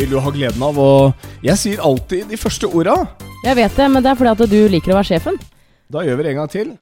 vil 0.00 0.10
du 0.14 0.20
ha 0.22 0.30
gleden 0.32 0.62
av. 0.64 0.78
Og 0.80 1.26
jeg 1.44 1.58
sier 1.60 1.82
alltid 1.84 2.30
de 2.30 2.38
første 2.40 2.68
orda. 2.70 2.96
Jeg 3.44 3.56
vet 3.58 3.76
det, 3.76 3.88
men 3.92 4.04
det 4.04 4.12
er 4.12 4.20
fordi 4.20 4.32
at 4.32 4.52
du 4.52 4.60
liker 4.72 4.94
å 4.94 5.00
være 5.00 5.10
sjefen. 5.12 5.36
Da 5.90 6.04
gjør 6.06 6.20
vi 6.20 6.26
det 6.26 6.32
en 6.34 6.40
gang 6.42 6.50
til. 6.52 6.72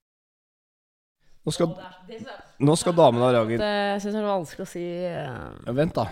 Nå 1.49 1.54
skal, 1.54 1.71
nå 2.61 2.75
skal 2.77 2.95
damen 2.99 3.23
ha 3.25 3.31
ragen. 3.35 3.61
Det 3.62 3.75
syns 4.03 4.12
jeg 4.15 4.23
er 4.23 4.29
vanskelig 4.29 4.67
å 4.67 4.71
si. 4.71 4.85
eh. 5.09 5.29
Ja, 5.67 5.75
vent, 5.79 5.95
da. 5.96 6.09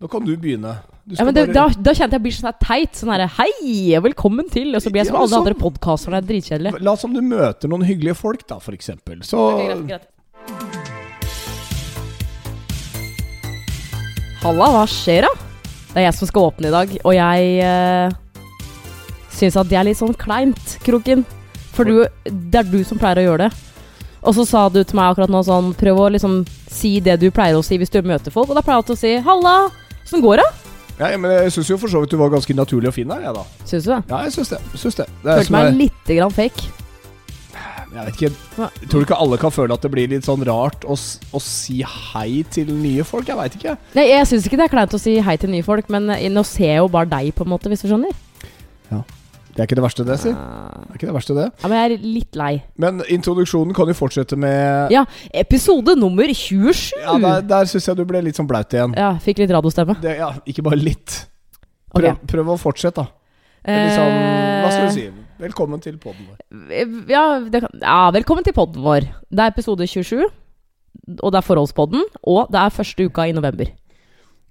Nå 0.00 0.08
kan 0.08 0.24
du 0.24 0.32
begynne. 0.40 0.74
Du 1.04 1.14
Ja, 1.16 1.24
men 1.26 1.34
det, 1.36 1.46
da, 1.52 1.66
da 1.68 1.92
kjente 1.96 2.16
jeg 2.16 2.24
blir 2.24 2.34
sånn 2.36 2.50
her 2.50 2.58
teit. 2.62 2.94
Sånn 2.96 3.10
herre 3.12 3.26
Hei, 3.38 3.96
velkommen 4.04 4.46
til. 4.52 4.70
Og 4.76 4.84
så 4.84 4.92
blir 4.92 5.02
jeg 5.02 5.10
som 5.10 5.16
Ja, 5.18 5.24
alle 5.24 5.32
sånn- 5.32 5.44
andre 5.46 5.56
podkaster. 5.60 6.14
Det 6.14 6.20
er 6.22 6.28
dritkjedelig. 6.30 6.74
La 6.86 6.94
som 7.00 7.12
du 7.16 7.20
møter 7.24 7.68
noen 7.72 7.84
hyggelige 7.88 8.16
folk, 8.20 8.46
da, 8.48 8.58
for 8.62 8.76
eksempel. 8.76 9.20
Så 9.26 9.40
okay, 9.50 9.66
greit, 9.74 9.86
greit. 9.88 10.06
Halla, 14.40 14.70
hva 14.72 14.84
skjer 14.88 15.26
da? 15.28 15.32
Det 15.90 15.98
er 15.98 16.06
jeg 16.06 16.16
som 16.20 16.30
skal 16.30 16.50
åpne 16.52 16.70
i 16.70 16.74
dag, 16.74 16.92
og 17.02 17.14
jeg 17.16 17.64
uh, 17.66 18.12
syns 19.34 19.58
at 19.58 19.70
det 19.70 19.78
er 19.80 19.88
litt 19.88 19.98
sånn 19.98 20.14
kleint, 20.14 20.76
Kroken. 20.86 21.26
For 21.74 21.86
du, 21.86 22.04
det 22.26 22.60
er 22.60 22.70
du 22.70 22.80
som 22.86 22.98
pleier 23.00 23.22
å 23.22 23.26
gjøre 23.28 23.48
det. 23.48 23.50
Og 24.26 24.34
så 24.36 24.44
sa 24.46 24.64
du 24.68 24.82
til 24.84 24.98
meg 24.98 25.14
akkurat 25.14 25.32
nå 25.32 25.40
sånn 25.46 25.70
Prøv 25.80 25.96
å 26.02 26.08
liksom 26.12 26.42
si 26.68 26.98
det 27.00 27.14
du 27.22 27.30
pleier 27.32 27.56
å 27.56 27.62
si 27.64 27.78
hvis 27.80 27.92
du 27.92 28.02
møter 28.04 28.34
folk. 28.34 28.50
Og 28.50 28.58
da 28.58 28.62
pleier 28.64 28.82
jeg 28.82 28.90
til 28.90 28.98
å 28.98 29.00
si 29.00 29.12
'halla'. 29.24 29.70
Åssen 30.04 30.24
går 30.24 30.42
det? 30.42 30.48
ja, 31.00 31.16
men 31.16 31.30
Jeg 31.30 31.52
syns 31.52 31.70
jo 31.70 31.78
for 31.80 31.88
så 31.88 32.00
vidt 32.02 32.10
du 32.10 32.18
var 32.20 32.28
ganske 32.28 32.54
naturlig 32.54 32.88
og 32.90 32.94
fin 32.94 33.08
der, 33.08 33.22
jeg, 33.24 33.34
da. 33.34 33.44
Syns 33.64 33.84
du 33.84 33.90
det? 33.94 34.02
Ja, 34.10 34.18
jeg 34.26 34.32
syns 34.32 34.48
det. 34.52 34.58
Syns 34.74 34.94
det. 34.98 35.06
det 35.22 35.30
er 35.30 35.40
Følte 35.40 35.52
meg 35.52 35.78
litt 35.78 36.12
grann 36.18 36.34
fake. 36.34 36.79
Jeg 37.90 38.06
vet 38.06 38.18
ikke 38.20 38.68
Tror 38.86 39.00
du 39.00 39.04
ikke 39.04 39.18
alle 39.18 39.38
kan 39.40 39.52
føle 39.54 39.74
at 39.74 39.82
det 39.82 39.90
blir 39.92 40.10
litt 40.12 40.26
sånn 40.26 40.44
rart 40.46 40.84
å, 40.86 40.94
å 40.94 41.40
si 41.42 41.80
hei 41.82 42.42
til 42.52 42.70
nye 42.76 43.06
folk? 43.06 43.28
Jeg 43.30 43.38
veit 43.38 43.56
ikke. 43.58 43.76
Nei, 43.98 44.08
jeg 44.12 44.28
syns 44.30 44.46
ikke 44.46 44.60
det 44.60 44.68
er 44.68 44.74
kleint 44.76 44.94
å 44.94 45.00
si 45.00 45.16
hei 45.24 45.36
til 45.40 45.50
nye 45.52 45.66
folk, 45.66 45.90
men 45.92 46.10
eh, 46.14 46.28
nå 46.32 46.44
ser 46.46 46.74
jeg 46.76 46.82
jo 46.84 46.90
bare 46.92 47.10
deg, 47.10 47.32
på 47.34 47.46
en 47.46 47.50
måte, 47.50 47.70
hvis 47.72 47.82
du 47.82 47.88
skjønner. 47.90 48.14
Ja. 48.92 49.02
Det 49.50 49.64
er 49.64 49.66
ikke 49.66 49.78
det 49.80 49.82
verste, 49.82 50.04
det, 50.06 50.16
si. 50.22 50.30
Ah. 50.30 50.76
Det 50.86 50.92
er 50.94 50.98
ikke 51.00 51.08
det 51.08 51.14
verste, 51.16 51.34
det. 51.36 51.46
Ja, 51.50 51.70
men 51.70 51.80
jeg 51.80 51.88
er 51.88 52.04
litt 52.14 52.38
lei. 52.38 52.50
Men 52.80 53.02
introduksjonen 53.10 53.74
kan 53.76 53.90
jo 53.90 53.96
fortsette 53.98 54.38
med 54.38 54.94
Ja, 54.94 55.02
episode 55.42 55.96
nummer 55.98 56.30
27! 56.30 56.94
Ja, 57.02 57.16
Der, 57.18 57.42
der 57.50 57.70
syns 57.72 57.90
jeg 57.90 57.98
du 57.98 58.04
ble 58.08 58.22
litt 58.24 58.38
sånn 58.38 58.48
blaut 58.50 58.70
igjen. 58.76 58.94
Ja, 58.96 59.16
fikk 59.20 59.42
litt 59.42 59.50
radiostemme. 59.50 59.98
Det, 60.00 60.14
ja, 60.22 60.30
ikke 60.46 60.64
bare 60.68 60.78
litt. 60.78 61.24
Prøv, 61.90 62.22
prøv 62.30 62.54
å 62.54 62.56
fortsette, 62.62 63.02
da. 63.02 63.10
Liksom, 63.66 64.14
hva 64.62 64.70
skal 64.70 64.86
du 64.86 64.94
si? 64.94 65.08
Velkommen 65.40 65.80
til 65.80 65.96
podden 65.96 66.26
vår. 66.28 66.40
Ja, 67.08 67.24
det 67.48 67.62
ja, 67.64 68.00
velkommen 68.12 68.44
til 68.44 68.52
podden 68.52 68.82
vår. 68.84 69.06
Det 69.32 69.44
er 69.44 69.52
episode 69.54 69.86
27, 69.88 70.26
og 71.16 71.30
det 71.32 71.38
er 71.38 71.46
forholdspodden, 71.46 72.02
og 72.28 72.50
det 72.52 72.60
er 72.60 72.74
første 72.74 73.06
uka 73.08 73.24
i 73.24 73.32
november. 73.32 73.70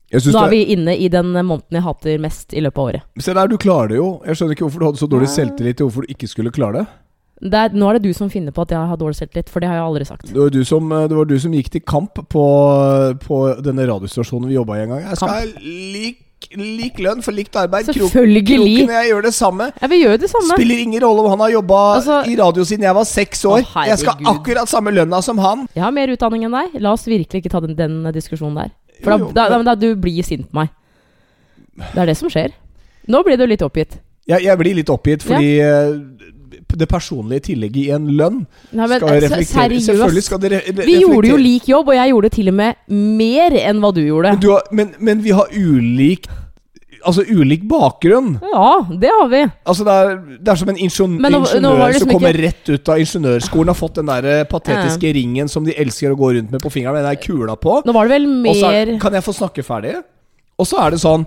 Nå 0.09 0.39
er 0.41 0.49
vi 0.49 0.63
inne 0.73 0.95
i 0.97 1.05
den 1.13 1.29
måneden 1.35 1.77
jeg 1.77 1.85
hater 1.85 2.23
mest 2.23 2.55
i 2.57 2.63
løpet 2.65 2.81
av 2.81 2.87
året. 2.87 3.05
Se 3.21 3.35
der, 3.37 3.51
du 3.51 3.59
klarer 3.61 3.91
det 3.91 3.99
jo. 3.99 4.07
Jeg 4.25 4.39
skjønner 4.39 4.57
ikke 4.57 4.65
hvorfor 4.65 4.81
du 4.81 4.87
hadde 4.87 5.01
så 5.03 5.09
dårlig 5.11 5.29
selvtillit 5.29 5.77
til 5.77 5.85
hvorfor 5.85 6.07
du 6.07 6.15
ikke 6.15 6.29
skulle 6.31 6.53
klare 6.55 6.81
det. 6.81 6.85
Det 7.39 7.59
er, 7.59 7.75
nå 7.77 7.87
er 7.87 7.99
det 7.99 8.09
du 8.09 8.17
som 8.17 8.31
finner 8.33 8.51
på 8.55 8.65
at 8.65 8.73
jeg 8.73 8.89
har 8.89 8.97
dårlig 8.99 9.19
selvtillit, 9.19 9.51
for 9.53 9.61
det 9.61 9.69
har 9.69 9.77
jeg 9.77 9.85
aldri 9.85 10.07
sagt. 10.09 10.25
Det 10.33 10.41
var 10.41 10.49
du 10.55 10.63
som, 10.65 10.89
var 10.89 11.29
du 11.29 11.35
som 11.39 11.53
gikk 11.53 11.69
til 11.75 11.85
kamp 11.85 12.17
på, 12.33 12.47
på 13.27 13.37
denne 13.61 13.85
radiostasjonen 13.91 14.49
vi 14.49 14.57
jobba 14.57 14.79
i 14.79 14.87
en 14.87 14.95
gang. 14.95 15.05
Jeg 15.05 15.21
skal 15.21 15.37
kamp. 15.37 15.61
lik, 15.93 16.25
lik 16.57 16.99
lønn 17.03 17.21
for 17.25 17.35
likt 17.35 17.55
arbeid. 17.59 17.89
Selvfølgelig! 17.89 18.43
Kroken 18.47 18.89
og 18.89 18.95
jeg 18.95 19.09
gjør 19.11 19.25
det 19.27 19.33
samme. 19.37 19.67
Ja, 19.81 19.89
vi 19.91 19.99
gjør 20.01 20.17
det 20.21 20.29
samme. 20.31 20.55
Spiller 20.55 20.81
ingen 20.83 21.03
rolle 21.03 21.23
om 21.25 21.29
han 21.33 21.43
har 21.45 21.51
jobba 21.53 21.79
Altså- 21.99 22.19
i 22.31 22.35
radio 22.39 22.63
siden 22.63 22.83
jeg 22.87 22.95
var 22.95 23.03
seks 23.05 23.45
år. 23.45 23.61
Å, 23.67 23.85
jeg 23.87 23.99
skal 23.99 24.29
akkurat 24.33 24.69
samme 24.71 24.93
lønna 24.95 25.21
som 25.23 25.37
han. 25.37 25.67
Jeg 25.75 25.83
har 25.83 25.91
mer 25.91 26.07
utdanning 26.15 26.45
enn 26.45 26.51
deg. 26.57 26.81
La 26.81 26.93
oss 26.93 27.05
virkelig 27.05 27.43
ikke 27.43 27.51
ta 27.53 27.59
den, 27.59 27.75
den 27.75 28.03
diskusjonen 28.15 28.55
der. 28.55 28.71
For 29.03 29.11
Jo, 29.11 29.17
jo, 29.27 29.31
da, 29.35 29.47
da, 29.49 29.61
da, 29.63 29.75
du 29.75 29.95
blir 29.95 30.23
sint 30.23 30.49
på 30.51 30.59
meg. 30.63 30.69
Det 31.79 32.01
er 32.03 32.05
det 32.11 32.17
som 32.19 32.29
skjer. 32.31 32.51
Nå 33.07 33.23
blir 33.23 33.37
du 33.39 33.45
litt 33.47 33.61
oppgitt. 33.61 33.99
Jeg, 34.27 34.43
jeg 34.43 34.57
blir 34.59 34.75
litt 34.77 34.89
oppgitt 34.89 35.23
fordi 35.25 35.59
eh, 35.63 35.95
det 36.79 36.87
personlige 36.89 37.39
tillegget 37.49 37.77
i 37.85 37.89
en 37.95 38.07
lønn 38.19 38.41
Nei, 38.71 38.87
men 38.87 38.99
skal 38.99 39.09
eh, 39.15 39.21
reflektere 39.25 39.79
seriøst. 39.81 40.23
skal 40.25 40.39
det 40.43 40.51
re 40.51 40.59
Vi 40.85 40.99
gjorde 41.01 41.27
jo 41.31 41.37
lik 41.37 41.69
jobb, 41.69 41.87
og 41.89 41.95
jeg 41.95 42.09
gjorde 42.11 42.29
til 42.35 42.47
og 42.51 42.53
med 42.59 42.75
mer 42.89 43.51
enn 43.61 43.79
hva 43.79 43.93
du 43.95 44.01
gjorde. 44.03 44.31
men, 44.35 44.39
du 44.43 44.51
har, 44.51 44.61
men, 44.71 44.93
men 44.99 45.23
vi 45.23 45.31
har 45.31 45.47
ulik 45.55 46.27
Altså 46.99 47.23
ulik 47.31 47.61
bakgrunn. 47.63 48.33
Ja, 48.43 48.71
det 48.99 49.07
har 49.07 49.27
vi. 49.31 49.39
Altså 49.65 49.85
Det 49.87 49.93
er, 49.95 50.17
det 50.43 50.51
er 50.51 50.55
som 50.59 50.67
en 50.69 50.75
ingeniør, 50.83 51.21
nå- 51.21 51.29
nå 51.31 51.39
ingeniør 51.45 51.77
var 51.79 51.93
det 51.93 52.01
som 52.01 52.09
liksom 52.09 52.11
kommer 52.11 52.33
ikke- 52.35 52.43
rett 52.43 52.69
ut 52.73 52.89
av 52.89 52.97
ingeniørskolen 52.99 53.67
har 53.71 53.77
fått 53.79 53.95
den 54.01 54.05
der 54.11 54.25
eh, 54.27 54.43
patetiske 54.43 55.13
ringen 55.15 55.47
som 55.47 55.63
de 55.63 55.71
elsker 55.79 56.11
å 56.11 56.17
gå 56.19 56.33
rundt 56.35 56.51
med 56.51 56.59
på 56.61 56.69
fingeren 56.69 56.97
med 56.99 57.05
den 57.05 57.15
der 57.15 57.21
kula 57.23 57.55
på. 57.55 57.77
Nå 57.87 57.93
var 57.95 58.03
det 58.09 58.17
vel 58.17 58.27
mer 58.27 58.65
er- 58.73 58.99
Kan 58.99 59.13
jeg 59.15 59.23
få 59.23 59.31
snakke 59.33 59.63
ferdig? 59.63 59.95
Og 60.59 60.67
så 60.67 60.75
er 60.85 60.91
det 60.91 60.99
sånn 60.99 61.23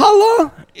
Halla! 0.00 0.50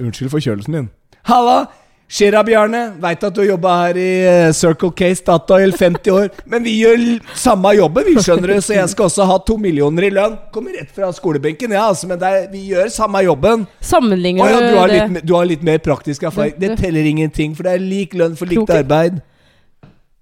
Unnskyld 0.00 0.30
forkjølelsen 0.32 0.72
din. 0.78 0.88
Halla! 1.28 1.66
Skjer'a, 2.04 2.42
Bjarne. 2.44 2.80
Veit 3.00 3.24
at 3.24 3.34
du 3.34 3.40
har 3.40 3.48
jobba 3.48 3.74
her 3.80 3.98
i 3.98 4.08
eh, 4.28 4.50
Circle 4.54 4.92
K 4.96 5.08
Statoil 5.16 5.72
50 5.72 6.12
år. 6.12 6.28
Men 6.50 6.64
vi 6.66 6.76
gjør 6.82 7.04
samme 7.38 7.72
jobben, 7.78 8.06
vi, 8.06 8.16
skjønner 8.22 8.54
du. 8.54 8.60
Så 8.62 8.76
jeg 8.76 8.92
skal 8.92 9.08
også 9.08 9.26
ha 9.30 9.38
to 9.46 9.56
millioner 9.60 10.08
i 10.08 10.12
lønn. 10.14 10.36
Kommer 10.54 10.76
rett 10.76 10.92
fra 10.94 11.10
skolebenken, 11.16 11.72
ja, 11.74 11.88
altså, 11.88 12.08
men 12.10 12.22
er, 12.22 12.46
vi 12.52 12.60
gjør 12.70 12.90
samme 12.92 13.22
jobben. 13.24 13.64
Sammenligner 13.84 14.52
ja, 14.52 14.60
du 14.60 14.76
har, 14.78 14.92
litt, 14.92 15.24
du 15.26 15.34
har 15.34 15.48
litt 15.48 15.64
mer 15.66 15.80
praktisk 15.82 16.26
erfaring. 16.28 16.54
Det 16.60 16.76
teller 16.78 17.08
ingenting, 17.08 17.56
for 17.56 17.66
det 17.66 17.78
er 17.78 17.82
lik 17.82 18.14
lønn 18.18 18.36
for 18.38 18.50
likt 18.50 18.70
arbeid. 18.74 19.18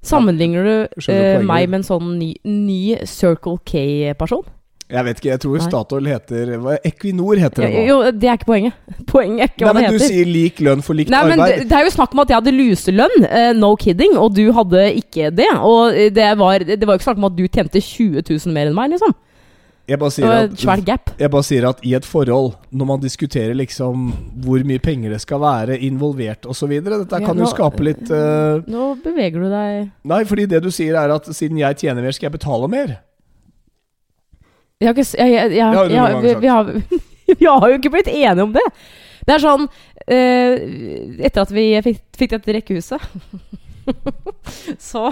Sammenligner 0.06 0.66
du 0.66 0.74
eh, 1.12 1.42
meg 1.44 1.68
med 1.68 1.82
en 1.82 1.86
sånn 1.86 2.16
ny, 2.18 2.32
ny 2.46 2.80
Circle 3.06 3.60
K-person? 3.68 4.46
Jeg 4.92 5.06
vet 5.06 5.20
ikke, 5.20 5.30
jeg 5.30 5.40
tror 5.40 5.62
Statoil 5.64 6.08
heter 6.12 6.50
hva, 6.60 6.76
Equinor 6.84 7.40
heter 7.40 7.64
det 7.64 7.70
nå. 7.72 7.84
Jo, 7.88 7.96
det 8.12 8.28
er 8.28 8.36
ikke 8.36 8.50
poenget. 8.50 8.78
Poenget 9.12 9.44
er 9.46 9.50
ikke 9.50 9.64
Nei, 9.64 9.70
hva 9.70 9.74
det 9.78 9.84
men 9.86 9.96
du 9.96 10.04
sier 10.04 10.28
lik 10.28 10.62
lønn 10.64 10.84
for 10.84 10.98
likt 10.98 11.12
Nei, 11.12 11.22
men 11.30 11.40
arbeid. 11.40 11.64
det, 11.70 11.78
er 11.78 11.88
jo 11.88 11.94
snakk 11.96 12.14
om 12.16 12.22
at 12.24 12.32
jeg 12.32 12.40
hadde 12.42 12.54
luselønn, 12.58 13.18
eh, 13.28 13.50
no 13.56 13.72
kidding, 13.80 14.16
og 14.20 14.36
du 14.36 14.44
hadde 14.56 14.86
ikke 15.00 15.32
det. 15.32 15.48
Og 15.64 15.96
det 16.16 16.30
var, 16.40 16.64
det 16.68 16.80
var 16.84 16.96
jo 16.96 17.00
ikke 17.00 17.08
snakk 17.08 17.22
om 17.22 17.28
at 17.30 17.38
du 17.38 17.44
tjente 17.46 17.80
20 17.80 18.24
000 18.28 18.56
mer 18.56 18.68
enn 18.68 18.76
meg, 18.76 18.92
liksom. 18.96 19.16
Jeg 19.90 19.98
bare 19.98 20.14
sier 20.14 20.30
at. 20.94 21.14
Jeg 21.18 21.30
bare 21.32 21.44
sier 21.44 21.64
at 21.66 21.80
i 21.82 21.94
et 21.98 22.06
forhold, 22.06 22.52
når 22.70 22.88
man 22.92 23.00
diskuterer 23.02 23.56
liksom 23.58 24.12
hvor 24.44 24.62
mye 24.66 24.80
penger 24.82 25.10
det 25.10 25.20
skal 25.24 25.42
være 25.42 25.78
involvert 25.82 26.46
osv. 26.46 26.76
Dette 26.78 27.18
Ja, 27.18 27.26
kan 27.26 27.40
jo 27.40 27.48
skape 27.50 27.82
litt 27.82 28.04
uh, 28.12 28.62
Nå 28.70 28.92
beveger 29.02 29.42
du 29.42 29.48
deg 29.50 29.90
Nei, 30.08 30.20
fordi 30.28 30.46
det 30.54 30.62
du 30.62 30.70
sier 30.72 30.96
er 31.00 31.12
at 31.16 31.26
siden 31.34 31.58
jeg 31.58 31.80
tjener 31.82 32.04
mer, 32.04 32.14
skal 32.14 32.30
jeg 32.30 32.36
betale 32.38 32.70
mer. 32.70 33.00
Jeg 34.82 34.90
har 34.90 34.98
ikke 34.98 35.06
jeg, 35.22 35.32
jeg, 35.32 35.54
jeg, 35.56 35.64
har 35.70 36.16
jeg, 36.16 36.22
vi, 36.24 36.34
vi, 36.42 36.50
har, 36.50 36.70
vi 37.40 37.48
har 37.48 37.66
jo 37.70 37.78
ikke 37.78 37.94
blitt 37.94 38.10
enige 38.10 38.46
om 38.48 38.54
det. 38.54 38.66
Det 39.22 39.36
er 39.36 39.42
sånn 39.42 39.68
eh, 40.10 40.54
Etter 41.28 41.44
at 41.44 41.52
vi 41.54 41.66
fikk, 41.86 42.00
fikk 42.18 42.32
dette 42.34 42.56
rekkehuset 42.56 43.04
så 44.78 45.08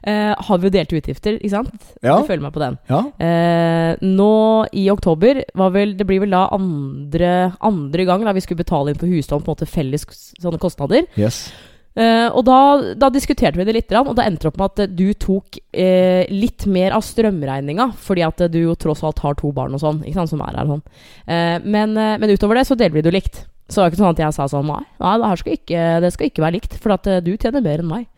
eh, 0.00 0.32
har 0.32 0.60
vi 0.60 0.68
jo 0.68 0.72
delte 0.72 0.96
utgifter, 0.96 1.36
ikke 1.36 1.52
sant? 1.52 1.90
Ja. 2.00 2.18
Du 2.18 2.28
føler 2.28 2.44
meg 2.46 2.54
på 2.54 2.62
den. 2.62 2.78
Ja. 2.88 3.02
Eh, 3.20 4.04
nå 4.04 4.32
i 4.72 4.86
oktober 4.92 5.42
var 5.58 5.74
vel 5.74 5.92
Det 5.98 6.06
blir 6.08 6.22
vel 6.24 6.32
da 6.32 6.46
andre, 6.56 7.52
andre 7.60 8.06
gang 8.08 8.24
da 8.24 8.32
vi 8.36 8.44
skulle 8.44 8.62
betale 8.62 8.92
inn 8.94 9.00
på 9.00 9.10
huslån, 9.10 9.44
på 9.44 9.52
en 9.52 9.58
måte 9.58 9.68
felles 9.68 10.06
sånne 10.40 10.60
kostnader. 10.62 11.04
Yes. 11.20 11.46
Eh, 11.92 12.28
og 12.32 12.46
da, 12.48 12.58
da 12.96 13.10
diskuterte 13.12 13.60
vi 13.60 13.66
det 13.68 13.74
litt, 13.76 13.92
og 13.98 14.14
da 14.16 14.24
endte 14.24 14.46
det 14.46 14.52
opp 14.52 14.60
med 14.60 14.70
at 14.70 14.82
eh, 14.84 14.92
du 14.96 15.12
tok 15.12 15.58
uh, 15.76 16.22
litt 16.32 16.64
mer 16.72 16.94
av 16.96 17.04
strømregninga, 17.04 17.90
fordi 18.00 18.24
at 18.24 18.44
du 18.52 18.62
jo 18.62 18.76
tross 18.80 19.02
alt 19.04 19.20
har 19.24 19.36
to 19.36 19.52
barn 19.52 19.76
og 19.76 19.82
sånn, 19.82 20.00
ikke 20.06 20.22
sant, 20.22 20.32
som 20.32 20.44
er 20.44 20.56
her 20.56 20.70
sånn. 20.70 20.84
Uh, 21.28 21.58
men, 21.64 21.92
men 21.92 22.32
utover 22.32 22.58
det 22.58 22.66
så 22.68 22.78
deler 22.78 22.96
vi 22.96 23.04
det 23.04 23.14
likt. 23.14 23.42
Så 23.68 23.78
det 23.78 23.84
var 23.84 23.92
ikke 23.92 24.02
sånn 24.02 24.16
at 24.16 24.24
jeg 24.24 24.36
sa 24.36 24.48
sånn 24.52 24.66
nei, 24.68 24.82
nei 25.00 25.12
det, 25.20 25.28
skal 25.40 25.58
ikke, 25.58 25.84
det 26.04 26.10
skal 26.16 26.28
ikke 26.28 26.44
være 26.44 26.56
likt, 26.58 26.80
for 26.80 26.96
at 26.96 27.08
du 27.24 27.30
tjener 27.36 27.64
mer 27.64 27.84
enn 27.84 27.92
meg. 27.92 28.08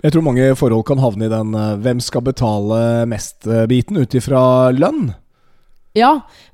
Jeg 0.00 0.14
tror 0.14 0.24
mange 0.24 0.52
forhold 0.56 0.86
kan 0.88 1.02
havne 1.02 1.26
i 1.26 1.32
den 1.32 1.50
'hvem 1.52 1.98
skal 2.00 2.24
betale 2.24 3.06
mest'-biten 3.10 3.98
ut 4.00 4.14
ifra 4.16 4.70
lønn. 4.72 5.10
Ja, 5.96 6.12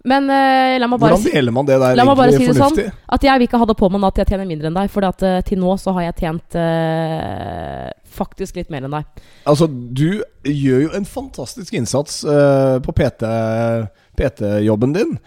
men 0.08 0.30
uh, 0.32 0.76
la 0.80 0.86
meg 0.88 1.00
bare 1.00 1.16
Hvordan 1.18 1.34
deler 1.34 1.52
man 1.52 1.66
det 1.68 1.76
der 1.76 1.98
La 1.98 2.06
meg 2.08 2.16
bare 2.16 2.32
si 2.32 2.46
det 2.48 2.54
sånn. 2.56 2.78
At 3.12 3.26
jeg 3.26 3.36
vil 3.36 3.48
ikke 3.50 3.60
ha 3.60 3.66
det 3.68 3.76
på 3.76 3.90
meg 3.92 4.00
nå 4.00 4.08
at 4.08 4.20
jeg 4.22 4.30
tjener 4.30 4.48
mindre 4.48 4.70
enn 4.70 4.78
deg, 4.78 4.88
for 4.94 5.04
at 5.08 5.26
uh, 5.26 5.40
til 5.44 5.60
nå 5.60 5.74
så 5.82 5.92
har 5.98 6.06
jeg 6.08 6.16
tjent 6.22 6.56
uh, 6.56 7.90
faktisk 8.16 8.56
litt 8.56 8.72
mer 8.72 8.88
enn 8.88 8.96
deg. 8.96 9.26
Altså, 9.44 9.68
du 9.68 10.22
gjør 10.46 10.86
jo 10.86 10.94
en 10.96 11.04
fantastisk 11.04 11.76
innsats 11.76 12.22
på 12.24 12.94
PT 12.96 13.28
PT-jobben 14.16 14.96
din. 14.96 15.18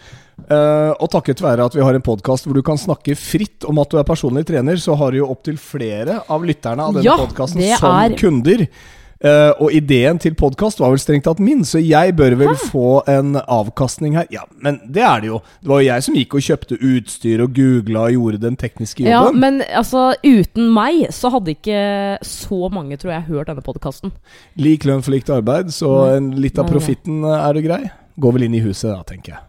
Eh, 0.47 0.91
og 0.95 1.09
takket 1.11 1.41
være 1.43 1.65
at 1.67 1.75
vi 1.75 1.83
har 1.83 1.95
en 1.95 2.05
podkast 2.05 2.47
hvor 2.47 2.55
du 2.57 2.63
kan 2.65 2.79
snakke 2.79 3.15
fritt 3.19 3.67
om 3.69 3.81
at 3.81 3.91
du 3.91 3.99
er 3.99 4.07
personlig 4.07 4.45
trener, 4.49 4.79
så 4.81 4.95
har 4.99 5.11
du 5.11 5.21
jo 5.21 5.27
opptil 5.33 5.59
flere 5.61 6.21
av 6.31 6.45
lytterne 6.47 6.85
av 6.85 6.95
denne 6.95 7.05
Ja, 7.05 7.17
podkasten 7.19 7.61
som 7.75 7.91
er- 7.99 8.17
kunder. 8.19 8.65
Eh, 9.19 9.51
og 9.59 9.73
ideen 9.75 10.15
til 10.21 10.31
podkast 10.39 10.79
var 10.79 10.93
vel 10.93 11.01
strengt 11.01 11.25
tatt 11.27 11.41
min, 11.43 11.65
så 11.67 11.81
jeg 11.83 12.13
bør 12.15 12.37
vel 12.39 12.53
få 12.55 13.01
en 13.11 13.33
avkastning 13.41 14.15
her. 14.15 14.29
Ja, 14.31 14.45
men 14.63 14.77
det 14.87 15.03
er 15.03 15.19
det 15.19 15.27
jo. 15.27 15.41
Det 15.59 15.71
var 15.71 15.81
jo 15.81 15.89
jeg 15.89 16.05
som 16.05 16.15
gikk 16.15 16.37
og 16.39 16.45
kjøpte 16.45 16.77
utstyr 16.79 17.43
og 17.43 17.51
googla 17.57 18.05
og 18.07 18.15
gjorde 18.15 18.39
den 18.45 18.55
tekniske 18.59 19.03
jobben. 19.03 19.11
Ja, 19.11 19.33
men 19.35 19.59
altså, 19.67 20.13
uten 20.23 20.71
meg 20.71 21.09
så 21.15 21.33
hadde 21.35 21.57
ikke 21.57 21.83
så 22.23 22.71
mange, 22.71 22.95
tror 23.01 23.17
jeg, 23.17 23.27
hørt 23.27 23.51
denne 23.51 23.65
podkasten. 23.65 24.15
Lik 24.55 24.87
lønn 24.87 25.03
for 25.03 25.17
likt 25.17 25.31
arbeid, 25.35 25.75
så 25.75 25.91
en, 26.15 26.31
litt 26.39 26.61
av 26.61 26.71
profitten 26.71 27.25
eh, 27.27 27.43
er 27.43 27.59
du 27.59 27.63
grei. 27.67 27.83
Går 28.19 28.37
vel 28.37 28.47
inn 28.47 28.55
i 28.55 28.63
huset 28.63 28.87
da, 28.93 29.03
tenker 29.07 29.35
jeg. 29.35 29.45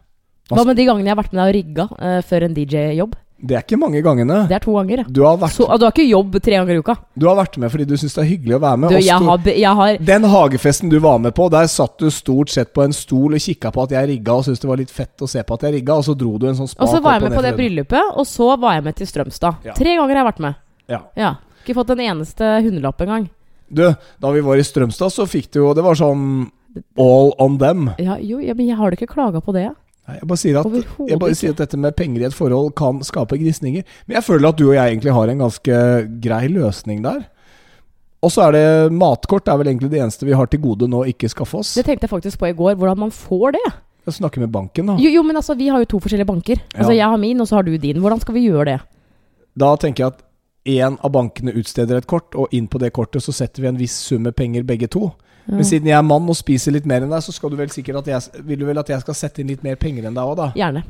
Hva 0.51 0.67
med 0.67 0.81
de 0.81 0.87
gangene 0.89 1.07
jeg 1.07 1.15
har 1.15 1.23
vært 1.23 1.35
med 1.35 1.39
deg 1.39 1.51
og 1.51 1.55
rigga 1.55 1.85
uh, 1.95 2.21
før 2.27 2.49
en 2.49 2.55
DJ-jobb? 2.57 3.15
Det 3.41 3.57
er 3.57 3.63
ikke 3.65 3.79
mange 3.81 4.03
gangene. 4.05 4.43
Det 4.51 4.57
er 4.59 4.63
to 4.65 4.75
ganger. 4.77 5.05
Du 5.09 5.23
har 5.25 5.39
vært, 5.41 5.55
Så, 5.57 5.65
du 5.65 5.85
har 5.87 5.93
ikke 5.95 6.05
jobb 6.05 6.35
tre 6.45 6.59
ganger 6.59 6.75
i 6.75 6.83
uka? 6.83 6.97
du 7.17 7.27
har 7.29 7.37
vært 7.39 7.57
med 7.63 7.73
fordi 7.73 7.87
du 7.89 7.95
syns 7.97 8.15
det 8.17 8.23
er 8.25 8.29
hyggelig 8.29 8.57
å 8.59 8.61
være 8.61 8.81
med. 8.83 8.93
Du, 8.93 8.99
jeg 9.01 9.27
har, 9.29 9.49
jeg 9.49 9.75
har 9.81 9.97
Den 10.11 10.27
hagefesten 10.29 10.93
du 10.93 10.99
var 11.01 11.19
med 11.19 11.35
på, 11.35 11.49
der 11.53 11.67
satt 11.73 11.97
du 11.99 12.11
stort 12.13 12.53
sett 12.53 12.75
på 12.77 12.85
en 12.85 12.93
stol 12.93 13.35
og 13.39 13.41
kikka 13.41 13.73
på 13.73 13.87
at 13.87 13.97
jeg 13.97 14.11
rigga, 14.13 14.37
og 14.37 14.45
syntes 14.45 14.61
det 14.61 14.69
var 14.69 14.81
litt 14.83 14.93
fett 14.93 15.25
å 15.25 15.29
se 15.31 15.43
på 15.43 15.57
at 15.57 15.67
jeg 15.69 15.79
rigga, 15.79 15.97
og 15.97 16.05
så 16.05 16.17
dro 16.19 16.37
du 16.37 16.49
en 16.51 16.59
sånn 16.59 16.69
spak 16.69 16.85
Og 16.85 16.93
så 16.95 17.01
var 17.01 17.17
jeg 17.17 17.29
med 17.29 17.39
på 17.39 17.45
det 17.49 17.57
bryllupet, 17.57 18.15
og 18.17 18.29
så 18.29 18.53
var 18.61 18.77
jeg 18.77 18.85
med 18.91 19.01
til 19.01 19.11
Strømstad. 19.11 19.65
Ja. 19.65 19.77
Tre 19.79 19.97
ganger 19.97 20.15
har 20.15 20.23
jeg 20.23 20.31
vært 20.33 20.45
med. 20.47 20.55
Ja. 20.91 21.03
Ja. 21.17 21.35
Ikke 21.65 21.77
fått 21.81 21.93
en 21.97 22.01
eneste 22.05 22.55
hundrelapp 22.65 23.01
engang. 23.05 23.29
Du, 23.71 23.85
da 24.21 24.31
vi 24.35 24.41
var 24.45 24.59
i 24.59 24.65
Strømstad, 24.67 25.13
så 25.15 25.29
fikk 25.31 25.53
du 25.55 25.61
jo 25.61 25.75
Det 25.79 25.85
var 25.87 25.95
sånn 25.95 26.51
all 26.99 27.33
on 27.39 27.59
them. 27.59 27.91
Ja, 27.99 28.17
jo, 28.19 28.41
ja, 28.43 28.55
men 28.55 28.67
jeg 28.69 28.77
har 28.79 28.91
da 28.91 28.99
ikke 28.99 29.11
klaga 29.15 29.41
på 29.43 29.55
det. 29.55 29.69
Nei, 30.11 30.19
Jeg 30.19 30.29
bare 30.31 30.41
sier 30.43 30.59
at 30.61 30.79
jeg 31.09 31.19
bare 31.23 31.37
sier 31.39 31.53
at 31.55 31.61
dette 31.63 31.79
med 31.79 31.95
penger 31.99 32.25
i 32.25 32.29
et 32.29 32.35
forhold 32.35 32.73
kan 32.79 32.99
skape 33.07 33.39
gnisninger. 33.39 33.85
Men 34.09 34.19
jeg 34.19 34.27
føler 34.27 34.51
at 34.51 34.59
du 34.59 34.65
og 34.69 34.75
jeg 34.75 34.97
egentlig 34.97 35.15
har 35.15 35.31
en 35.31 35.45
ganske 35.45 35.77
grei 36.25 36.47
løsning 36.51 37.05
der. 37.07 37.29
Og 38.21 38.33
så 38.35 38.49
er 38.49 38.57
det 38.57 38.93
matkort. 38.93 39.49
Er 39.49 39.61
vel 39.61 39.71
egentlig 39.73 39.93
det 39.95 40.01
eneste 40.03 40.27
vi 40.29 40.35
har 40.37 40.51
til 40.51 40.61
gode 40.61 40.89
nå 40.91 41.05
ikke 41.09 41.31
skaffe 41.33 41.61
oss. 41.63 41.73
Det 41.79 41.87
tenkte 41.87 42.05
jeg 42.09 42.13
faktisk 42.13 42.41
på 42.43 42.51
i 42.51 42.57
går, 42.57 42.75
hvordan 42.81 43.07
man 43.07 43.15
får 43.15 43.55
det. 43.57 43.67
Jeg 44.09 44.17
snakker 44.17 44.43
med 44.43 44.51
banken, 44.53 44.91
da. 44.91 44.97
Jo, 45.01 45.13
jo, 45.13 45.23
men 45.23 45.37
altså, 45.39 45.55
vi 45.57 45.69
har 45.71 45.81
jo 45.83 45.89
to 45.89 46.01
forskjellige 46.03 46.29
banker. 46.29 46.61
Altså, 46.75 46.93
Ja. 46.93 47.05
Jeg 47.05 47.13
har 47.15 47.17
min, 47.21 47.41
og 47.41 47.49
så 47.49 47.57
har 47.57 47.63
du 47.63 47.77
din. 47.77 48.01
Hvordan 48.01 48.21
skal 48.21 48.35
vi 48.35 48.49
gjøre 48.49 48.65
det? 48.65 48.81
Da 49.57 49.77
tenker 49.77 50.05
jeg 50.05 50.13
at 50.15 50.23
én 50.67 50.99
av 51.05 51.13
bankene 51.13 51.55
utsteder 51.57 51.97
et 51.97 52.07
kort, 52.07 52.35
og 52.35 52.49
inn 52.53 52.69
på 52.69 52.79
det 52.81 52.93
kortet 52.93 53.23
så 53.23 53.33
setter 53.33 53.63
vi 53.63 53.69
en 53.69 53.79
viss 53.81 53.97
sum 54.09 54.23
med 54.23 54.37
penger 54.37 54.65
begge 54.65 54.89
to. 54.89 55.13
Men 55.49 55.67
siden 55.67 55.91
jeg 55.91 55.97
er 55.99 56.07
mann 56.07 56.29
og 56.31 56.37
spiser 56.39 56.75
litt 56.75 56.87
mer 56.89 57.05
enn 57.05 57.13
deg, 57.13 57.23
så 57.25 57.35
skal 57.35 57.53
du 57.53 57.59
vel 57.59 57.71
sikkert 57.75 58.03
at 58.03 58.11
jeg, 58.13 58.43
vil 58.47 58.61
du 58.61 58.67
vel 58.69 58.81
at 58.81 58.91
jeg 58.93 59.03
skal 59.03 59.17
sette 59.19 59.43
inn 59.43 59.51
litt 59.51 59.65
mer 59.67 59.79
penger 59.81 60.09
enn 60.09 60.17
deg 60.17 60.33
òg, 60.33 60.37
da? 60.39 60.51
Gjerne. 60.59 60.85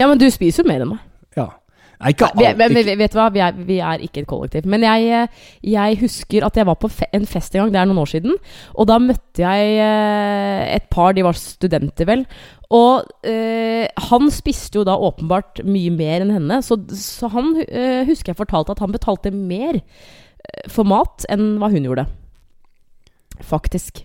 Ja, 0.00 0.06
men 0.08 0.20
du 0.20 0.26
spiser 0.32 0.64
jo 0.64 0.72
mer 0.72 0.84
enn 0.84 0.94
meg. 0.94 1.02
Ja. 1.38 1.50
Nei, 2.02 2.10
ikke 2.16 2.28
Vi, 2.34 2.42
men, 2.42 2.62
alltid. 2.66 2.88
men, 2.88 2.98
vet 2.98 3.12
du 3.12 3.18
hva, 3.20 3.28
vi 3.30 3.42
er, 3.44 3.58
vi 3.68 3.76
er 3.78 4.02
ikke 4.02 4.24
et 4.24 4.28
kollektiv. 4.30 4.64
Men 4.70 4.82
jeg, 4.82 5.04
eh, 5.14 5.50
jeg 5.70 5.98
husker 6.00 6.46
at 6.46 6.56
jeg 6.58 6.66
var 6.66 6.78
på 6.82 6.90
fe 6.90 7.06
en 7.14 7.28
fest 7.30 7.54
en 7.54 7.62
gang, 7.62 7.74
det 7.74 7.80
er 7.80 7.90
noen 7.90 8.00
år 8.02 8.10
siden. 8.10 8.34
Og 8.74 8.88
da 8.90 8.96
møtte 9.02 9.44
jeg 9.44 9.76
eh, 9.84 10.64
et 10.74 10.88
par, 10.90 11.14
de 11.14 11.22
var 11.22 11.38
studenter 11.38 12.08
vel. 12.10 12.24
Og 12.74 13.06
øh, 13.28 13.86
han 14.08 14.32
spiste 14.34 14.80
jo 14.80 14.86
da 14.88 14.96
åpenbart 14.98 15.62
mye 15.68 15.92
mer 15.94 16.24
enn 16.24 16.34
henne. 16.34 16.58
Så, 16.66 16.80
så 16.98 17.30
han 17.30 17.54
øh, 17.62 18.02
husker 18.08 18.32
jeg 18.32 18.40
fortalte 18.40 18.74
at 18.74 18.82
han 18.82 18.94
betalte 18.94 19.30
mer 19.30 19.78
for 20.72 20.88
mat 20.88 21.22
enn 21.30 21.54
hva 21.62 21.70
hun 21.70 21.86
gjorde. 21.86 22.08
Faktisk. 23.42 24.04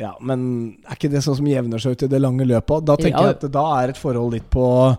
Ja, 0.00 0.14
men 0.20 0.78
er 0.88 0.96
ikke 0.96 1.10
det 1.12 1.20
sånn 1.26 1.36
som 1.36 1.46
jevner 1.46 1.78
seg 1.82 1.92
ut 1.92 2.02
i 2.06 2.08
det 2.08 2.20
lange 2.22 2.46
løpet? 2.48 2.84
Da 2.88 2.96
tenker 2.96 3.20
Ja. 3.20 3.26
jeg 3.34 3.42
at 3.44 3.50
da 3.52 3.66
er 3.82 3.88
et 3.92 3.98
forhold 4.00 4.32
litt 4.32 4.48
på 4.50 4.96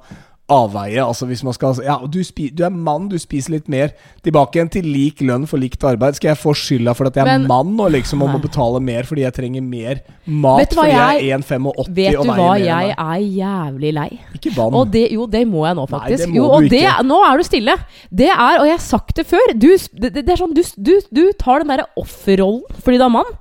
avveie. 0.52 1.00
Altså 1.00 1.26
hvis 1.30 1.42
man 1.48 1.54
skal 1.56 1.78
Ja, 1.86 1.96
du, 2.06 2.20
spi, 2.28 2.50
du 2.54 2.64
er 2.66 2.70
mann, 2.76 3.08
du 3.08 3.16
spiser 3.18 3.54
litt 3.56 3.70
mer. 3.72 3.94
Tilbake 4.22 4.58
igjen 4.60 4.70
til 4.70 4.84
lik 4.84 5.22
lønn 5.24 5.46
for 5.48 5.58
likt 5.62 5.80
arbeid. 5.88 6.18
Skal 6.20 6.34
jeg 6.34 6.38
få 6.42 6.52
skylda 6.54 6.94
for 6.98 7.08
at 7.08 7.16
jeg 7.16 7.26
er 7.26 7.46
mann 7.48 7.72
og 7.80 7.92
liksom 7.96 8.22
om 8.26 8.36
å 8.36 8.42
betale 8.44 8.82
mer 8.84 9.08
fordi 9.08 9.24
jeg 9.24 9.34
trenger 9.38 9.64
mer 9.64 10.02
mat 10.28 10.60
Vet 10.60 10.70
du 10.70 10.76
fordi 10.76 10.92
jeg 10.92 11.22
jeg- 11.22 11.32
er 11.32 11.38
1,85 11.40 11.96
Vet 11.96 12.16
og 12.18 12.26
du 12.26 12.32
mer? 12.32 12.38
hva, 12.38 12.58
du 12.58 12.64
hva, 12.66 12.68
jeg 12.68 12.96
er 12.98 13.22
jævlig 13.42 13.94
lei. 13.94 14.10
Ikke 14.36 14.56
vann. 14.56 14.74
Og 14.76 14.92
det, 14.92 15.12
jo, 15.12 15.26
det 15.26 15.48
må 15.48 15.66
jeg 15.66 15.76
nå, 15.80 15.88
Nei, 15.90 16.00
faktisk. 16.00 16.18
det 16.26 16.30
må 16.30 16.36
jo, 16.36 16.44
du 16.44 16.52
og 16.52 16.62
ikke. 16.64 16.70
det, 16.70 17.06
nå 17.08 17.22
er 17.32 17.38
du 17.38 17.44
stille. 17.44 17.76
Det 18.14 18.28
er, 18.30 18.60
og 18.60 18.66
jeg 18.68 18.76
har 18.78 18.86
sagt 18.86 19.16
det 19.16 19.26
før 19.28 19.54
Du, 19.58 19.68
det, 19.98 20.14
det 20.14 20.30
er 20.30 20.36
sånn, 20.38 20.54
du, 20.54 20.62
du, 20.78 21.00
du 21.12 21.32
tar 21.40 21.60
den 21.64 21.70
derre 21.70 21.88
offerrollen 21.98 22.64
fordi 22.84 22.98
du 22.98 23.04
er 23.06 23.10
mann. 23.10 23.32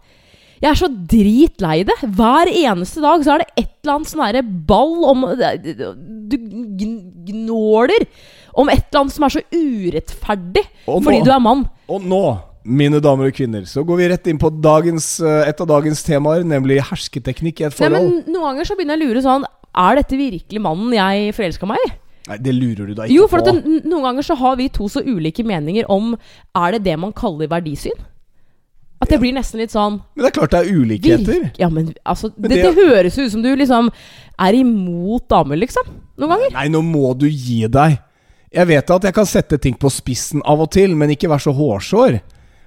Jeg 0.61 0.69
er 0.71 0.77
så 0.77 0.91
dritlei 0.93 1.79
det. 1.89 1.97
Hver 2.05 2.51
eneste 2.53 3.01
dag 3.01 3.23
så 3.25 3.33
er 3.35 3.43
det 3.45 3.63
et 3.63 3.71
eller 3.81 3.95
annet 3.95 4.11
sånn 4.11 4.25
herre 4.27 4.43
ball 4.45 5.07
om 5.09 5.23
Du 6.29 6.37
gnåler 7.31 8.05
om 8.61 8.69
et 8.69 8.85
eller 8.91 9.01
annet 9.01 9.15
som 9.15 9.25
er 9.25 9.35
så 9.39 9.43
urettferdig 9.55 10.65
nå, 10.85 10.99
fordi 11.01 11.23
du 11.25 11.31
er 11.33 11.41
mann. 11.43 11.65
Og 11.91 12.05
nå, 12.05 12.21
mine 12.67 13.01
damer 13.01 13.31
og 13.31 13.37
kvinner, 13.39 13.65
så 13.69 13.85
går 13.87 14.01
vi 14.03 14.11
rett 14.13 14.29
inn 14.31 14.41
på 14.43 14.51
dagens, 14.61 15.09
eh, 15.25 15.49
et 15.49 15.63
av 15.65 15.71
dagens 15.71 16.03
temaer, 16.05 16.45
nemlig 16.45 16.81
hersketeknikk 16.91 17.63
i 17.63 17.69
et 17.71 17.73
Nei, 17.73 17.79
forhold. 17.79 18.11
men 18.11 18.35
Noen 18.35 18.47
ganger 18.51 18.69
så 18.69 18.77
begynner 18.77 18.99
jeg 18.99 19.07
å 19.07 19.09
lure 19.09 19.25
sånn 19.25 19.49
Er 19.71 20.01
dette 20.01 20.19
virkelig 20.19 20.61
mannen 20.61 20.93
jeg 20.97 21.35
forelska 21.37 21.69
meg 21.71 21.79
i? 21.87 21.91
Nei, 22.29 22.37
det 22.43 22.53
lurer 22.53 22.91
du 22.91 22.95
da 22.95 23.07
ikke 23.07 23.15
på. 23.15 23.17
Jo, 23.17 23.27
for 23.31 23.47
det, 23.47 23.55
noen 23.87 24.05
ganger 24.11 24.27
så 24.27 24.37
har 24.37 24.59
vi 24.61 24.69
to 24.69 24.91
så 24.93 25.01
ulike 25.07 25.47
meninger 25.47 25.89
om 25.89 26.13
Er 26.59 26.77
det 26.77 26.85
det 26.91 26.99
man 27.01 27.15
kaller 27.17 27.49
verdisyn? 27.49 27.97
At 29.01 29.09
det 29.09 29.19
blir 29.23 29.33
nesten 29.33 29.57
litt 29.63 29.73
sånn 29.73 29.95
Men 30.15 30.25
det 30.27 30.29
er 30.31 30.35
klart 30.41 30.51
det 30.53 30.61
er 30.67 30.75
ulikheter. 30.77 31.41
virk- 31.41 31.59
Ja, 31.59 31.69
men 31.73 31.95
altså 32.05 32.33
Men 32.37 32.51
det, 32.51 32.63
det- 32.63 32.75
det 32.75 32.85
høres 32.91 33.19
ut 33.19 33.31
som 33.33 33.43
du 33.43 33.55
liksom 33.57 33.89
er 34.39 34.53
imot 34.55 35.29
damer, 35.29 35.57
liksom. 35.57 35.85
Noen 36.19 36.29
ganger. 36.35 36.53
Nei, 36.53 36.69
nå 36.69 36.83
må 36.85 37.17
du 37.17 37.27
gi 37.29 37.67
deg. 37.67 37.99
Jeg 38.53 38.67
vet 38.67 38.91
at 38.91 39.03
jeg 39.03 39.15
kan 39.15 39.25
sette 39.27 39.59
ting 39.61 39.75
på 39.75 39.89
spissen 39.91 40.43
av 40.45 40.61
og 40.61 40.71
til, 40.71 40.95
men 40.97 41.09
ikke 41.11 41.29
være 41.31 41.45
så 41.49 41.53
hårsår. 41.55 42.21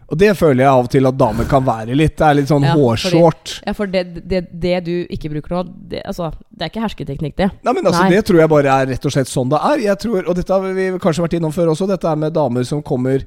Og 0.09 0.17
det 0.19 0.35
føler 0.37 0.63
jeg 0.63 0.67
av 0.67 0.83
og 0.85 0.89
til 0.91 1.05
at 1.07 1.17
damer 1.17 1.45
kan 1.49 1.63
være 1.65 1.95
litt. 1.95 2.15
Det 2.17 2.25
er 2.27 2.33
litt 2.35 2.47
sånn 2.47 2.63
Ja, 2.63 2.73
hårshort. 2.75 3.61
Ja, 3.65 3.73
for 3.73 3.87
det, 3.87 4.27
det, 4.27 4.41
det 4.59 4.83
du 4.85 5.07
ikke 5.09 5.29
bruker 5.31 5.49
nå, 5.55 5.63
det, 5.89 6.01
altså, 6.05 6.31
det 6.55 6.61
er 6.61 6.69
ikke 6.69 6.83
hersketeknikk, 6.83 7.35
det. 7.35 7.51
Nei, 7.63 7.73
men 7.73 7.85
altså, 7.85 8.03
Nei. 8.03 8.11
Det 8.11 8.25
tror 8.25 8.39
jeg 8.43 8.49
bare 8.49 8.75
er 8.81 8.85
rett 8.93 9.05
og 9.05 9.11
slett 9.15 9.27
sånn 9.31 9.49
det 9.49 9.59
er. 9.61 9.77
Jeg 9.87 9.97
tror, 9.99 10.27
Og 10.27 10.35
dette 10.35 10.53
har 10.53 10.61
vi 10.73 10.89
kanskje 10.99 11.23
vært 11.25 11.37
innom 11.39 11.53
før 11.55 11.71
også, 11.73 11.87
dette 11.87 12.05
er 12.11 12.15
med 12.15 12.33
damer 12.33 12.63
som 12.63 12.81
kommer 12.83 13.23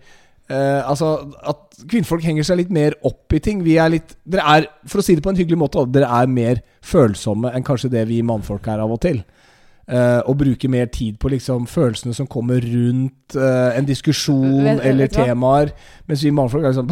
eh, 0.48 0.82
Altså 0.88 1.12
at 1.42 1.80
kvinnfolk 1.90 2.24
henger 2.24 2.46
seg 2.46 2.60
litt 2.62 2.74
mer 2.74 2.96
opp 3.06 3.32
i 3.36 3.40
ting. 3.42 3.62
Vi 3.66 3.76
er 3.80 3.92
litt 3.92 4.16
Dere 4.24 4.44
er, 4.56 4.68
for 4.88 5.02
å 5.02 5.06
si 5.06 5.16
det 5.16 5.24
på 5.24 5.32
en 5.32 5.38
hyggelig 5.38 5.60
måte, 5.60 5.84
dere 5.92 6.10
er 6.20 6.30
mer 6.30 6.62
følsomme 6.86 7.52
enn 7.54 7.66
kanskje 7.66 7.92
det 7.92 8.06
vi 8.10 8.22
mannfolk 8.26 8.68
er 8.72 8.84
av 8.84 8.94
og 8.94 9.02
til. 9.04 9.22
Uh, 9.86 10.18
og 10.26 10.40
bruker 10.40 10.66
mer 10.66 10.88
tid 10.90 11.14
på 11.22 11.30
liksom 11.30 11.68
følelsene 11.70 12.10
som 12.16 12.26
kommer 12.26 12.58
rundt 12.58 13.36
uh, 13.38 13.70
en 13.70 13.86
diskusjon 13.86 14.64
Vet- 14.64 14.80
eller 14.82 15.06
vet 15.06 15.14
temaer. 15.14 15.70
Mens 16.10 16.24
vi 16.26 16.32
mannfolk 16.34 16.64
er 16.64 16.74
liksom 16.74 16.88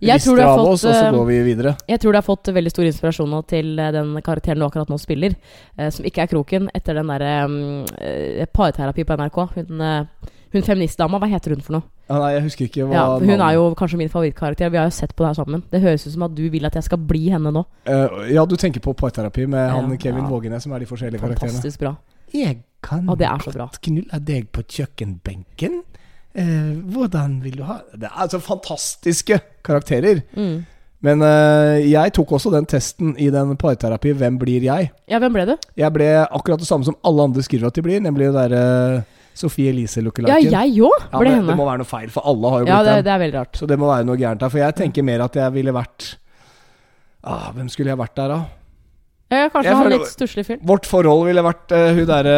Vi 0.00 0.08
Jeg 0.08 0.22
tror 0.24 0.38
rister 0.38 0.48
av 0.48 0.56
fått, 0.62 0.70
oss, 0.70 0.84
og 0.88 0.94
så 0.94 1.10
går 1.12 1.26
vi 1.28 1.36
videre. 1.50 1.74
Jeg 1.88 2.00
tror 2.00 2.16
du 2.16 2.16
har 2.16 2.24
fått 2.24 2.48
veldig 2.56 2.72
stor 2.72 2.88
inspirasjon 2.88 3.28
nå 3.30 3.42
til 3.48 3.76
den 3.76 4.16
karakteren 4.24 4.62
du 4.62 4.64
akkurat 4.66 4.88
nå 4.88 4.96
spiller, 4.98 5.36
som 5.76 6.08
ikke 6.08 6.24
er 6.24 6.32
Kroken, 6.32 6.70
etter 6.74 6.98
den 6.98 7.12
derre 7.12 7.34
um, 7.44 7.84
eh, 8.00 8.42
parterapi 8.48 9.04
på 9.04 9.16
NRK. 9.20 9.38
Hun, 9.54 9.84
hun 10.56 10.66
feministdama, 10.66 11.20
hva 11.20 11.30
heter 11.30 11.54
hun 11.54 11.62
for 11.64 11.78
noe? 11.78 11.93
Ja, 12.08 12.18
nei, 12.20 12.32
jeg 12.34 12.42
husker 12.44 12.66
ikke 12.68 12.84
hva 12.84 12.92
Ja, 12.92 13.04
hun 13.18 13.26
navnet- 13.26 13.40
er 13.48 13.54
jo 13.54 13.74
kanskje 13.74 13.96
min 13.96 14.08
favorittkarakter. 14.12 14.70
Vi 14.70 14.76
har 14.76 14.84
jo 14.90 14.90
sett 14.90 15.14
på 15.16 15.24
det 15.24 15.30
her 15.36 15.44
sammen. 15.44 15.62
Det 15.70 15.80
høres 15.80 16.06
ut 16.06 16.12
som 16.12 16.22
at 16.22 16.34
du 16.34 16.42
vil 16.50 16.66
at 16.66 16.74
jeg 16.74 16.84
skal 16.84 16.98
bli 16.98 17.30
henne 17.30 17.50
nå. 17.52 17.64
Uh, 17.88 18.28
Ja, 18.32 18.44
du 18.44 18.56
tenker 18.56 18.80
på 18.80 18.92
parterapi 18.94 19.46
med 19.48 19.70
han 19.70 19.90
Ja, 19.90 19.96
Kevin 19.96 20.24
ja. 20.24 20.28
Vågenes, 20.30 20.62
som 20.62 20.72
er 20.72 20.78
de 20.80 20.86
forskjellige 20.86 21.20
karakterene. 21.20 21.52
Fantastisk 21.56 21.80
bra. 21.80 21.94
Jeg 22.34 22.58
kan 22.82 23.08
ah, 23.08 23.14
det 23.16 23.26
er 23.26 23.38
så 23.38 23.52
bra. 23.52 23.66
godt 23.66 23.80
knulle 23.80 24.20
deg 24.24 24.50
på 24.52 24.62
kjøkkenbenken. 24.68 25.82
Uh, 26.36 26.82
hvordan 26.90 27.40
vil 27.42 27.56
du 27.56 27.62
ha 27.62 27.78
Det 27.94 28.04
er 28.10 28.20
altså 28.24 28.38
fantastiske 28.40 29.40
karakterer. 29.64 30.22
Mm. 30.36 30.64
Men 31.04 31.20
eh, 31.20 31.84
jeg 31.92 32.14
tok 32.16 32.30
også 32.32 32.50
den 32.50 32.64
testen 32.64 33.14
i 33.20 33.28
den 33.30 33.56
parterapi 33.60 34.14
'Hvem 34.14 34.38
blir 34.38 34.62
jeg?' 34.62 34.90
Ja, 35.06 35.18
hvem 35.18 35.32
ble 35.34 35.44
du? 35.46 35.56
Jeg 35.76 35.92
ble 35.92 36.26
akkurat 36.32 36.58
det 36.58 36.66
samme 36.66 36.84
som 36.84 36.96
alle 37.04 37.22
andre 37.22 37.42
skriver 37.42 37.66
at 37.66 37.74
de 37.74 37.82
blir, 37.82 38.00
nemlig 38.00 38.32
det 38.32 38.50
derre 38.50 39.04
Sophie 39.34 39.68
Elise 39.72 39.98
Ja, 40.00 40.36
jeg 40.38 40.78
òg 40.78 40.92
Ja, 41.12 41.18
henne. 41.18 41.48
Det 41.50 41.56
må 41.58 41.64
være 41.66 41.78
noe 41.82 41.88
feil, 41.90 42.10
for 42.14 42.22
alle 42.30 42.50
har 42.52 42.60
jo 42.62 42.66
Ja, 42.68 42.76
blitt 42.78 42.86
det, 42.86 42.94
den. 42.94 43.04
det 43.04 43.12
er 43.14 43.18
veldig 43.24 43.38
rart. 43.40 43.56
Så 43.58 43.66
det 43.66 43.78
må 43.78 43.88
være 43.90 44.06
noe 44.06 44.16
gærent 44.20 44.42
her. 44.46 44.50
For 44.52 44.58
jeg 44.62 44.74
tenker 44.78 45.02
mer 45.02 45.24
at 45.26 45.34
jeg 45.40 45.52
ville 45.56 45.72
vært 45.74 46.12
ah, 47.24 47.48
Hvem 47.54 47.68
skulle 47.72 47.90
jeg 47.90 47.98
vært 47.98 48.14
der, 48.20 48.28
da? 48.34 48.38
Ja, 49.34 49.48
kanskje 49.50 49.70
Jeg 49.70 49.74
han 49.76 49.84
føler- 49.88 49.98
litt 49.98 50.12
stusslig 50.12 50.44
fyr. 50.46 50.58
Vårt 50.62 50.86
forhold 50.86 51.26
ville 51.26 51.42
vært 51.42 51.72
uh, 51.74 51.90
hun 51.96 52.06
derre 52.06 52.36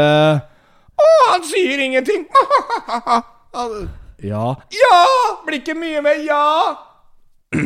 Å, 0.97 1.09
han 1.33 1.43
sier 1.45 1.79
ingenting! 1.85 2.25
ja. 4.33 4.47
Ja! 4.73 5.01
Blir 5.45 5.61
ikke 5.61 5.77
mye 5.77 6.01
med 6.01 6.25
ja! 6.25 6.45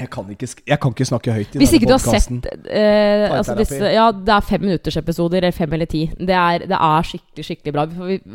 Jeg 0.00 0.08
kan 0.12 0.28
ikke, 0.32 0.48
jeg 0.70 0.80
kan 0.80 0.94
ikke 0.94 1.06
snakke 1.08 1.32
høyt 1.34 1.56
i 1.56 1.60
Hvis 1.60 1.72
ikke 1.76 1.88
du 1.90 1.92
har 1.92 2.00
sett 2.00 2.46
eh, 2.72 3.24
altså 3.28 3.56
disse, 3.58 3.80
Ja, 3.92 4.06
det 4.14 4.32
er 4.32 4.46
fem 4.46 4.62
minutters 4.64 4.96
episoder, 4.96 5.42
eller 5.42 5.56
fem 5.56 5.76
eller 5.76 5.90
ti. 5.90 6.06
Det 6.16 6.36
er, 6.36 6.64
det 6.70 6.78
er 6.78 7.08
skikkelig 7.10 7.46
skikkelig 7.48 7.74
bra. 7.76 7.84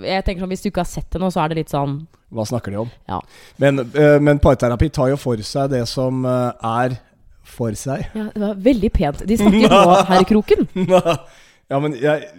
Jeg 0.05 0.27
tenker 0.27 0.43
sånn, 0.43 0.51
Hvis 0.53 0.65
du 0.65 0.69
ikke 0.69 0.83
har 0.83 0.91
sett 0.91 1.09
det 1.15 1.21
nå, 1.23 1.31
så 1.33 1.41
er 1.41 1.53
det 1.53 1.63
litt 1.63 1.73
sånn 1.73 1.97
Hva 2.35 2.45
snakker 2.51 2.75
de 2.75 2.81
om? 2.83 2.93
Ja. 3.09 3.21
Men, 3.63 3.85
eh, 3.87 4.17
men 4.21 4.41
parterapi 4.43 4.91
tar 4.93 5.13
jo 5.15 5.17
for 5.21 5.41
seg 5.47 5.73
det 5.73 5.81
som 5.89 6.21
eh, 6.29 6.69
er 6.85 6.99
for 7.45 7.73
seg. 7.77 8.07
ja 8.17 8.27
det 8.33 8.41
var 8.41 8.61
veldig 8.69 8.91
pent. 8.93 9.25
De 9.25 9.39
snakker 9.39 9.73
nå, 9.73 9.81
herr 10.11 10.29
Kroken. 10.29 10.69
ja, 11.71 11.81
men 11.81 11.97
jeg 11.97 12.29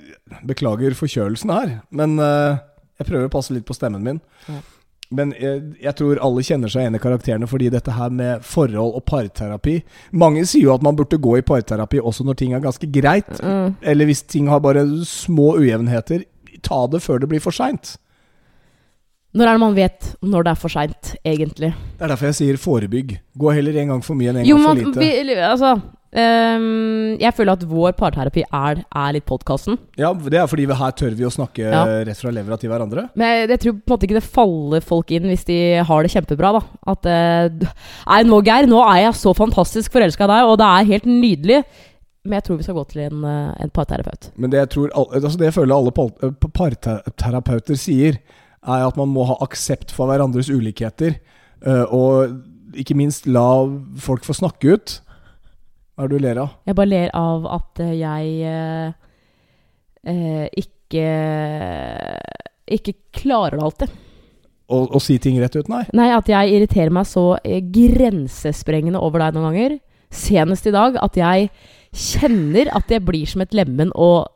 beklager 0.46 0.94
forkjølelsen 0.98 1.54
her. 1.54 1.76
Men 1.90 2.18
eh, 2.22 2.62
jeg 3.00 3.10
prøver 3.10 3.28
å 3.30 3.36
passe 3.36 3.54
litt 3.56 3.66
på 3.66 3.76
stemmen 3.76 4.06
min. 4.06 4.22
Ja. 4.46 4.62
Men 5.14 5.30
jeg, 5.38 5.60
jeg 5.84 5.94
tror 6.00 6.18
alle 6.18 6.42
kjenner 6.42 6.70
seg 6.72 6.82
igjen 6.82 6.96
i 6.98 7.02
karakterene 7.02 7.46
fordi 7.46 7.68
dette 7.70 7.92
her 7.94 8.10
med 8.10 8.42
forhold 8.42 8.96
og 8.98 9.04
parterapi 9.06 9.76
Mange 10.18 10.42
sier 10.50 10.64
jo 10.66 10.72
at 10.74 10.82
man 10.82 10.96
burde 10.98 11.20
gå 11.22 11.36
i 11.38 11.44
parterapi 11.46 12.00
også 12.02 12.26
når 12.26 12.38
ting 12.40 12.56
er 12.56 12.64
ganske 12.64 12.88
greit. 12.90 13.30
Mm. 13.38 13.76
Eller 13.86 14.08
hvis 14.10 14.24
ting 14.26 14.48
har 14.50 14.64
bare 14.64 14.82
små 15.06 15.52
ujevnheter. 15.60 16.24
Ta 16.66 16.80
det 16.90 17.02
før 17.04 17.22
det 17.22 17.28
blir 17.30 17.44
for 17.44 17.54
seint. 17.54 17.94
Når 19.36 19.46
er 19.50 19.58
det 19.58 19.60
man 19.60 19.74
vet 19.76 20.06
når 20.24 20.46
det 20.46 20.50
er 20.54 20.58
for 20.62 20.72
seint, 20.72 21.10
egentlig? 21.22 21.68
Det 21.98 22.06
er 22.06 22.08
derfor 22.14 22.30
jeg 22.30 22.38
sier 22.38 22.56
forebygg. 22.60 23.18
Gå 23.36 23.50
heller 23.52 23.76
en 23.82 23.90
gang 23.92 24.02
for 24.06 24.16
mye 24.18 24.32
enn 24.32 24.38
en 24.40 24.48
Jo, 24.48 24.56
gang 24.56 24.80
for 24.80 24.96
lite. 24.96 25.02
vi, 25.28 25.34
altså 25.44 25.74
ehm, 26.14 27.16
jeg 27.20 27.34
føler 27.34 27.56
at 27.56 27.64
vår 27.66 27.94
parterapi 27.98 28.44
er, 28.44 28.82
er 28.84 29.14
litt 29.16 29.26
podkasten. 29.26 29.78
Ja, 29.98 30.12
Det 30.14 30.38
er 30.38 30.46
fordi 30.46 30.66
vi 30.68 30.78
her 30.78 30.92
tør 30.92 31.16
vi 31.16 31.26
å 31.26 31.32
snakke 31.32 31.64
Ja. 31.66 31.84
rett 32.04 32.16
fra 32.20 32.30
levra 32.30 32.58
til 32.58 32.70
hverandre. 32.70 33.08
Men 33.14 33.26
jeg, 33.26 33.48
jeg 33.50 33.60
tror 33.60 33.72
på 33.72 33.82
en 33.86 33.94
måte 33.96 34.06
ikke 34.06 34.20
det 34.20 34.30
faller 34.36 34.80
folk 34.80 35.10
inn 35.10 35.28
hvis 35.30 35.44
de 35.44 35.58
har 35.82 36.02
det 36.02 36.12
kjempebra. 36.12 36.52
da 36.52 36.62
At 36.92 37.06
uh, 37.06 37.68
Nei, 38.06 38.22
nå 38.22 38.40
Geir, 38.44 38.66
nå 38.66 38.80
er 38.86 39.02
jeg 39.06 39.14
så 39.14 39.34
fantastisk 39.34 39.92
forelska 39.92 40.24
i 40.24 40.32
deg, 40.32 40.46
og 40.46 40.58
det 40.58 40.66
er 40.66 40.90
helt 40.92 41.06
nydelig. 41.10 41.62
Men 42.26 42.38
jeg 42.40 42.44
tror 42.44 42.56
vi 42.58 42.66
skal 42.66 42.74
gå 42.74 42.84
til 42.90 43.00
en, 43.04 43.22
eh, 43.24 43.54
en 43.62 43.70
parterapeut. 43.70 44.32
Men 44.36 44.50
det 44.50 44.58
jeg, 44.58 44.70
tror, 44.74 44.90
altså 45.14 45.38
det 45.38 45.46
jeg 45.46 45.54
føler 45.54 45.76
alle 45.76 45.92
eh, 45.94 46.32
parterapeuter 46.50 47.78
sier, 47.78 48.18
er 48.66 48.82
at 48.82 48.96
man 48.98 49.12
må 49.14 49.22
ha 49.28 49.36
aksept 49.44 49.94
for 49.94 50.10
hverandres 50.10 50.50
ulikheter. 50.50 51.20
Og 51.94 52.34
ikke 52.74 52.96
minst 52.98 53.28
la 53.30 53.46
folk 54.02 54.26
få 54.26 54.34
snakke 54.34 54.74
ut. 54.74 54.96
Hva 55.96 56.04
er 56.04 56.12
det 56.12 56.18
du 56.18 56.24
ler 56.26 56.38
av? 56.42 56.56
Jeg 56.68 56.76
bare 56.76 56.92
ler 56.92 57.12
av 57.16 57.46
at 57.56 57.80
jeg 57.96 58.32
eh, 58.44 58.88
eh, 60.12 60.46
ikke 60.60 61.04
ikke 62.66 62.96
klarer 63.14 63.58
det 63.58 63.64
alltid. 63.66 63.94
Å, 64.66 64.78
å 64.98 65.00
si 65.02 65.16
ting 65.22 65.38
rett 65.38 65.54
ut? 65.54 65.68
Nei. 65.70 65.84
Nei, 65.94 66.08
at 66.14 66.28
jeg 66.30 66.56
irriterer 66.56 66.92
meg 66.94 67.06
så 67.08 67.36
eh, 67.46 67.60
grensesprengende 67.62 69.02
over 69.02 69.22
deg 69.22 69.36
noen 69.36 69.52
ganger. 69.52 69.76
Senest 70.10 70.66
i 70.66 70.74
dag 70.74 70.98
at 71.02 71.18
jeg 71.18 71.50
kjenner 71.96 72.70
at 72.74 72.90
jeg 72.90 73.04
blir 73.06 73.30
som 73.30 73.44
et 73.44 73.54
lemen 73.56 73.92
og 73.94 74.26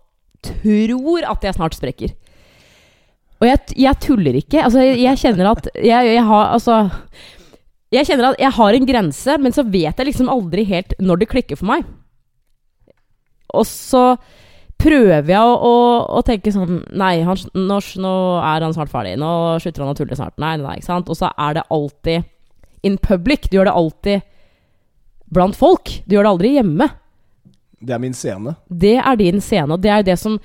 tror 0.47 1.27
at 1.29 1.45
jeg 1.45 1.59
snart 1.59 1.77
sprekker. 1.77 2.15
Og 3.41 3.49
jeg, 3.49 3.61
jeg 3.83 4.01
tuller 4.05 4.39
ikke. 4.39 4.63
Altså, 4.63 4.85
jeg, 4.85 5.01
jeg 5.03 5.21
kjenner 5.25 5.51
at 5.55 5.69
jeg, 5.75 6.15
jeg 6.15 6.25
har 6.29 6.55
Altså 6.55 6.77
Jeg 7.91 8.07
kjenner 8.07 8.31
at 8.31 8.43
jeg 8.43 8.55
har 8.55 8.77
en 8.77 8.87
grense, 8.87 9.37
men 9.43 9.55
så 9.55 9.65
vet 9.67 9.99
jeg 9.99 10.07
liksom 10.07 10.31
aldri 10.31 10.63
helt 10.69 10.95
når 11.03 11.23
det 11.23 11.31
klikker 11.33 11.59
for 11.59 11.71
meg. 11.73 11.89
Og 13.51 13.67
så 13.67 14.05
prøver 14.81 15.33
jeg 15.33 15.41
å, 15.43 15.55
å, 15.67 15.73
å 16.17 16.21
tenke 16.25 16.53
sånn 16.55 16.85
Nei, 16.97 17.19
han, 17.27 17.41
nå, 17.53 17.81
nå 18.01 18.13
er 18.39 18.65
han 18.67 18.77
snart 18.77 18.93
ferdig. 18.93 19.17
Nå 19.21 19.33
slutter 19.63 19.85
han 19.85 19.93
å 19.93 19.99
tulle 19.99 20.19
snart. 20.19 20.37
Nei, 20.41 20.55
nei, 20.63 20.79
ikke 20.79 20.91
sant? 20.93 21.11
Og 21.11 21.19
så 21.19 21.33
er 21.35 21.59
det 21.59 21.67
alltid 21.75 22.87
in 22.87 22.97
public. 23.03 23.51
Du 23.51 23.59
gjør 23.59 23.69
det 23.69 23.77
alltid 23.83 24.27
blant 25.35 25.59
folk. 25.59 25.93
Du 26.07 26.17
gjør 26.17 26.29
det 26.29 26.35
aldri 26.35 26.55
hjemme. 26.57 26.91
Det 27.81 27.97
er 27.97 28.03
min 28.03 28.15
scene. 28.17 28.55
Det 28.69 28.97
er 29.01 29.19
din 29.19 29.43
scene, 29.43 29.73
og 29.75 29.83
det 29.83 29.93
er 29.95 30.05
det 30.05 30.19
som 30.21 30.37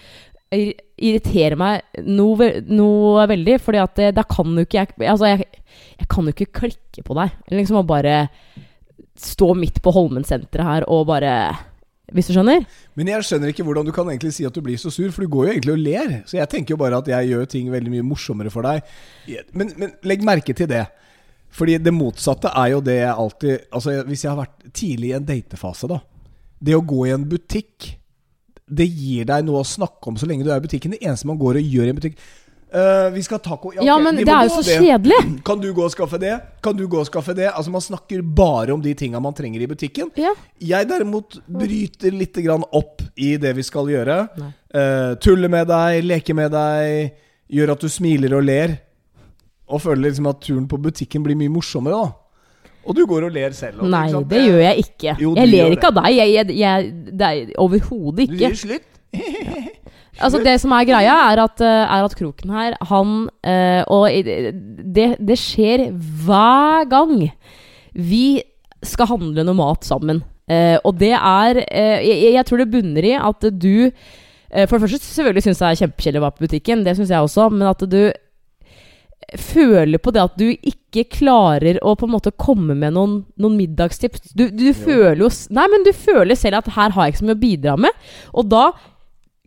irriterer 0.54 1.58
meg 1.60 2.02
noe, 2.06 2.50
noe 2.70 3.28
veldig. 3.32 3.60
Fordi 3.64 3.82
at 3.82 4.02
da 4.16 4.26
kan 4.30 4.56
jo 4.56 4.66
ikke 4.66 4.82
jeg 4.84 5.10
Altså, 5.10 5.32
jeg, 5.34 5.48
jeg 6.00 6.10
kan 6.12 6.28
jo 6.28 6.36
ikke 6.36 6.52
klikke 6.62 7.06
på 7.06 7.18
deg. 7.20 7.38
Liksom 7.54 7.82
å 7.82 7.88
bare 7.88 8.26
stå 9.20 9.54
midt 9.58 9.80
på 9.84 9.94
Holmen-senteret 9.96 10.68
her 10.68 10.86
og 10.92 11.06
bare 11.08 11.32
Hvis 12.12 12.28
du 12.30 12.36
skjønner? 12.36 12.66
Men 13.00 13.10
jeg 13.10 13.26
skjønner 13.26 13.50
ikke 13.52 13.64
hvordan 13.66 13.88
du 13.88 13.94
kan 13.96 14.10
egentlig 14.12 14.34
si 14.36 14.46
at 14.46 14.54
du 14.54 14.62
blir 14.64 14.78
så 14.78 14.92
sur, 14.94 15.08
for 15.16 15.26
du 15.26 15.32
går 15.32 15.48
jo 15.48 15.54
egentlig 15.56 15.74
og 15.74 15.82
ler. 15.82 16.12
Så 16.30 16.38
jeg 16.38 16.52
tenker 16.52 16.76
jo 16.76 16.82
bare 16.82 17.00
at 17.02 17.10
jeg 17.10 17.32
gjør 17.32 17.50
ting 17.50 17.72
veldig 17.74 17.96
mye 17.96 18.06
morsommere 18.06 18.54
for 18.54 18.68
deg. 18.68 18.86
Men, 19.58 19.74
men 19.80 19.96
legg 20.06 20.26
merke 20.26 20.54
til 20.54 20.70
det. 20.70 20.86
Fordi 21.56 21.80
det 21.80 21.94
motsatte 21.96 22.52
er 22.52 22.74
jo 22.74 22.82
det 22.84 22.98
jeg 22.98 23.12
alltid 23.16 23.68
Altså 23.78 23.94
Hvis 24.10 24.26
jeg 24.26 24.32
har 24.34 24.42
vært 24.42 24.66
tidlig 24.76 25.12
i 25.12 25.16
en 25.16 25.28
datefase, 25.28 25.90
da. 25.90 26.02
Det 26.66 26.76
å 26.76 26.84
gå 26.86 27.06
i 27.08 27.14
en 27.16 27.26
butikk, 27.30 27.96
det 28.66 28.88
gir 28.90 29.28
deg 29.30 29.46
noe 29.46 29.62
å 29.62 29.68
snakke 29.68 30.10
om 30.10 30.18
så 30.18 30.28
lenge 30.30 30.46
du 30.46 30.50
er 30.52 30.58
i 30.58 30.66
butikken. 30.66 30.96
Det 30.96 31.06
eneste 31.06 31.28
man 31.30 31.38
går 31.38 31.60
og 31.60 31.76
gjør 31.76 31.86
i 31.86 31.94
en 31.94 31.98
butikk 32.00 32.16
uh, 32.74 33.10
Vi 33.14 33.24
skal 33.26 33.38
ha 33.38 33.44
taco. 33.46 33.72
Ja, 33.76 33.96
ok, 33.96 34.04
men 34.04 34.18
vi 34.18 34.26
det 34.26 34.34
er 34.34 34.48
jo 34.50 34.56
så 34.56 34.64
det. 34.66 34.78
kjedelig. 34.82 35.20
Kan 35.48 35.62
du 35.62 35.68
gå 35.74 35.86
og 35.86 35.94
skaffe 35.94 36.20
det? 36.22 36.34
Kan 36.66 36.80
du 36.80 36.88
gå 36.90 37.00
og 37.04 37.08
skaffe 37.10 37.36
det? 37.38 37.52
Altså 37.52 37.74
Man 37.74 37.84
snakker 37.86 38.24
bare 38.26 38.74
om 38.74 38.82
de 38.82 38.96
tinga 38.98 39.22
man 39.22 39.38
trenger 39.38 39.62
i 39.62 39.70
butikken. 39.70 40.10
Ja. 40.20 40.34
Jeg 40.60 40.90
derimot 40.90 41.40
bryter 41.46 42.16
litt 42.16 42.42
grann 42.46 42.66
opp 42.72 43.06
i 43.16 43.36
det 43.42 43.54
vi 43.58 43.64
skal 43.66 43.92
gjøre. 43.94 44.18
Eh, 44.76 45.14
tulle 45.24 45.48
med 45.52 45.70
deg, 45.70 46.02
leke 46.04 46.36
med 46.36 46.52
deg, 46.52 47.14
gjør 47.54 47.76
at 47.76 47.86
du 47.86 47.90
smiler 47.92 48.34
og 48.36 48.44
ler. 48.50 48.80
Og 49.70 49.82
føler 49.82 50.10
liksom 50.10 50.28
at 50.30 50.42
turen 50.46 50.66
på 50.70 50.78
butikken 50.82 51.24
blir 51.26 51.38
mye 51.38 51.54
morsommere, 51.54 52.02
da. 52.02 52.25
Og 52.86 52.98
du 52.98 53.06
går 53.10 53.28
og 53.28 53.32
ler 53.34 53.56
selv. 53.58 53.82
Også, 53.82 53.92
Nei, 53.92 54.24
det 54.30 54.42
gjør 54.46 54.60
jeg 54.62 54.84
ikke. 54.84 55.16
Jo, 55.22 55.32
jeg 55.40 55.52
ler 55.52 55.74
ikke 55.74 55.90
av 55.90 55.98
deg. 56.00 56.10
Jeg, 56.16 56.34
jeg, 56.36 56.58
jeg, 56.60 56.92
det 57.12 57.30
er 57.32 57.56
overhodet 57.62 58.28
Du 58.28 58.36
ikke. 58.36 58.42
gir 58.44 58.62
slutt. 58.66 58.92
Altså 60.16 60.40
Det 60.40 60.54
som 60.62 60.72
er 60.72 60.86
greia, 60.88 61.14
er 61.28 61.42
at, 61.44 61.60
eh, 61.60 61.92
er 61.92 62.06
at 62.08 62.14
Kroken 62.16 62.54
her, 62.56 62.78
han 62.88 63.10
øh, 63.28 63.82
Og 63.92 64.06
det, 64.96 65.08
det 65.20 65.36
skjer 65.36 65.90
hver 65.92 66.88
gang 66.88 67.32
vi 67.96 68.42
skal 68.84 69.08
handle 69.08 69.44
noe 69.48 69.58
mat 69.58 69.86
sammen. 69.88 70.22
Uh, 70.46 70.78
og 70.86 71.00
det 71.00 71.14
er 71.16 71.58
uh, 71.58 72.00
jeg, 72.06 72.34
jeg 72.36 72.46
tror 72.46 72.62
det 72.62 72.68
bunner 72.70 73.06
i 73.08 73.16
at 73.18 73.48
du 73.50 73.88
uh, 73.88 74.66
For 74.68 74.76
det 74.78 74.82
første 74.84 75.08
selvfølgelig 75.08 75.42
syns 75.42 75.62
jeg 75.62 75.66
det 75.66 75.72
er 75.72 75.80
kjempekjedelig 75.80 76.22
å 76.22 76.26
være 76.28 76.36
på 76.36 76.46
butikken, 76.46 76.84
det 76.86 76.94
syns 77.00 77.14
jeg 77.16 77.26
også, 77.26 77.48
men 77.50 77.66
at 77.72 77.82
du 77.90 77.98
føler 79.42 80.02
på 80.02 80.14
det 80.14 80.22
at 80.22 80.36
du 80.40 80.48
ikke 80.54 81.06
klarer 81.12 81.80
å 81.84 81.96
på 81.98 82.08
en 82.08 82.14
måte 82.14 82.34
komme 82.38 82.76
med 82.78 82.96
noen, 82.96 83.16
noen 83.42 83.56
middagstips. 83.60 84.34
Du, 84.38 84.48
du 84.54 84.68
føler 84.78 85.26
jo 85.26 85.32
Nei, 85.56 85.66
men 85.72 85.86
du 85.86 85.92
føler 85.96 86.38
selv 86.40 86.62
at 86.62 86.70
her 86.76 86.94
har 86.96 87.08
jeg 87.08 87.16
ikke 87.16 87.24
så 87.24 87.30
mye 87.30 87.38
å 87.38 87.42
bidra 87.46 87.76
med. 87.88 88.06
Og 88.38 88.48
da 88.52 88.68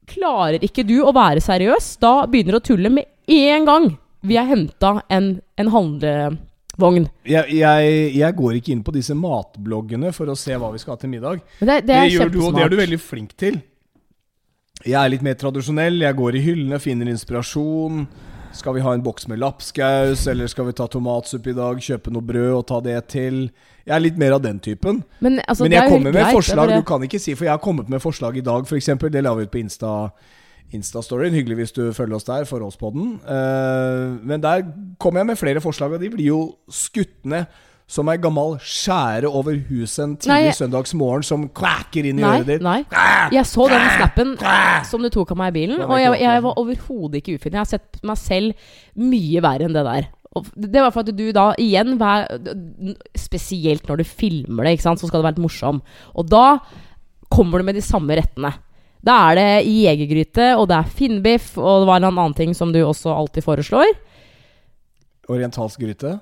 klarer 0.08 0.64
ikke 0.64 0.86
du 0.88 0.98
å 1.04 1.14
være 1.14 1.42
seriøs. 1.44 1.94
Da 2.02 2.12
begynner 2.26 2.56
du 2.56 2.60
å 2.60 2.68
tulle 2.70 2.92
med 2.92 3.08
en 3.38 3.68
gang 3.68 3.88
vi 4.26 4.36
har 4.38 4.48
henta 4.48 4.98
en, 5.14 5.30
en 5.56 5.72
handlevogn. 5.72 7.08
Jeg, 7.28 7.54
jeg, 7.54 7.98
jeg 8.18 8.36
går 8.40 8.58
ikke 8.58 8.74
inn 8.74 8.84
på 8.86 8.94
disse 8.96 9.14
matbloggene 9.16 10.12
for 10.16 10.30
å 10.32 10.38
se 10.38 10.56
hva 10.58 10.72
vi 10.74 10.82
skal 10.82 10.96
ha 10.96 11.02
til 11.02 11.12
middag. 11.12 11.44
Men 11.60 11.70
det, 11.72 11.82
det 11.90 11.98
er 11.98 12.10
gjør 12.16 12.32
du, 12.34 12.40
og 12.48 12.56
det 12.56 12.64
er 12.66 12.72
du 12.72 12.80
veldig 12.80 13.00
flink 13.02 13.36
til. 13.38 13.60
Jeg 14.86 14.98
er 14.98 15.10
litt 15.10 15.24
mer 15.26 15.38
tradisjonell. 15.38 16.02
Jeg 16.04 16.18
går 16.18 16.38
i 16.38 16.42
hyllene, 16.42 16.82
finner 16.82 17.10
inspirasjon. 17.10 18.04
Skal 18.58 18.74
vi 18.74 18.82
ha 18.82 18.92
en 18.94 19.02
boks 19.04 19.28
med 19.30 19.38
lapskaus, 19.38 20.24
eller 20.26 20.50
skal 20.50 20.66
vi 20.66 20.74
ta 20.74 20.88
tomatsuppe 20.90 21.52
i 21.52 21.54
dag? 21.54 21.78
Kjøpe 21.78 22.10
noe 22.10 22.26
brød 22.26 22.54
og 22.56 22.64
ta 22.66 22.80
det 22.82 22.96
til? 23.12 23.44
Jeg 23.86 23.94
er 23.94 24.02
litt 24.02 24.18
mer 24.18 24.34
av 24.34 24.42
den 24.42 24.58
typen. 24.58 25.04
Men, 25.22 25.38
altså, 25.46 25.64
Men 25.64 25.76
jeg 25.76 25.92
kommer 25.92 26.10
med 26.10 26.18
greit, 26.18 26.34
forslag. 26.34 26.74
Du 26.74 26.88
kan 26.88 27.06
ikke 27.06 27.20
si 27.22 27.36
For 27.38 27.46
jeg 27.46 27.54
har 27.54 27.62
kommet 27.62 27.88
med 27.92 28.02
forslag 28.02 28.36
i 28.36 28.44
dag, 28.44 28.66
f.eks. 28.66 28.90
Det 28.98 29.22
la 29.22 29.34
vi 29.38 29.46
ut 29.46 29.54
på 29.54 29.62
Insta. 29.62 29.94
Insta-storyen. 30.74 31.32
Hyggelig 31.32 31.56
hvis 31.62 31.72
du 31.72 31.84
følger 31.96 32.18
oss 32.18 32.26
der, 32.26 32.44
Forholdspodden. 32.44 33.14
Uh, 33.24 34.18
men 34.26 34.42
der 34.42 34.66
kommer 35.00 35.22
jeg 35.22 35.30
med 35.30 35.40
flere 35.40 35.62
forslag, 35.64 35.94
og 35.94 36.02
de 36.02 36.10
blir 36.12 36.28
jo 36.28 36.42
skutt 36.68 37.24
ned 37.24 37.46
som 37.88 38.08
ei 38.12 38.18
gammal 38.20 38.58
skjære 38.60 39.30
over 39.32 39.56
huset 39.70 40.02
en 40.04 40.16
tidlig 40.20 40.52
søndagsmorgen 40.58 41.24
som 41.24 41.46
kvæker 41.56 42.04
inn 42.10 42.18
i 42.20 42.24
Nei, 42.24 42.34
øret 42.42 42.50
ditt. 42.50 42.64
nei. 42.66 42.82
Jeg 43.32 43.48
så 43.48 43.64
den 43.72 43.86
snappen 43.96 44.34
som 44.90 45.00
du 45.02 45.08
tok 45.14 45.32
av 45.32 45.40
meg 45.40 45.54
i 45.54 45.56
bilen, 45.62 45.80
og 45.86 45.96
jeg, 45.96 46.18
jeg 46.20 46.42
var 46.44 46.60
overhodet 46.60 47.22
ikke 47.22 47.38
ufin. 47.38 47.56
Jeg 47.56 47.62
har 47.62 47.70
sett 47.70 48.00
meg 48.04 48.20
selv 48.20 48.68
mye 49.00 49.40
verre 49.44 49.68
enn 49.70 49.76
det 49.78 49.86
der. 49.88 50.10
Det 50.54 50.82
var 50.84 50.92
for 50.92 51.00
at 51.00 51.16
du 51.16 51.24
da 51.34 51.46
igjen 51.58 51.96
Spesielt 53.18 53.88
når 53.88 54.02
du 54.02 54.06
filmer 54.06 54.68
det, 54.68 54.76
ikke 54.76 54.86
sant, 54.86 55.00
så 55.00 55.08
skal 55.08 55.22
du 55.22 55.26
være 55.26 55.38
litt 55.38 55.46
morsom. 55.48 55.80
Og 56.14 56.28
da 56.28 56.58
kommer 57.32 57.60
du 57.62 57.68
med 57.68 57.78
de 57.78 57.84
samme 57.84 58.16
rettene. 58.20 58.52
Da 59.04 59.14
er 59.30 59.38
det 59.38 59.48
jegergryte, 59.70 60.50
og 60.58 60.68
det 60.70 60.76
er 60.76 60.92
finnbiff, 61.00 61.52
og 61.56 61.82
det 61.84 61.88
var 61.90 62.00
en 62.02 62.10
annen 62.10 62.36
ting 62.36 62.54
som 62.56 62.72
du 62.74 62.80
også 62.82 63.12
alltid 63.14 63.46
foreslår. 63.46 63.96
Orientalsk 65.28 65.80
gryte. 65.82 66.14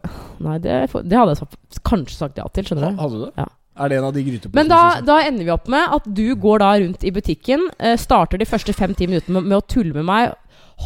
Nei, 0.43 0.57
det, 0.63 0.81
det 1.07 1.19
hadde 1.19 1.35
jeg 1.35 1.43
sagt, 1.45 1.79
kanskje 1.87 2.17
sagt 2.19 2.41
ja 2.41 2.47
til, 2.55 2.67
skjønner 2.67 2.91
du. 2.97 3.01
Hadde 3.03 3.21
du 3.21 3.25
det? 3.29 3.33
Ja. 3.39 3.47
Er 3.77 3.93
det 3.93 3.99
en 3.99 4.07
av 4.09 4.15
de 4.17 4.23
gryteposene? 4.25 4.57
Men 4.57 4.71
da, 4.73 4.81
da 5.05 5.19
ender 5.27 5.45
vi 5.45 5.53
opp 5.53 5.67
med 5.69 5.93
at 5.99 6.07
du 6.17 6.25
går 6.41 6.63
da 6.63 6.73
rundt 6.81 7.05
i 7.05 7.13
butikken, 7.13 7.67
eh, 7.79 7.97
starter 8.01 8.41
de 8.41 8.49
første 8.49 8.73
fem-ti 8.73 9.07
minuttene 9.11 9.37
med, 9.37 9.51
med 9.53 9.59
å 9.59 9.67
tulle 9.69 9.93
med 9.93 10.07
meg, 10.09 10.33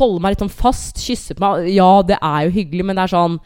holde 0.01 0.23
meg 0.23 0.35
litt 0.35 0.43
sånn 0.43 0.53
fast, 0.53 0.99
kysse 1.03 1.37
på 1.39 1.45
meg. 1.45 1.69
Ja, 1.75 1.91
det 2.07 2.19
er 2.19 2.49
jo 2.49 2.55
hyggelig, 2.59 2.87
men 2.89 2.99
det 2.99 3.07
er 3.07 3.15
sånn 3.15 3.39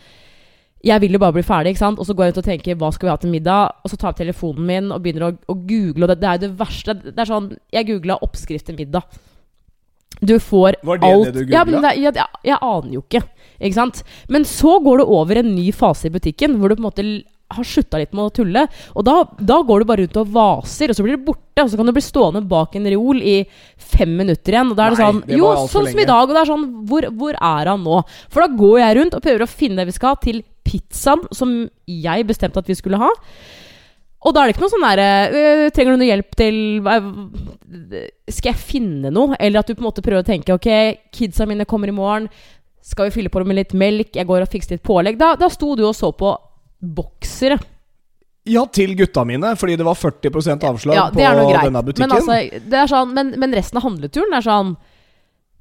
Jeg 0.84 1.00
vil 1.00 1.14
jo 1.16 1.20
bare 1.22 1.32
bli 1.32 1.44
ferdig, 1.44 1.72
ikke 1.72 1.80
sant? 1.80 2.00
Og 2.00 2.04
så 2.04 2.12
går 2.16 2.26
jeg 2.26 2.34
ut 2.34 2.40
og 2.42 2.48
tenker 2.48 2.80
hva 2.80 2.90
skal 2.92 3.08
vi 3.08 3.12
ha 3.14 3.20
til 3.20 3.30
middag? 3.32 3.78
Og 3.84 3.92
så 3.92 3.96
tar 4.00 4.12
jeg 4.12 4.18
telefonen 4.26 4.66
min 4.68 4.90
og 4.92 5.00
begynner 5.04 5.30
å, 5.30 5.36
å 5.48 5.54
google, 5.56 6.04
og 6.04 6.10
det, 6.12 6.18
det 6.20 6.28
er 6.28 6.36
jo 6.36 6.42
det 6.42 6.50
verste. 6.58 6.96
Det 7.06 7.14
er 7.22 7.30
sånn 7.30 7.46
Jeg 7.72 7.88
googla 7.88 8.18
oppskrift 8.26 8.68
til 8.68 8.76
middag. 8.76 9.06
Du 10.20 10.36
får 10.40 10.76
alt 10.76 10.84
Var 10.84 11.00
det 11.00 11.08
alt 11.14 11.30
det 11.30 11.46
du 11.46 11.52
ja, 11.52 11.64
googlet? 11.64 11.88
jeg, 11.96 12.12
jeg, 12.16 12.42
jeg 12.50 12.58
aner 12.60 12.92
jo 12.98 13.00
ikke. 13.04 13.22
Ikke 13.60 13.78
sant? 13.78 14.02
Men 14.32 14.46
så 14.48 14.78
går 14.84 15.00
du 15.00 15.14
over 15.18 15.40
en 15.40 15.54
ny 15.54 15.70
fase 15.74 16.08
i 16.08 16.14
butikken, 16.14 16.58
hvor 16.58 16.70
du 16.72 16.78
på 16.78 16.84
en 16.84 16.88
måte 16.90 17.06
har 17.54 17.66
slutta 17.68 18.00
litt 18.00 18.14
med 18.16 18.24
å 18.26 18.32
tulle. 18.34 18.64
Og 18.96 19.04
da, 19.06 19.16
da 19.38 19.60
går 19.66 19.82
du 19.82 19.88
bare 19.88 20.04
rundt 20.04 20.20
og 20.22 20.30
vaser, 20.34 20.90
og 20.90 20.96
så 20.96 21.04
blir 21.06 21.18
du 21.18 21.26
borte. 21.26 21.62
Og 21.62 21.70
så 21.70 21.78
kan 21.78 21.88
du 21.88 21.94
bli 21.94 22.04
stående 22.04 22.44
bak 22.50 22.74
en 22.78 22.88
reol 22.90 23.20
i 23.22 23.36
fem 23.76 24.14
minutter 24.18 24.56
igjen. 24.56 24.72
Og 24.72 24.78
da 24.78 24.86
er 24.88 24.94
det 24.94 25.00
Nei, 25.00 25.10
sånn 25.10 25.22
det 25.28 25.38
Jo, 25.38 25.50
sånn 25.68 25.90
som 25.90 26.02
i 26.02 26.08
dag. 26.08 26.24
Og 26.24 26.34
det 26.34 26.40
er 26.40 26.50
sånn 26.50 26.64
hvor, 26.90 27.08
hvor 27.20 27.36
er 27.38 27.72
han 27.72 27.84
nå? 27.84 28.00
For 28.32 28.44
da 28.44 28.62
går 28.62 28.78
jeg 28.82 28.96
rundt 29.00 29.18
og 29.18 29.26
prøver 29.26 29.44
å 29.46 29.50
finne 29.50 29.82
det 29.82 29.90
vi 29.90 29.98
skal 29.98 30.14
ha, 30.14 30.22
til 30.24 30.40
pizzaen 30.64 31.28
som 31.36 31.52
jeg 31.90 32.26
bestemte 32.26 32.64
at 32.64 32.70
vi 32.70 32.78
skulle 32.78 33.00
ha. 33.02 33.12
Og 34.24 34.32
da 34.32 34.40
er 34.40 34.48
det 34.48 34.54
ikke 34.54 34.64
noe 34.64 34.72
sånn 34.72 34.86
derre 34.86 35.08
øh, 35.36 35.66
Trenger 35.76 35.92
du 35.92 36.00
noe 36.00 36.06
hjelp 36.08 36.36
til 36.40 36.54
Skal 38.32 38.54
jeg 38.54 38.62
finne 38.70 39.10
noe? 39.12 39.36
Eller 39.36 39.60
at 39.60 39.68
du 39.68 39.74
på 39.74 39.84
en 39.84 39.88
måte 39.90 40.04
prøver 40.04 40.24
å 40.24 40.26
tenke 40.26 40.54
Ok, 40.56 40.68
kidsa 41.12 41.44
mine 41.48 41.66
kommer 41.68 41.92
i 41.92 41.96
morgen. 41.96 42.30
Skal 42.84 43.08
vi 43.08 43.14
fylle 43.14 43.32
på 43.32 43.40
med 43.48 43.56
litt 43.56 43.72
melk? 43.72 44.12
Jeg 44.12 44.28
går 44.28 44.44
og 44.44 44.50
fikser 44.52 44.76
litt 44.76 44.84
pålegg. 44.84 45.16
Da, 45.20 45.34
da 45.40 45.48
sto 45.52 45.72
du 45.78 45.86
og 45.88 45.94
så 45.96 46.10
på 46.12 46.34
boksere 46.84 47.56
Ja, 48.44 48.66
til 48.68 48.92
gutta 48.98 49.22
mine, 49.24 49.54
fordi 49.56 49.78
det 49.80 49.86
var 49.86 49.96
40% 49.96 50.66
avslag 50.68 50.98
Ja, 50.98 51.06
det 51.08 51.30
på 51.32 51.62
denne 51.64 51.82
butikken. 51.86 52.10
Men, 52.10 52.18
altså, 52.18 52.66
det 52.74 52.82
sånn, 52.92 53.14
men, 53.16 53.32
men 53.40 53.56
resten 53.56 53.80
av 53.80 53.86
handleturen 53.86 54.36
er 54.36 54.44
sånn 54.44 54.74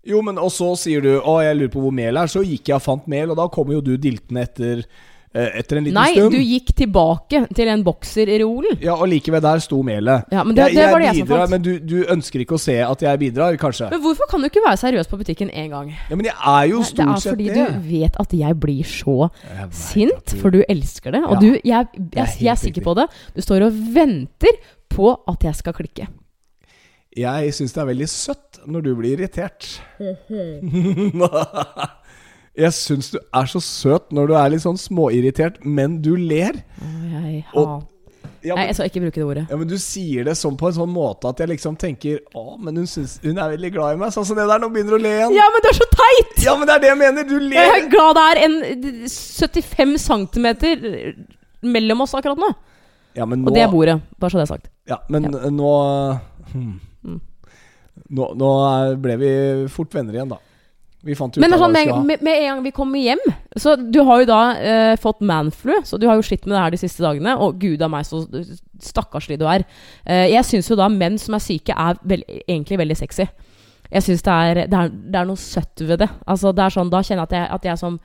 Jo, 0.04 0.20
men 0.26 0.42
og 0.42 0.52
så 0.52 0.74
sier 0.76 1.00
du 1.06 1.14
'Å, 1.16 1.38
jeg 1.46 1.56
lurer 1.62 1.72
på 1.72 1.86
hvor 1.86 1.96
mel 1.96 2.20
er', 2.20 2.28
så 2.28 2.44
gikk 2.44 2.68
jeg 2.74 2.76
og 2.76 2.84
fant 2.84 3.08
mel, 3.08 3.32
og 3.32 3.40
da 3.40 3.48
kommer 3.48 3.78
jo 3.78 3.86
du 3.88 3.96
diltende 3.96 4.44
etter, 4.44 4.84
etter 5.34 5.78
en 5.80 5.84
liten 5.88 5.96
Nei, 5.98 6.12
stund. 6.14 6.32
du 6.36 6.42
gikk 6.46 6.68
tilbake 6.78 7.40
til 7.58 7.68
en 7.74 7.82
bokser 7.84 8.30
i 8.30 8.36
reolen. 8.44 8.78
Ja, 8.86 8.94
og 8.94 9.08
like 9.10 9.32
ved 9.34 9.42
der 9.42 9.58
sto 9.66 9.80
melet. 9.86 10.26
Ja, 10.32 10.44
men 10.46 10.54
det, 10.56 10.68
jeg, 10.70 10.76
det 10.78 10.92
var 10.92 11.00
det 11.02 11.08
jeg 11.08 11.16
jeg 11.16 11.20
som 11.24 11.28
bidrar, 11.28 11.42
fant. 11.42 11.50
men 11.56 11.62
du, 11.66 11.72
du 11.80 11.96
ønsker 12.14 12.40
ikke 12.44 12.54
å 12.60 12.62
se 12.62 12.76
at 12.86 13.02
jeg 13.08 13.20
bidrar, 13.24 13.58
kanskje? 13.58 13.90
Men 13.90 14.02
hvorfor 14.06 14.30
kan 14.30 14.42
du 14.46 14.50
ikke 14.52 14.62
være 14.68 14.78
seriøs 14.84 15.08
på 15.10 15.18
butikken 15.24 15.50
én 15.50 15.70
gang? 15.74 15.90
Ja, 16.10 16.16
men 16.20 16.26
jeg 16.30 16.36
er 16.38 16.66
jo 16.70 16.84
stort 16.86 17.22
sett 17.26 17.38
Det 17.38 17.44
Det 17.50 17.58
er 17.58 17.66
fordi 17.74 17.74
du 17.74 17.80
vet 18.04 18.16
at 18.22 18.34
jeg 18.44 18.60
blir 18.62 18.84
så 18.94 19.18
Jeg 19.50 19.68
sint, 19.74 20.26
du- 20.36 20.40
for 20.44 20.50
du 20.54 20.62
elsker 20.70 21.12
det. 21.18 21.24
Og 21.26 21.34
Ja, 21.34 21.40
du, 21.40 21.50
jeg, 21.64 21.88
jeg, 22.14 22.48
er 22.54 22.62
sikker 22.62 22.82
på 22.86 22.94
det. 23.02 23.08
Du 23.36 23.42
står 23.42 23.62
og 23.72 23.82
venter 23.96 24.54
på 24.94 25.16
at 25.28 25.44
jeg 25.50 25.56
skal 25.56 25.74
klikke. 25.74 26.08
Jeg 27.18 27.54
syns 27.54 27.74
det 27.76 27.82
er 27.82 27.86
veldig 27.92 28.08
søtt 28.10 28.60
når 28.66 28.82
du 28.88 28.96
blir 28.98 29.14
irritert. 29.20 29.68
jeg 32.56 32.76
syns 32.78 33.10
du 33.14 33.18
er 33.20 33.50
så 33.50 33.62
søt 33.64 34.12
når 34.14 34.30
du 34.30 34.36
er 34.38 34.54
litt 34.54 34.62
sånn 34.66 34.78
småirritert, 34.78 35.64
men 35.66 36.02
du 36.02 36.16
ler. 36.16 36.64
Jeg 36.82 37.46
Og- 37.54 37.68
har 37.68 37.82
Ja, 38.44 38.56
Nei, 38.56 38.66
jeg 38.68 38.76
skal 38.76 38.90
ikke 38.90 39.00
bruke 39.00 39.16
det 39.16 39.24
ordet. 39.24 39.50
ja, 39.50 39.56
men 39.56 39.68
du 39.70 39.78
sier 39.78 40.26
det 40.26 40.34
sånn 40.36 40.58
på 40.58 40.68
en 40.68 40.74
sånn 40.74 40.92
måte 40.92 41.30
at 41.30 41.38
jeg 41.40 41.48
liksom 41.48 41.78
tenker 41.80 42.20
Å, 42.36 42.60
men 42.60 42.76
hun, 42.76 42.86
synes, 42.86 43.18
hun 43.24 43.38
er 43.38 43.56
veldig 43.56 43.72
glad 43.72 43.94
i 43.94 44.00
meg. 44.02 44.12
Sånn 44.12 44.26
som 44.26 44.36
det 44.36 44.46
der, 44.46 44.60
nå 44.60 44.68
begynner 44.70 44.90
du 44.90 44.98
å 44.98 45.02
le 45.02 45.14
igjen. 45.14 45.36
Ja, 45.38 45.48
men 45.54 45.64
du 45.64 45.68
er 45.70 45.78
så 45.78 45.88
teit! 45.94 46.44
Ja, 46.44 46.58
men 46.58 46.68
det 46.68 46.76
er 46.76 46.80
det 46.84 46.90
jeg 46.90 46.98
mener! 46.98 47.24
Du 47.24 47.40
ler. 47.40 47.56
Jeg 47.56 47.86
er 47.86 47.90
glad 47.90 48.16
det 48.20 48.26
er 48.28 48.42
en 48.44 49.08
75 49.08 49.98
cm 50.04 50.48
mellom 51.62 52.02
oss 52.02 52.14
akkurat 52.20 52.38
nå. 52.38 52.54
Ja, 53.16 53.26
men 53.26 53.46
nå, 53.46 53.48
Og 53.48 53.56
det 53.56 53.64
er 53.64 53.72
bordet. 53.72 54.02
Bare 54.20 54.30
så 54.30 54.42
det 54.42 54.50
er 54.50 54.54
sagt. 54.58 54.68
Ja, 54.90 54.98
men 55.08 55.24
nå 55.32 55.74
hmm. 56.52 56.80
Mm. 57.06 57.22
Nå, 58.10 58.28
nå 58.36 58.50
ble 59.00 59.18
vi 59.22 59.32
fort 59.72 59.94
venner 59.96 60.18
igjen, 60.18 60.34
da. 60.34 60.40
Vi 61.04 61.16
fant 61.20 61.36
ut 61.36 61.42
Men 61.44 61.52
sånn, 61.60 61.74
med, 61.76 61.90
med, 62.08 62.22
med 62.24 62.38
en 62.40 62.48
gang 62.48 62.62
vi 62.64 62.72
kommer 62.76 63.02
hjem 63.02 63.22
Så 63.60 63.76
du 63.76 64.00
har 64.08 64.22
jo 64.22 64.28
da 64.30 64.42
eh, 64.56 64.94
fått 65.02 65.20
manflu, 65.26 65.74
så 65.84 66.00
du 66.00 66.08
har 66.08 66.16
jo 66.16 66.24
slitt 66.26 66.48
med 66.48 66.56
det 66.56 66.62
her 66.62 66.76
de 66.76 66.80
siste 66.80 67.04
dagene. 67.04 67.36
Og 67.44 67.60
gud 67.60 67.84
a 67.84 67.90
meg, 67.92 68.08
så 68.08 68.24
stakkarslig 68.84 69.38
du 69.42 69.46
er. 69.50 69.66
Eh, 70.08 70.30
jeg 70.32 70.48
syns 70.48 70.72
jo 70.72 70.80
da 70.80 70.88
menn 70.92 71.20
som 71.22 71.36
er 71.36 71.44
syke, 71.44 71.76
er 71.76 72.00
vel, 72.08 72.24
egentlig 72.48 72.80
veldig 72.80 72.98
sexy. 73.00 73.28
Jeg 73.94 74.06
syns 74.08 74.24
det, 74.26 74.68
det, 74.72 74.84
det 75.14 75.20
er 75.20 75.28
noe 75.30 75.40
søtt 75.40 75.84
ved 75.84 76.00
det. 76.02 76.10
Altså, 76.26 76.54
det 76.56 76.64
er 76.66 76.76
sånn, 76.78 76.92
da 76.94 77.04
kjenner 77.06 77.28
jeg 77.28 77.30
at 77.30 77.36
jeg, 77.38 77.50
at 77.58 77.68
jeg 77.70 77.82
som 77.84 78.00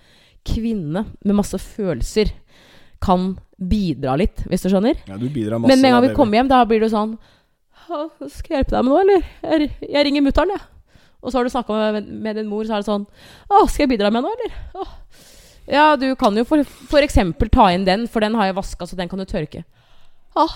kvinne 0.49 1.05
med 1.25 1.39
masse 1.39 1.59
følelser 1.63 2.35
kan 3.05 3.31
bidra 3.59 4.17
litt, 4.19 4.43
hvis 4.51 4.67
du 4.67 4.73
skjønner. 4.73 4.99
Ja, 5.09 5.19
du 5.19 5.29
bidrar 5.31 5.63
masse. 5.63 5.71
Men 5.71 5.83
med 5.83 5.91
en 5.91 5.97
gang 5.97 6.09
vi 6.09 6.17
kommer 6.19 6.41
hjem, 6.41 6.51
da 6.51 6.65
blir 6.69 6.83
du 6.83 6.91
sånn 6.93 7.17
Skal 7.89 8.53
jeg 8.53 8.59
hjelpe 8.59 8.75
deg 8.75 8.85
med 8.85 8.93
noe, 8.93 9.05
eller? 9.05 9.31
Jeg, 9.47 9.71
jeg 9.87 10.05
ringer 10.09 10.27
mutter'n, 10.27 10.53
jeg. 10.55 10.67
Og 11.23 11.33
så 11.33 11.39
har 11.39 11.47
du 11.49 11.51
snakka 11.51 11.77
med, 11.99 12.09
med 12.23 12.39
din 12.39 12.49
mor, 12.51 12.63
så 12.67 12.77
er 12.77 12.85
det 12.85 12.89
sånn 12.89 13.07
Å, 13.51 13.65
skal 13.67 13.85
jeg 13.85 13.93
bidra 13.97 14.11
med 14.15 14.23
noe, 14.25 14.37
eller? 14.39 14.59
Å. 14.79 14.87
Ja, 15.69 15.87
du 16.01 16.07
kan 16.17 16.37
jo 16.39 16.45
for, 16.49 16.63
for 16.89 17.05
eksempel 17.05 17.51
ta 17.53 17.69
inn 17.75 17.85
den, 17.89 18.07
for 18.09 18.25
den 18.25 18.39
har 18.39 18.49
jeg 18.49 18.57
vaska, 18.57 18.87
så 18.89 18.97
den 18.97 19.11
kan 19.11 19.21
du 19.21 19.27
tørke. 19.29 19.65
Å, 20.39 20.47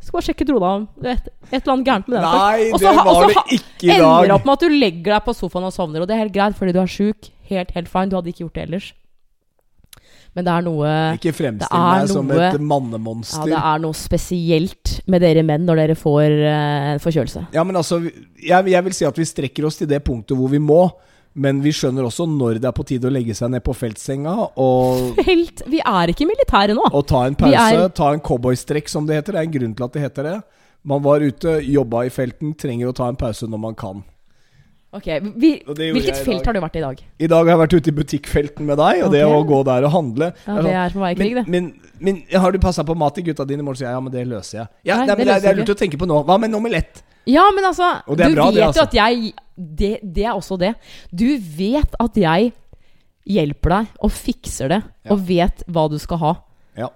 skal 0.00 0.16
bare 0.16 0.26
sjekke 0.28 0.46
Trona. 0.48 0.72
Det 1.02 1.12
er 1.12 1.18
et, 1.20 1.30
et 1.50 1.58
eller 1.60 1.74
annet 1.76 1.88
gærent 1.90 2.10
med 2.10 2.18
den. 2.18 2.26
Nei, 2.26 2.68
også, 2.70 2.82
det 2.82 2.94
var 2.96 3.10
også, 3.12 3.30
det 3.46 3.58
ikke 3.60 3.86
i 3.86 3.90
dag. 3.92 4.04
Ender 4.06 4.34
opp 4.36 4.46
med 4.48 4.54
at 4.56 4.64
du 4.64 4.74
legger 4.74 5.12
deg 5.16 5.24
på 5.26 5.34
sofaen 5.36 5.68
og 5.68 5.74
sovner, 5.74 6.02
og 6.02 6.08
det 6.10 6.16
er 6.16 6.24
helt 6.24 6.34
greit 6.34 6.58
fordi 6.58 6.74
du 6.74 6.80
er 6.82 6.90
sjuk. 6.90 7.30
Helt, 7.50 7.72
helt 7.76 7.90
fine. 7.90 8.10
Du 8.10 8.16
hadde 8.18 8.32
ikke 8.32 8.44
gjort 8.46 8.58
det 8.58 8.64
ellers. 8.66 8.88
Men 10.36 10.44
det 10.44 10.52
er 10.52 10.64
noe 10.66 10.88
Ikke 11.16 11.32
fremstill 11.32 11.80
er 11.80 12.06
som 12.12 12.28
et 12.36 12.60
mannemonster. 12.60 13.48
Ja, 13.48 13.56
det 13.56 13.60
er 13.72 13.82
noe 13.86 13.96
spesielt 13.96 14.98
med 15.08 15.22
dere 15.24 15.42
menn 15.48 15.64
når 15.64 15.80
dere 15.80 15.96
får 15.96 16.34
uh, 16.44 16.92
forkjølelse. 17.00 17.46
Ja, 17.56 17.64
men 17.64 17.78
altså 17.80 18.02
jeg, 18.04 18.68
jeg 18.68 18.84
vil 18.84 18.96
si 18.98 19.06
at 19.08 19.16
vi 19.16 19.24
strekker 19.28 19.64
oss 19.68 19.80
til 19.80 19.88
det 19.88 20.02
punktet 20.04 20.36
hvor 20.36 20.52
vi 20.52 20.60
må. 20.60 20.82
Men 21.36 21.58
vi 21.60 21.68
skjønner 21.76 22.06
også 22.08 22.24
når 22.28 22.60
det 22.62 22.68
er 22.70 22.72
på 22.76 22.84
tide 22.88 23.08
å 23.08 23.12
legge 23.12 23.34
seg 23.36 23.50
ned 23.52 23.60
på 23.64 23.74
feltsenga 23.76 24.32
og, 24.56 25.10
Felt? 25.26 25.64
Vi 25.68 25.80
er 25.84 26.12
ikke 26.12 26.24
militære 26.28 26.76
nå. 26.78 26.86
og 26.96 27.04
ta 27.10 27.26
en 27.28 27.36
pause. 27.36 27.64
er- 27.76 27.90
Ta 27.96 28.12
en 28.16 28.22
cowboystrekk, 28.24 28.88
som 28.88 29.04
det 29.08 29.18
heter. 29.18 29.36
Det 29.36 29.42
er 29.42 29.48
en 29.50 29.56
grunn 29.58 29.74
til 29.76 29.84
at 29.88 29.92
det 29.98 30.04
heter 30.06 30.28
det. 30.30 30.36
Man 30.86 31.02
var 31.04 31.20
ute, 31.20 31.58
jobba 31.66 32.04
i 32.06 32.12
felten, 32.14 32.54
trenger 32.56 32.88
å 32.88 32.94
ta 32.96 33.08
en 33.10 33.18
pause 33.20 33.48
når 33.50 33.60
man 33.66 33.74
kan. 33.76 34.00
Ok, 34.94 35.06
vi, 35.36 35.50
Hvilket 35.66 36.20
felt 36.24 36.46
har 36.46 36.54
du 36.54 36.60
vært 36.62 36.76
i 36.78 36.80
i 36.80 36.84
dag? 36.84 37.00
I 37.18 37.26
dag 37.28 37.42
har 37.42 37.50
jeg 37.52 37.60
vært 37.64 37.74
ute 37.74 37.90
i 37.90 37.94
butikkfelten 37.96 38.68
med 38.68 38.78
deg, 38.78 39.02
og 39.04 39.10
det 39.12 39.24
å 39.26 39.40
gå 39.44 39.58
der 39.66 39.84
og 39.88 39.92
handle 39.92 40.28
Ja, 40.46 40.54
det 40.62 40.72
er 40.72 40.94
som 40.94 41.02
å 41.02 41.10
krig, 41.10 41.34
men, 41.34 41.42
det. 41.42 41.44
men, 41.52 41.66
men 42.00 42.40
har 42.40 42.54
du 42.54 42.58
passa 42.62 42.84
på 42.86 42.94
mat 42.96 43.16
til 43.18 43.26
gutta 43.26 43.44
dine 43.44 43.60
i 43.64 43.66
morgen? 43.66 43.82
jeg 43.82 43.92
ja, 43.92 44.00
men 44.00 44.14
det 44.14 44.22
løser 44.30 44.60
jeg. 44.62 44.68
Ja, 44.88 45.00
Nei, 45.02 45.08
nei, 45.10 45.16
men 45.18 45.26
det 45.26 45.34
det, 45.34 45.42
det 45.42 45.50
er 45.50 45.58
lurt 45.58 45.74
å 45.74 45.78
tenke 45.82 45.98
på 46.00 46.08
nå. 46.08 46.22
Hva 46.28 46.38
med 46.40 46.52
en 46.52 46.58
omelett? 46.60 47.02
Ja, 47.26 47.48
men 47.52 47.66
altså 47.66 47.90
Du 48.06 48.14
bra, 48.14 48.24
vet 48.30 48.54
det, 48.54 48.62
jo 48.62 48.68
altså. 48.70 48.86
at 48.86 48.94
jeg 48.94 49.32
det, 49.56 49.92
det 50.02 50.24
er 50.24 50.34
også 50.38 50.56
det. 50.60 50.72
Du 51.10 51.26
vet 51.58 51.98
at 52.00 52.16
jeg 52.22 52.52
hjelper 53.26 53.72
deg 53.74 53.94
og 54.06 54.12
fikser 54.14 54.70
det, 54.70 54.82
Ja. 55.02 55.12
og 55.16 55.22
vet 55.26 55.64
hva 55.66 55.88
du 55.90 55.98
skal 55.98 56.20
ha. 56.22 56.34
Ja. 56.78 56.88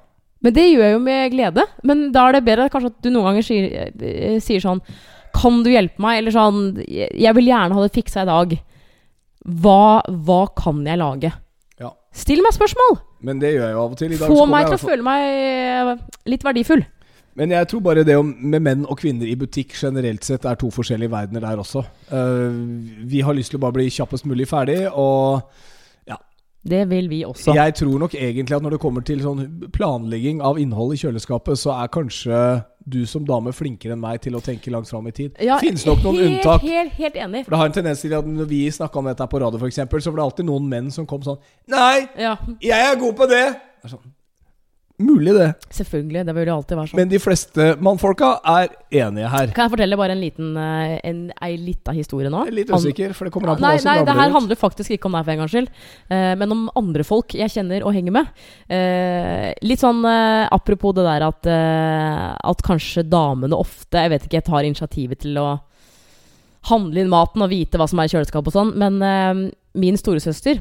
Men 0.45 0.55
det 0.55 0.69
gjør 0.71 0.85
jeg 0.87 0.93
jo 0.95 1.01
med 1.05 1.33
glede. 1.35 1.65
Men 1.83 2.13
da 2.15 2.29
er 2.29 2.39
det 2.39 2.45
bedre 2.47 2.69
kanskje 2.71 2.93
at 2.95 3.01
du 3.03 3.11
noen 3.11 3.33
ganger 3.33 3.43
sier, 3.49 3.91
eh, 3.99 4.39
sier 4.45 4.63
sånn 4.63 4.81
Kan 5.37 5.63
du 5.65 5.71
hjelpe 5.73 6.03
meg? 6.03 6.21
Eller 6.21 6.35
sånn 6.35 6.81
Jeg 6.87 7.35
vil 7.37 7.51
gjerne 7.51 7.77
ha 7.77 7.85
det 7.85 7.95
fiksa 7.95 8.25
i 8.25 8.31
dag. 8.31 8.57
Hva, 9.63 10.03
hva 10.05 10.41
kan 10.57 10.83
jeg 10.87 11.01
lage? 11.01 11.33
Ja. 11.81 11.95
Still 12.13 12.43
meg 12.45 12.57
spørsmål! 12.57 12.99
Men 13.25 13.41
det 13.41 13.55
gjør 13.55 13.67
jeg 13.67 13.77
jo 13.77 13.83
av 13.83 13.95
og 13.95 14.01
til. 14.01 14.17
Få 14.21 14.47
meg 14.49 14.69
til 14.69 14.79
å 14.79 14.81
føle 14.81 15.05
meg 15.05 15.27
eh, 15.29 15.93
litt 16.33 16.45
verdifull. 16.45 16.85
Men 17.39 17.53
jeg 17.55 17.69
tror 17.71 17.83
bare 17.85 18.05
det 18.05 18.17
om, 18.19 18.31
med 18.53 18.65
menn 18.65 18.87
og 18.91 18.99
kvinner 19.01 19.29
i 19.29 19.37
butikk 19.39 19.77
generelt 19.79 20.27
sett 20.27 20.45
er 20.49 20.59
to 20.61 20.69
forskjellige 20.75 21.13
verdener 21.13 21.45
der 21.47 21.61
også. 21.63 21.85
Eh, 22.13 22.57
vi 23.09 23.23
har 23.25 23.37
lyst 23.37 23.55
til 23.55 23.61
å 23.61 23.65
bare 23.65 23.79
bli 23.79 23.91
kjappest 23.93 24.27
mulig 24.29 24.49
ferdig, 24.51 24.83
og 24.91 25.45
Det 26.63 26.83
vil 26.91 27.09
vi 27.09 27.23
også. 27.25 27.55
jeg 27.57 27.75
tror 27.75 27.99
nok 27.99 28.15
egentlig 28.15 28.57
at 28.57 28.63
når 28.63 28.75
det 28.77 28.81
kommer 28.83 29.01
til 29.01 29.23
sånn 29.25 29.47
planlegging 29.73 30.43
av 30.45 30.59
innhold 30.61 30.93
i 30.93 30.99
kjøleskapet, 31.01 31.57
så 31.57 31.73
er 31.73 31.89
kanskje 31.89 32.41
du 32.85 33.07
som 33.09 33.25
dame 33.25 33.53
flinkere 33.53 33.95
enn 33.97 34.01
meg 34.03 34.21
til 34.25 34.37
å 34.37 34.43
tenke 34.45 34.73
langt 34.73 34.89
fram 34.89 35.09
i 35.09 35.15
tid. 35.17 35.33
Ja, 35.41 35.57
Finnes 35.63 35.87
nok 35.89 36.05
noen 36.05 36.21
helt, 36.21 36.29
unntak. 36.37 36.65
Helt, 36.69 36.93
helt 37.01 37.17
enig. 37.17 37.45
For 37.47 37.55
det 37.57 37.61
har 37.63 37.73
en 37.73 37.77
tendens 37.81 38.05
til 38.05 38.13
at 38.17 38.29
Når 38.29 38.49
vi 38.51 38.61
snakka 38.73 39.01
om 39.01 39.09
dette 39.09 39.27
på 39.33 39.41
radio, 39.41 39.61
eksempel, 39.67 40.03
så 40.05 40.13
var 40.13 40.21
det 40.21 40.29
alltid 40.29 40.49
noen 40.51 40.69
menn 40.69 40.91
som 40.93 41.09
kom 41.09 41.25
sånn 41.25 41.41
Nei, 41.71 42.09
Ja, 42.19 42.37
jeg 42.61 42.77
er 42.77 42.97
god 43.01 43.17
på 43.17 43.29
det! 43.31 43.45
Det 43.81 43.89
er 43.89 43.95
sånn, 43.97 44.13
Mulig, 45.01 45.33
det. 45.35 45.49
selvfølgelig. 45.73 46.25
Det 46.27 46.35
vil 46.37 46.49
jo 46.51 46.55
alltid 46.59 46.77
være 46.77 46.91
sånn. 46.91 46.99
Men 47.01 47.11
de 47.11 47.21
fleste 47.23 47.67
mannfolka 47.81 48.31
er 48.53 48.73
enige 49.01 49.31
her. 49.33 49.53
Kan 49.57 49.67
jeg 49.67 49.73
fortelle 49.75 49.97
bare 49.97 50.17
en 50.17 50.21
liten 50.21 50.51
eh, 50.61 50.97
en, 51.09 51.23
ei 51.47 51.55
lita 51.57 51.95
historie 51.97 52.29
nå? 52.33 52.43
Jeg 52.45 52.53
er 52.53 52.57
litt 52.59 52.73
usikker, 52.75 53.15
for 53.17 53.29
det 53.29 53.33
kommer 53.35 53.53
an 53.53 53.61
på 53.61 53.65
Nei, 53.65 53.73
hva 53.79 53.83
som 53.83 53.91
nei, 53.91 54.05
det 54.05 54.17
her 54.19 54.33
ut. 54.33 54.37
handler 54.37 54.61
faktisk 54.61 54.97
ikke 54.97 55.09
om 55.09 55.17
deg 55.17 55.25
for 55.25 55.35
en 55.35 55.41
gangs 55.43 55.55
skyld, 55.55 55.71
uh, 56.13 56.33
men 56.43 56.55
om 56.57 56.67
andre 56.81 57.07
folk 57.07 57.37
jeg 57.39 57.55
kjenner 57.55 57.87
og 57.87 57.97
henger 57.97 58.17
med. 58.19 58.29
Uh, 58.69 59.49
litt 59.65 59.81
sånn 59.81 60.03
uh, 60.05 60.45
apropos 60.53 60.93
det 60.99 61.07
der 61.07 61.25
at, 61.25 61.49
at 61.49 62.63
kanskje 62.67 63.07
damene 63.09 63.57
ofte, 63.57 64.05
jeg 64.05 64.13
vet 64.13 64.27
ikke, 64.27 64.41
jeg 64.41 64.49
tar 64.51 64.69
initiativet 64.69 65.23
til 65.25 65.41
å 65.41 65.49
handle 66.69 67.01
inn 67.01 67.11
maten 67.13 67.41
og 67.41 67.51
vite 67.53 67.81
hva 67.81 67.89
som 67.89 68.03
er 68.03 68.11
i 68.11 68.13
kjøleskapet 68.13 68.53
og 68.53 68.57
sånn, 68.59 68.75
men 68.77 69.49
min 69.81 69.97
storesøster 69.97 70.61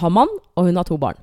har 0.00 0.12
mann, 0.14 0.30
og 0.56 0.68
hun 0.70 0.80
har 0.80 0.88
to 0.88 0.96
barn. 1.00 1.20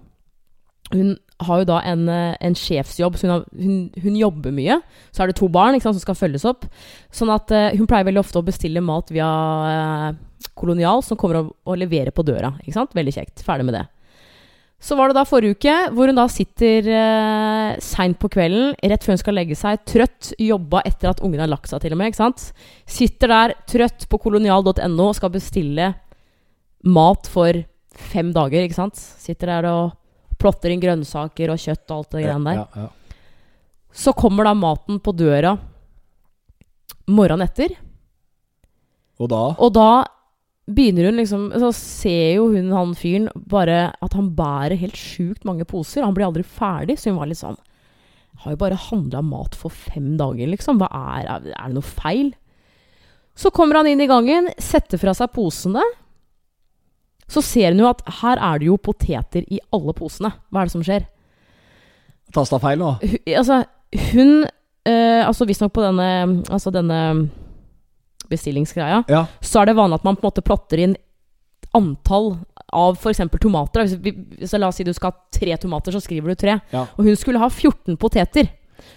Hun 0.92 1.16
har 1.46 1.62
jo 1.62 1.68
da 1.70 1.80
en, 1.88 2.08
eh, 2.10 2.36
en 2.42 2.58
sjefsjobb, 2.58 3.18
så 3.18 3.28
hun, 3.28 3.34
har, 3.34 3.46
hun, 3.58 3.78
hun 4.04 4.18
jobber 4.20 4.54
mye. 4.56 4.80
Så 5.12 5.24
er 5.24 5.32
det 5.32 5.38
to 5.40 5.50
barn 5.52 5.80
sant, 5.80 5.98
som 5.98 6.04
skal 6.04 6.18
følges 6.18 6.46
opp. 6.50 6.68
Sånn 7.14 7.32
at 7.34 7.52
uh, 7.54 7.70
hun 7.78 7.88
pleier 7.90 8.08
veldig 8.08 8.22
ofte 8.22 8.42
å 8.42 8.46
bestille 8.46 8.84
mat 8.84 9.12
via 9.14 9.30
uh, 9.30 10.12
Kolonial, 10.58 11.04
som 11.06 11.18
kommer 11.20 11.44
og, 11.46 11.74
leverer 11.78 12.14
på 12.14 12.26
døra. 12.26 12.54
Ikke 12.64 12.76
sant? 12.76 12.96
Veldig 12.98 13.16
kjekt. 13.16 13.44
Ferdig 13.46 13.68
med 13.68 13.78
det. 13.80 13.86
Så 14.82 14.98
var 14.98 15.12
det 15.12 15.20
da 15.20 15.28
forrige 15.30 15.60
uke, 15.60 15.74
hvor 15.94 16.10
hun 16.10 16.18
da 16.18 16.26
sitter 16.32 16.88
uh, 16.90 17.80
seint 17.86 18.18
på 18.22 18.32
kvelden, 18.34 18.74
rett 18.90 19.06
før 19.06 19.14
hun 19.14 19.22
skal 19.22 19.38
legge 19.38 19.58
seg, 19.58 19.84
trøtt, 19.86 20.32
jobba 20.42 20.82
etter 20.90 21.12
at 21.12 21.22
ungen 21.22 21.44
har 21.44 21.52
lagt 21.52 21.70
seg, 21.70 21.84
til 21.84 21.94
og 21.94 22.02
med. 22.02 22.10
ikke 22.10 22.24
sant? 22.24 22.48
Sitter 22.90 23.34
der 23.34 23.56
trøtt 23.70 24.08
på 24.10 24.22
kolonial.no 24.24 25.10
og 25.12 25.18
skal 25.20 25.34
bestille 25.34 25.94
mat 26.82 27.30
for 27.30 27.62
fem 28.12 28.32
dager, 28.34 28.66
ikke 28.66 28.80
sant? 28.80 28.98
Sitter 28.98 29.54
der 29.54 29.70
og 29.70 29.98
plotter 30.42 30.74
inn 30.74 30.82
grønnsaker 30.82 31.54
og 31.54 31.62
kjøtt 31.62 31.86
og 31.94 32.00
alt 32.02 32.16
det 32.16 32.26
greiene 32.26 32.50
der. 32.50 32.64
Ja, 32.64 32.88
ja. 32.88 32.90
Så 33.92 34.14
kommer 34.16 34.48
da 34.48 34.54
maten 34.56 35.02
på 35.04 35.14
døra 35.16 35.56
morgenen 37.12 37.46
etter. 37.48 37.74
Og 39.22 39.30
da 39.30 39.42
Og 39.60 39.74
da 39.76 39.90
begynner 40.72 41.10
hun 41.10 41.20
liksom 41.20 41.42
Så 41.60 41.72
ser 41.76 42.38
jo 42.38 42.46
hun 42.54 42.72
han 42.74 42.94
fyren 42.98 43.28
bare 43.36 43.92
at 44.02 44.16
han 44.18 44.32
bærer 44.38 44.80
helt 44.80 44.98
sjukt 44.98 45.46
mange 45.46 45.68
poser. 45.68 46.06
Han 46.06 46.16
blir 46.16 46.30
aldri 46.30 46.46
ferdig, 46.48 46.98
så 46.98 47.12
hun 47.12 47.20
var 47.20 47.30
litt 47.30 47.42
sånn 47.42 47.60
Har 48.46 48.56
jo 48.56 48.62
bare 48.64 48.80
handla 48.88 49.22
mat 49.22 49.58
for 49.60 49.70
fem 49.70 50.16
dager, 50.18 50.48
liksom. 50.50 50.80
Hva 50.82 50.88
er, 51.20 51.28
er 51.52 51.68
det 51.68 51.76
noe 51.76 51.86
feil? 51.86 52.32
Så 53.38 53.52
kommer 53.54 53.80
han 53.80 53.88
inn 53.92 54.02
i 54.02 54.10
gangen, 54.10 54.50
setter 54.60 55.00
fra 55.02 55.14
seg 55.16 55.30
posene. 55.36 55.84
Så 57.32 57.42
ser 57.46 57.72
hun 57.72 57.80
jo 57.84 57.90
at 57.90 58.02
her 58.22 58.40
er 58.44 58.60
det 58.60 58.68
jo 58.68 58.76
poteter 58.82 59.46
i 59.48 59.60
alle 59.72 59.94
posene. 59.96 60.34
Hva 60.52 60.64
er 60.64 60.68
det 60.70 60.74
som 60.76 60.84
skjer? 60.84 61.06
Tasta 62.36 62.60
feil 62.64 62.80
nå? 62.80 62.94
Hun, 63.02 63.18
altså, 63.40 63.62
hun 64.14 64.30
eh, 64.88 65.22
Altså 65.28 65.48
visstnok 65.50 65.74
på 65.76 65.84
denne 65.84 66.06
Altså 66.48 66.72
denne 66.72 67.00
bestillingsgreia, 68.32 69.02
Ja. 69.12 69.26
så 69.44 69.60
er 69.62 69.66
det 69.68 69.76
vanlig 69.76 69.98
at 70.00 70.06
man 70.08 70.16
på 70.16 70.24
en 70.24 70.30
måte 70.30 70.44
plotter 70.46 70.80
inn 70.80 70.94
antall 71.76 72.38
av 72.72 72.96
f.eks. 72.96 73.20
tomater. 73.42 73.84
Hvis, 73.84 73.98
vi, 74.00 74.14
så 74.48 74.60
La 74.60 74.70
oss 74.72 74.78
si 74.80 74.86
du 74.88 74.94
skal 74.96 75.12
ha 75.12 75.18
tre 75.36 75.58
tomater, 75.60 75.92
så 75.92 76.00
skriver 76.00 76.32
du 76.32 76.36
tre. 76.40 76.56
Ja. 76.72 76.86
Og 76.96 77.04
hun 77.10 77.16
skulle 77.20 77.42
ha 77.44 77.50
14 77.50 77.98
poteter. 78.00 78.48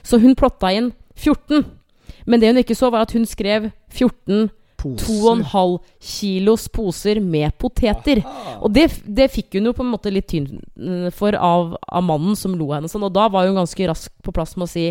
Så 0.07 0.21
hun 0.23 0.37
plotta 0.39 0.71
inn 0.71 0.93
14. 1.19 1.65
Men 2.31 2.41
det 2.41 2.53
hun 2.53 2.63
ikke 2.63 2.77
så, 2.79 2.91
var 2.95 3.09
at 3.09 3.17
hun 3.17 3.27
skrev 3.27 3.73
14 3.91 4.47
Poser. 4.47 4.61
2,5 4.85 5.79
kilos 6.01 6.69
poser 6.69 7.21
med 7.25 7.57
poteter. 7.61 8.21
Aha. 8.25 8.59
Og 8.65 8.75
det, 8.75 8.89
det 9.07 9.31
fikk 9.33 9.59
hun 9.59 9.71
jo 9.71 9.75
på 9.77 9.85
en 9.85 9.93
måte 9.95 10.13
litt 10.13 10.29
tynn 10.31 10.61
eh, 10.61 11.09
for 11.15 11.37
av, 11.39 11.75
av 11.83 12.07
mannen 12.07 12.37
som 12.39 12.55
lo 12.59 12.71
henne 12.75 12.91
sånn. 12.91 13.07
Og 13.09 13.15
da 13.15 13.27
var 13.33 13.49
hun 13.49 13.59
ganske 13.59 13.91
rask 13.91 14.13
på 14.25 14.35
plass 14.35 14.57
med 14.59 14.69
å 14.69 14.75
si 14.75 14.89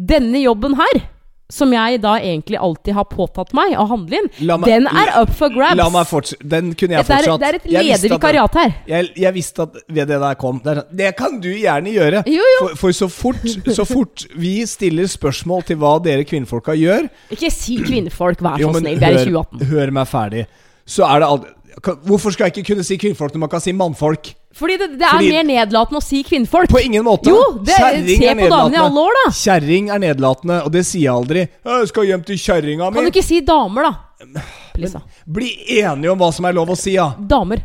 Denne 0.00 0.40
jobben 0.40 0.78
her, 0.78 1.02
som 1.50 1.72
jeg 1.74 2.00
da 2.02 2.14
egentlig 2.20 2.58
alltid 2.60 2.94
har 2.96 3.04
påtatt 3.10 3.52
meg 3.56 3.74
å 3.78 3.86
handle 3.90 4.20
inn, 4.22 4.28
meg- 4.60 4.64
den 4.70 4.86
er 4.86 5.12
up 5.22 5.32
for 5.36 5.50
grabs. 5.52 5.76
La 5.76 5.88
meg 5.92 6.06
fortsette. 6.10 6.46
Den 6.50 6.72
kunne 6.74 6.96
jeg 6.98 7.06
Dette 7.06 7.18
er, 7.18 7.38
det 7.38 7.48
er 7.48 7.58
et 7.60 7.68
ledervikariat 7.74 8.54
her. 8.60 8.74
Jeg, 8.86 9.10
jeg 9.16 9.34
visste 9.34 9.66
at 9.66 9.76
ved 9.88 10.08
det 10.08 10.20
der 10.22 10.34
kom 10.40 10.60
Det, 10.64 10.76
sånn, 10.80 10.96
det 10.96 11.10
kan 11.18 11.38
du 11.42 11.50
gjerne 11.52 11.92
gjøre. 11.94 12.22
Jo, 12.30 12.46
jo. 12.54 12.62
For, 12.68 12.76
for 12.84 12.96
så, 13.00 13.08
fort, 13.10 13.44
så 13.74 13.86
fort 13.88 14.26
vi 14.38 14.54
stiller 14.66 15.06
spørsmål 15.10 15.66
til 15.68 15.76
hva 15.82 15.96
dere 16.02 16.24
kvinnfolka 16.28 16.74
gjør 16.78 17.08
Ikke 17.34 17.50
si 17.52 17.78
kvinnfolk, 17.82 18.40
vær 18.44 18.58
så 18.60 18.72
snill. 18.78 18.98
Vi 19.00 19.06
er 19.06 19.20
i 19.20 19.24
2018. 19.30 19.66
hør 19.74 19.90
meg 20.00 20.08
ferdig. 20.10 20.46
Så 20.90 21.06
er 21.06 21.22
det 21.22 21.30
aldri 21.30 21.56
Hvorfor 21.80 22.34
skal 22.34 22.48
jeg 22.48 22.58
ikke 22.58 22.74
kunne 22.74 22.84
si 22.84 22.96
kvinnfolk 23.00 23.32
når 23.32 23.40
man 23.44 23.50
kan 23.52 23.62
si 23.62 23.72
mannfolk? 23.72 24.32
Fordi 24.58 24.76
det, 24.76 24.88
det 24.98 25.06
er 25.06 25.14
Fordi- 25.14 25.30
mer 25.32 25.44
nedlatende 25.46 26.00
å 26.00 26.04
si 26.04 26.22
kvinnfolk. 26.26 26.68
På 26.68 26.80
ingen 26.82 27.04
måte. 27.06 27.30
Jo, 27.30 27.58
det, 27.62 27.76
Kjerring 27.78 28.18
se 28.18 28.26
er 28.26 28.34
på 28.34 28.48
damene 28.50 28.74
i 28.74 28.82
alle 28.82 29.04
år, 29.06 29.18
da. 29.20 29.30
Kjerring 29.38 29.90
er 29.94 30.02
nedlatende, 30.02 30.58
og 30.66 30.72
det 30.74 30.84
sier 30.84 31.06
jeg 31.06 31.14
aldri. 31.14 31.48
'Jeg 31.64 31.88
skal 31.88 32.04
hjem 32.10 32.24
til 32.26 32.36
kjerringa 32.36 32.92
Kan 32.92 33.04
du 33.06 33.10
ikke 33.10 33.24
si 33.24 33.40
damer, 33.40 33.82
da? 33.82 34.42
Da. 34.80 35.00
Bli 35.26 35.50
enige 35.80 36.10
om 36.12 36.18
hva 36.18 36.32
som 36.34 36.44
er 36.44 36.52
lov 36.52 36.68
å 36.68 36.76
si, 36.76 36.92
ja. 36.98 37.14
Damer. 37.16 37.62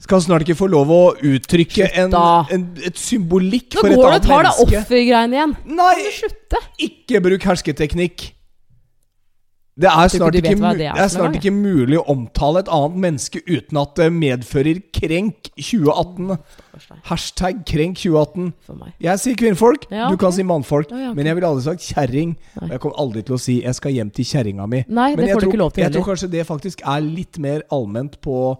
Skal 0.00 0.20
snart 0.20 0.42
ikke 0.42 0.56
få 0.58 0.66
lov 0.68 0.90
å 0.90 1.02
uttrykke 1.16 1.86
en, 1.94 2.10
da. 2.10 2.44
en, 2.50 2.64
et 2.84 2.98
symbolikk 2.98 3.76
Nå 3.76 3.80
for 3.80 3.88
et 3.88 3.96
går 3.96 4.02
du 4.02 4.08
og 4.08 4.12
annet 4.12 4.26
tar 4.26 4.42
deg 4.42 4.58
menneske. 4.58 4.80
offergreiene 4.82 5.38
igjen. 5.38 5.54
Nei, 5.64 5.94
ikke 6.88 7.22
bruk 7.24 7.46
hersketeknikk. 7.48 8.32
Det 9.74 9.88
er 9.90 10.08
snart, 10.08 10.36
ikke, 10.38 10.54
det 10.54 10.62
er 10.62 10.76
det 10.78 11.02
er 11.02 11.08
snart 11.10 11.34
ikke 11.34 11.50
mulig 11.50 11.96
å 11.98 12.04
omtale 12.12 12.60
et 12.62 12.68
annet 12.70 12.98
menneske 13.04 13.40
uten 13.48 13.80
at 13.80 13.96
det 13.98 14.06
medfører 14.14 14.78
krenk 14.94 15.48
2018. 15.58 16.36
Hashtag 17.10 17.64
krenk 17.66 17.98
2018. 17.98 18.52
Jeg 19.02 19.22
sier 19.24 19.40
kvinnfolk, 19.40 19.88
Ja, 19.90 20.06
du 20.12 20.18
kan 20.20 20.34
si 20.36 20.46
mannfolk. 20.46 20.94
Ja, 20.94 21.00
ja, 21.00 21.10
okay. 21.10 21.18
Men 21.18 21.26
jeg 21.26 21.40
ville 21.40 21.50
aldri 21.50 21.66
sagt 21.66 21.88
kjerring. 21.88 22.36
Og 22.62 22.70
jeg 22.70 22.82
kommer 22.84 23.02
aldri 23.02 23.24
til 23.26 23.34
å 23.34 23.40
si 23.40 23.62
'jeg 23.62 23.74
skal 23.74 23.92
hjem 23.98 24.10
til 24.14 24.24
kjerringa 24.24 24.68
mi'. 24.70 24.84
Nei, 24.86 25.16
Men 25.16 25.26
jeg 25.26 25.42
tror, 25.42 25.72
jeg 25.76 25.92
tror 25.92 26.04
kanskje 26.06 26.30
det 26.30 26.46
faktisk 26.46 26.86
er 26.86 27.00
litt 27.00 27.38
mer 27.38 27.62
allment 27.72 28.20
på, 28.20 28.56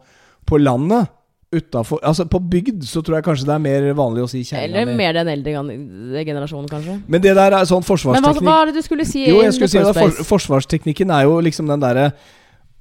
på 0.47 0.59
landet. 0.59 1.09
Utenfor, 1.55 2.01
altså 2.03 2.27
På 2.31 2.41
bygd 2.41 2.85
så 2.89 3.03
tror 3.05 3.19
jeg 3.19 3.27
kanskje 3.27 3.49
det 3.49 3.55
er 3.55 3.63
mer 3.65 3.89
vanlig 3.99 4.25
å 4.25 4.31
si 4.31 4.43
kjerringa 4.43 4.83
Eller 4.83 4.99
mer 4.99 5.17
den 5.21 5.31
eldre 5.33 6.25
generasjonen, 6.27 6.69
kanskje. 6.71 6.99
Men 7.07 7.25
det 7.25 7.35
der 7.39 7.59
er 7.61 7.69
sånn 7.71 7.85
forsvarsteknikk 7.87 8.41
Men 8.41 8.49
hva, 8.49 8.51
hva 8.51 8.57
er 8.63 8.73
det 8.73 8.83
du 8.83 8.87
skulle 8.87 9.07
si? 9.09 9.25
Jo, 9.29 9.41
jeg 9.45 9.57
skulle 9.57 9.71
si 9.73 9.83
at 9.83 9.99
for. 9.99 10.25
Forsvarsteknikken 10.35 11.15
er 11.15 11.29
jo 11.29 11.39
liksom 11.47 11.71
den 11.71 11.85
derre 11.85 12.11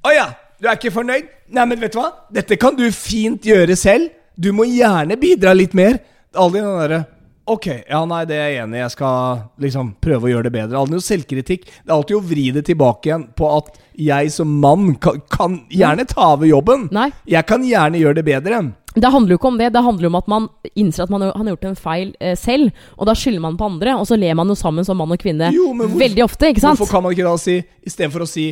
Å 0.04 0.16
ja, 0.16 0.28
du 0.60 0.70
er 0.70 0.80
ikke 0.80 0.94
fornøyd? 0.96 1.32
Nei, 1.54 1.66
men 1.70 1.82
vet 1.82 1.96
du 1.96 2.00
hva? 2.02 2.10
Dette 2.34 2.58
kan 2.60 2.76
du 2.78 2.86
fint 2.96 3.46
gjøre 3.46 3.76
selv. 3.78 4.10
Du 4.40 4.50
må 4.56 4.66
gjerne 4.70 5.18
bidra 5.20 5.52
litt 5.54 5.76
mer. 5.78 6.00
Aldri 6.34 6.64
den 6.64 6.80
derre 6.80 7.04
Ok, 7.46 7.66
ja, 7.90 8.00
nei, 8.08 8.22
det 8.24 8.38
er 8.40 8.46
jeg 8.54 8.60
enig 8.64 8.78
i. 8.78 8.82
Jeg 8.86 8.92
skal 8.94 9.40
liksom 9.60 9.90
prøve 10.00 10.30
å 10.30 10.32
gjøre 10.32 10.46
det 10.48 10.54
bedre. 10.56 10.78
Aldri 10.80 10.96
noe 10.96 11.04
selvkritikk. 11.04 11.66
Det 11.68 11.90
er 11.92 11.96
alltid 11.98 12.16
å 12.16 12.22
vri 12.24 12.46
det 12.56 12.62
tilbake 12.70 13.10
igjen 13.10 13.26
på 13.36 13.50
at 13.58 13.74
jeg 14.00 14.30
som 14.32 14.54
mann 14.64 14.94
kan, 15.04 15.20
kan 15.28 15.58
gjerne 15.68 16.06
ta 16.08 16.30
over 16.38 16.48
jobben. 16.48 16.86
Nei, 16.96 17.10
Jeg 17.28 17.44
kan 17.50 17.66
gjerne 17.68 18.00
gjøre 18.00 18.16
det 18.22 18.24
bedre. 18.30 18.62
det 18.96 19.12
handler 19.12 19.34
jo 19.36 19.40
ikke 19.42 19.50
om 19.52 19.58
det. 19.60 19.74
Det 19.76 19.84
handler 19.84 20.08
om 20.08 20.16
at 20.22 20.28
man 20.32 20.48
innser 20.76 21.04
at 21.04 21.10
man 21.12 21.22
har 21.28 21.50
gjort 21.52 21.66
en 21.68 21.76
feil 21.76 22.14
eh, 22.22 22.36
selv, 22.40 22.72
og 22.98 23.08
da 23.12 23.14
skylder 23.18 23.42
man 23.44 23.58
på 23.60 23.66
andre, 23.68 23.98
og 24.00 24.08
så 24.08 24.16
ler 24.16 24.36
man 24.40 24.48
jo 24.48 24.56
sammen 24.56 24.86
som 24.88 24.98
mann 24.98 25.12
og 25.12 25.20
kvinne 25.20 25.52
Jo, 25.52 25.74
men 25.74 25.90
hvorfor- 25.90 26.00
veldig 26.06 26.24
ofte, 26.24 26.48
ikke 26.54 26.62
sant? 26.64 26.80
Hvorfor 26.80 26.96
kan 26.96 27.04
man 27.04 27.12
ikke 27.12 27.28
da 27.28 27.36
si 27.42 27.58
Istedenfor 27.84 28.24
å 28.24 28.30
si 28.30 28.48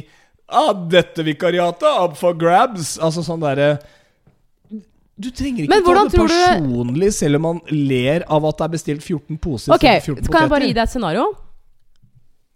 ah, 0.51 0.73
'Dette 0.73 1.23
vikariatet 1.23 1.87
up 2.03 2.17
for 2.17 2.33
grabs'. 2.35 2.97
Altså 2.99 3.23
sånn 3.23 3.39
derre 3.39 3.77
Du 5.19 5.29
trenger 5.31 5.63
ikke 5.67 5.81
ta 5.83 5.93
det 5.93 6.11
personlig, 6.13 7.05
du- 7.05 7.11
selv 7.11 7.35
om 7.35 7.41
man 7.41 7.59
ler 7.69 8.23
av 8.27 8.45
at 8.45 8.57
det 8.57 8.65
er 8.65 8.71
bestilt 8.77 9.03
14 9.03 9.37
poser. 9.37 9.73
Ok, 9.75 9.83
14 10.05 10.23
så 10.25 10.31
kan 10.31 10.41
jeg 10.41 10.49
bare 10.49 10.67
gi 10.67 10.73
deg 10.73 10.83
et 10.83 10.89
scenario. 10.89 11.25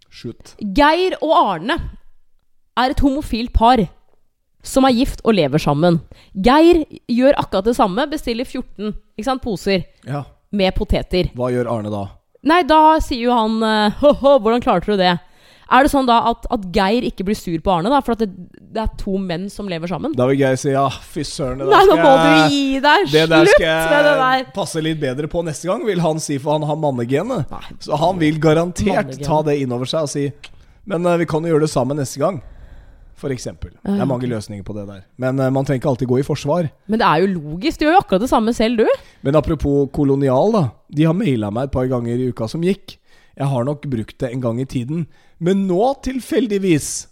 Shoot. 0.09 0.55
Geir 0.61 1.17
og 1.21 1.33
Arne 1.35 1.75
er 2.79 2.89
et 2.93 2.99
homofilt 3.03 3.51
par 3.53 3.83
som 4.65 4.85
er 4.87 4.95
gift 4.97 5.21
og 5.23 5.35
lever 5.37 5.59
sammen. 5.61 5.99
Geir 6.33 6.85
gjør 7.11 7.35
akkurat 7.37 7.67
det 7.67 7.75
samme, 7.77 8.07
bestiller 8.09 8.45
14 8.47 8.93
ikke 9.17 9.25
sant, 9.27 9.41
poser 9.43 9.83
Ja. 10.07 10.23
med 10.51 10.73
poteter. 10.75 11.29
Hva 11.35 11.51
gjør 11.51 11.69
Arne 11.69 11.91
da? 11.91 12.05
Nei, 12.45 12.61
da 12.63 12.99
sier 12.99 13.25
jo 13.27 13.31
han 13.33 13.61
eh, 13.63 13.91
Ho-ho, 14.01 14.39
hvordan 14.39 14.61
klarte 14.61 14.85
du 14.93 14.97
det? 14.97 15.19
Er 15.65 15.85
det 15.85 15.89
sånn 15.89 16.05
da 16.05 16.19
at, 16.29 16.45
at 16.53 16.65
Geir 16.75 17.05
ikke 17.07 17.25
blir 17.25 17.37
sur 17.37 17.57
på 17.63 17.71
Arne, 17.73 17.89
da? 17.89 17.97
For 18.05 18.13
at 18.13 18.21
det, 18.21 18.29
det 18.75 18.81
er 18.83 18.91
to 19.01 19.17
menn 19.21 19.47
som 19.49 19.69
lever 19.69 19.89
sammen? 19.89 20.13
Da 20.17 20.27
vil 20.29 20.37
Geir 20.37 20.59
si 20.61 20.73
ja, 20.75 20.85
fy 20.89 21.25
søren. 21.25 21.63
Det 21.63 21.69
Nei, 21.71 21.79
der 21.81 21.89
nå 21.89 21.95
må 21.97 22.11
du 22.11 22.25
skal 22.25 22.35
jeg 22.35 22.51
gi 22.53 22.81
deg! 22.85 23.05
det 23.13 23.23
der 23.31 23.49
skal 23.49 23.65
jeg 23.65 24.03
det 24.05 24.15
der! 24.21 24.43
passe 24.55 24.83
litt 24.85 24.99
bedre 25.01 25.29
på 25.31 25.41
neste 25.47 25.71
gang, 25.71 25.85
vil 25.87 26.03
han 26.05 26.21
si, 26.21 26.37
for 26.41 26.59
han 26.59 26.67
har 26.69 26.77
mannegenet. 26.77 27.55
Så 27.81 27.97
han 28.01 28.21
vil 28.21 28.37
garantert 28.41 29.15
ta 29.25 29.39
det 29.47 29.57
inn 29.63 29.73
over 29.73 29.89
seg 29.89 30.05
og 30.05 30.11
si 30.11 30.27
Men 30.85 31.07
uh, 31.07 31.15
vi 31.17 31.25
kan 31.29 31.41
jo 31.41 31.55
gjøre 31.55 31.65
det 31.65 31.73
sammen 31.73 31.97
neste 31.97 32.21
gang. 32.21 32.43
For 33.17 33.31
eksempel. 33.31 33.71
Det 33.79 33.95
er 33.95 34.05
mange 34.05 34.27
løsninger 34.27 34.65
på 34.67 34.75
det 34.75 34.83
der. 34.89 35.05
Men 35.17 35.39
uh, 35.39 35.47
man 35.49 35.65
trenger 35.65 35.81
ikke 35.81 35.93
alltid 35.95 36.09
gå 36.11 36.19
i 36.21 36.27
forsvar. 36.27 36.67
Men 36.91 37.01
det 37.01 37.07
er 37.07 37.23
jo 37.23 37.31
logisk. 37.31 37.79
Du 37.79 37.87
gjør 37.87 37.95
jo 37.95 38.01
akkurat 38.03 38.21
det 38.21 38.29
samme 38.29 38.53
selv, 38.53 38.83
du. 38.83 39.07
Men 39.25 39.39
apropos 39.39 39.87
kolonial, 39.95 40.53
da. 40.53 40.63
De 40.93 41.07
har 41.07 41.15
maila 41.17 41.49
meg 41.55 41.71
et 41.71 41.73
par 41.73 41.87
ganger 41.89 42.21
i 42.21 42.29
uka 42.29 42.49
som 42.51 42.61
gikk. 42.65 42.99
Jeg 43.35 43.51
har 43.51 43.65
nok 43.67 43.87
brukt 43.91 44.19
det 44.21 44.29
en 44.29 44.43
gang 44.43 44.59
i 44.61 44.67
tiden. 44.69 45.07
Men 45.39 45.65
nå, 45.67 45.81
tilfeldigvis, 46.05 47.07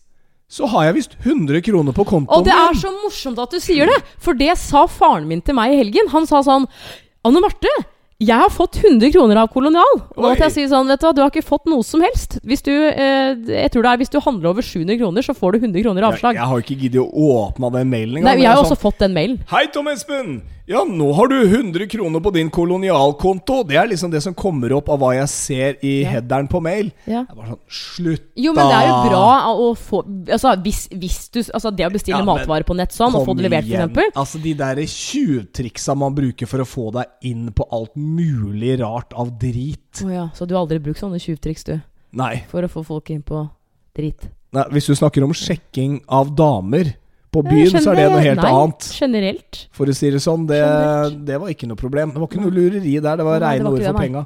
så 0.53 0.67
har 0.69 0.89
jeg 0.89 0.99
visst 0.99 1.15
100 1.23 1.63
kroner 1.65 1.95
på 1.95 2.05
kontoen 2.05 2.37
Og 2.37 2.45
det 2.45 2.53
er 2.53 2.77
så 2.77 2.91
morsomt 3.01 3.39
at 3.41 3.55
du 3.55 3.59
sier 3.63 3.89
det, 3.89 3.97
for 4.21 4.37
det 4.37 4.53
sa 4.61 4.85
faren 4.91 5.25
min 5.27 5.41
til 5.41 5.57
meg 5.57 5.73
i 5.73 5.81
helgen. 5.81 6.11
Han 6.13 6.29
sa 6.29 6.43
sånn 6.45 6.67
Anne 7.25 7.41
Marte, 7.41 7.71
jeg 8.23 8.39
har 8.39 8.51
fått 8.53 8.77
100 8.79 9.11
kroner 9.11 9.39
av 9.41 9.49
Kolonial. 9.51 9.97
Og 10.15 10.27
at 10.29 10.43
jeg 10.45 10.53
sier 10.55 10.69
sånn, 10.71 10.87
vet 10.91 11.01
du 11.01 11.07
hva, 11.07 11.13
du 11.15 11.21
har 11.23 11.31
ikke 11.31 11.43
fått 11.45 11.65
noe 11.71 11.83
som 11.85 12.03
helst. 12.05 12.37
Hvis 12.47 12.63
du, 12.63 12.71
eh, 12.71 13.33
jeg 13.33 13.71
tror 13.73 13.83
det 13.83 13.91
er 13.91 14.01
hvis 14.03 14.13
du 14.13 14.19
handler 14.23 14.51
over 14.53 14.63
700 14.63 14.99
kroner, 15.01 15.25
så 15.25 15.35
får 15.35 15.55
du 15.55 15.65
100 15.65 15.83
kroner 15.83 16.07
avslag. 16.07 16.37
Jeg, 16.37 16.41
jeg 16.41 16.51
har 16.51 16.63
ikke 16.63 16.77
giddet 16.83 17.01
å 17.03 17.29
åpne 17.43 17.71
den 17.79 17.91
mailen 17.91 18.21
engang. 18.21 18.29
Nei, 18.29 18.43
jeg 18.45 18.51
har 18.53 18.61
også 18.63 18.79
fått 18.79 19.01
den 19.03 19.15
mailen. 19.17 19.41
sånn, 19.41 19.51
Hei, 19.55 19.65
Tom 19.73 19.91
Espen! 19.91 20.37
Ja, 20.65 20.85
nå 20.87 21.09
har 21.17 21.27
du 21.27 21.35
100 21.43 21.87
kroner 21.91 22.21
på 22.23 22.31
din 22.31 22.47
kolonialkonto. 22.49 23.63
Det 23.67 23.75
er 23.75 23.87
liksom 23.91 24.11
det 24.13 24.21
som 24.23 24.31
kommer 24.33 24.71
opp 24.77 24.87
av 24.93 25.01
hva 25.01 25.09
jeg 25.17 25.27
ser 25.27 25.73
i 25.83 26.03
Ja. 26.05 26.11
headeren 26.13 26.47
på 26.47 26.61
mail. 26.63 26.93
Ja. 27.05 27.25
Jeg 27.27 27.35
bare 27.35 27.49
sånn 27.49 27.59
Slutt, 27.67 28.23
Jo, 28.39 28.53
men 28.53 28.69
det 28.71 28.77
er 28.77 28.87
jo 28.87 29.09
bra 29.09 29.25
å 29.51 29.75
få 29.75 29.99
Altså, 30.31 30.53
hvis, 30.63 30.87
hvis 30.87 31.29
du 31.33 31.39
Altså, 31.51 31.75
det 31.75 31.85
å 31.85 31.91
bestille 31.91 32.17
Ja, 32.17 32.23
matvarer 32.23 32.63
på 32.63 32.75
nett 32.79 32.91
sånn, 32.95 33.13
og 33.13 33.27
få 33.27 33.35
det 33.35 33.49
levert, 33.49 33.67
f.eks. 33.67 34.15
Altså 34.15 34.41
De 34.41 34.53
der 34.53 34.75
tjuvtriksa 34.87 35.97
man 35.97 36.15
bruker 36.15 36.47
for 36.47 36.59
å 36.63 36.65
få 36.65 36.91
deg 36.93 37.05
inn 37.23 37.51
på 37.51 37.67
alt 37.69 37.95
mulig 37.99 38.79
rart 38.79 39.11
av 39.19 39.37
drit. 39.37 39.99
Å 40.05 40.09
ja, 40.13 40.29
så 40.33 40.47
du 40.47 40.55
har 40.55 40.63
aldri 40.63 40.79
brukt 40.79 40.99
sånne 40.99 41.19
tjuvtriks, 41.19 41.63
du? 41.67 41.81
Nei. 42.13 42.43
For 42.47 42.63
å 42.63 42.69
få 42.71 42.85
folk 42.85 43.09
inn 43.11 43.21
på 43.21 43.49
drit? 43.97 44.29
Nei. 44.53 44.63
Hvis 44.71 44.85
du 44.87 44.95
snakker 44.95 45.23
om 45.25 45.33
sjekking 45.33 46.01
av 46.07 46.33
damer 46.37 46.93
på 47.33 47.41
byen, 47.45 47.73
så 47.81 47.91
er 47.93 47.99
det 47.99 48.09
noe 48.13 48.21
helt 48.23 48.41
Nei, 48.43 48.51
annet. 48.59 48.89
Generelt. 48.99 49.61
For 49.73 49.89
å 49.89 49.95
si 49.97 50.11
det 50.13 50.21
sånn, 50.23 50.45
det, 50.49 50.59
det 51.27 51.39
var 51.41 51.49
ikke 51.53 51.69
noe 51.69 51.79
problem. 51.79 52.13
Det 52.13 52.21
var 52.21 52.29
ikke 52.29 52.43
noe 52.43 52.53
lureri 52.53 52.93
der. 52.99 53.17
Det 53.19 53.25
var 53.27 53.41
Nei, 53.41 53.55
reine 53.57 53.71
ord 53.73 53.85
for 53.87 53.99
penga. 53.99 54.25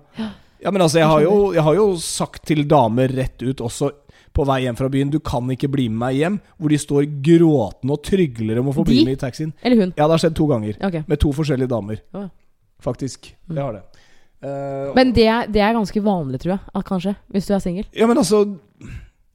Ja, 0.63 0.73
men 0.73 0.81
altså, 0.83 0.99
jeg 0.99 1.07
har, 1.07 1.21
jo, 1.23 1.37
jeg 1.55 1.63
har 1.67 1.77
jo 1.77 1.87
sagt 2.01 2.43
til 2.49 2.63
damer 2.67 3.13
rett 3.13 3.43
ut 3.45 3.61
også 3.63 3.91
på 4.37 4.45
vei 4.45 4.59
hjem 4.67 4.75
fra 4.77 4.87
byen 4.93 5.09
Du 5.13 5.17
kan 5.25 5.47
ikke 5.53 5.69
bli 5.73 5.87
med 5.89 5.99
meg 6.01 6.17
hjem. 6.19 6.39
Hvor 6.57 6.73
de 6.73 6.79
står 6.81 7.07
gråtende 7.25 7.95
og 7.95 8.03
trygler 8.05 8.59
om 8.61 8.71
å 8.71 8.75
få 8.75 8.85
bli 8.85 9.03
med 9.07 9.17
i 9.17 9.21
taxien. 9.21 9.53
Eller 9.65 9.81
hun. 9.85 9.93
Ja, 9.95 10.05
det 10.05 10.13
har 10.17 10.23
skjedd 10.25 10.35
to 10.37 10.49
ganger. 10.49 10.77
Okay. 10.89 11.05
Med 11.07 11.21
to 11.23 11.31
forskjellige 11.37 11.71
damer. 11.71 12.01
Oh. 12.17 12.27
Faktisk. 12.83 13.31
Det 13.47 13.61
har 13.61 13.79
det. 13.79 13.85
Uh, 14.37 14.93
Men 14.93 15.13
det, 15.17 15.25
er- 15.25 15.47
det 15.49 15.61
er 15.65 15.73
ganske 15.73 16.01
vanlig, 16.05 16.41
tror 16.43 16.57
jeg. 16.57 16.83
Kanskje. 16.85 17.15
Hvis 17.33 17.47
du 17.49 17.55
er 17.57 17.63
singel. 17.63 17.87
Ja, 17.97 18.05
men 18.09 18.19
altså 18.21 18.43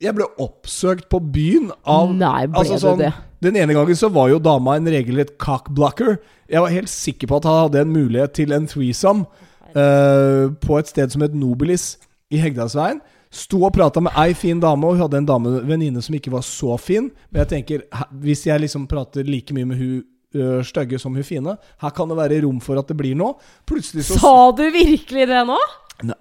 Jeg 0.02 0.16
ble 0.18 0.26
oppsøkt 0.42 1.06
på 1.12 1.20
byen 1.32 1.70
av 1.86 2.10
Nei, 2.10 2.48
ble 2.50 2.64
altså, 2.64 2.80
sånn, 2.82 2.98
du 2.98 3.04
det? 3.06 3.12
Den 3.42 3.58
ene 3.58 3.74
gangen 3.76 3.98
så 3.98 4.10
var 4.10 4.30
jo 4.32 4.40
dama 4.42 4.76
en 4.78 4.90
regelrett 4.90 5.36
cockblocker. 5.42 6.16
Jeg 6.50 6.62
var 6.62 6.74
helt 6.74 6.90
sikker 6.90 7.30
på 7.30 7.38
at 7.38 7.48
han 7.48 7.58
hadde 7.64 7.82
en 7.84 7.94
mulighet 7.94 8.34
til 8.38 8.54
en 8.54 8.68
threesome 8.70 9.26
uh, 9.74 10.50
på 10.62 10.78
et 10.78 10.90
sted 10.90 11.14
som 11.14 11.24
het 11.24 11.34
Nobilis 11.34 11.96
i 12.34 12.42
Hegdalsveien. 12.42 13.02
Sto 13.32 13.62
og 13.64 13.72
prata 13.72 14.02
med 14.04 14.12
ei 14.20 14.34
fin 14.36 14.58
dame, 14.60 14.84
og 14.84 14.98
hun 14.98 15.06
hadde 15.06 15.22
en 15.22 15.28
dame, 15.28 15.52
venninne 15.64 16.02
som 16.04 16.16
ikke 16.18 16.34
var 16.34 16.44
så 16.44 16.76
fin. 16.76 17.08
Men 17.30 17.44
jeg 17.44 17.52
tenker, 17.54 17.86
hvis 18.20 18.44
jeg 18.46 18.60
liksom 18.66 18.84
prater 18.90 19.24
like 19.26 19.54
mye 19.56 19.70
med 19.70 19.80
hun 19.80 19.94
uh, 20.36 20.60
stygge 20.66 21.00
som 21.00 21.14
hun 21.16 21.26
fine, 21.26 21.56
her 21.82 21.94
kan 21.96 22.10
det 22.10 22.18
være 22.18 22.42
rom 22.44 22.60
for 22.62 22.80
at 22.80 22.90
det 22.90 22.98
blir 22.98 23.16
noe. 23.18 23.38
Plutselig 23.68 24.06
så 24.08 24.18
Sa 24.20 24.34
du 24.58 24.66
virkelig 24.74 25.26
det 25.30 25.42
nå? 25.48 25.58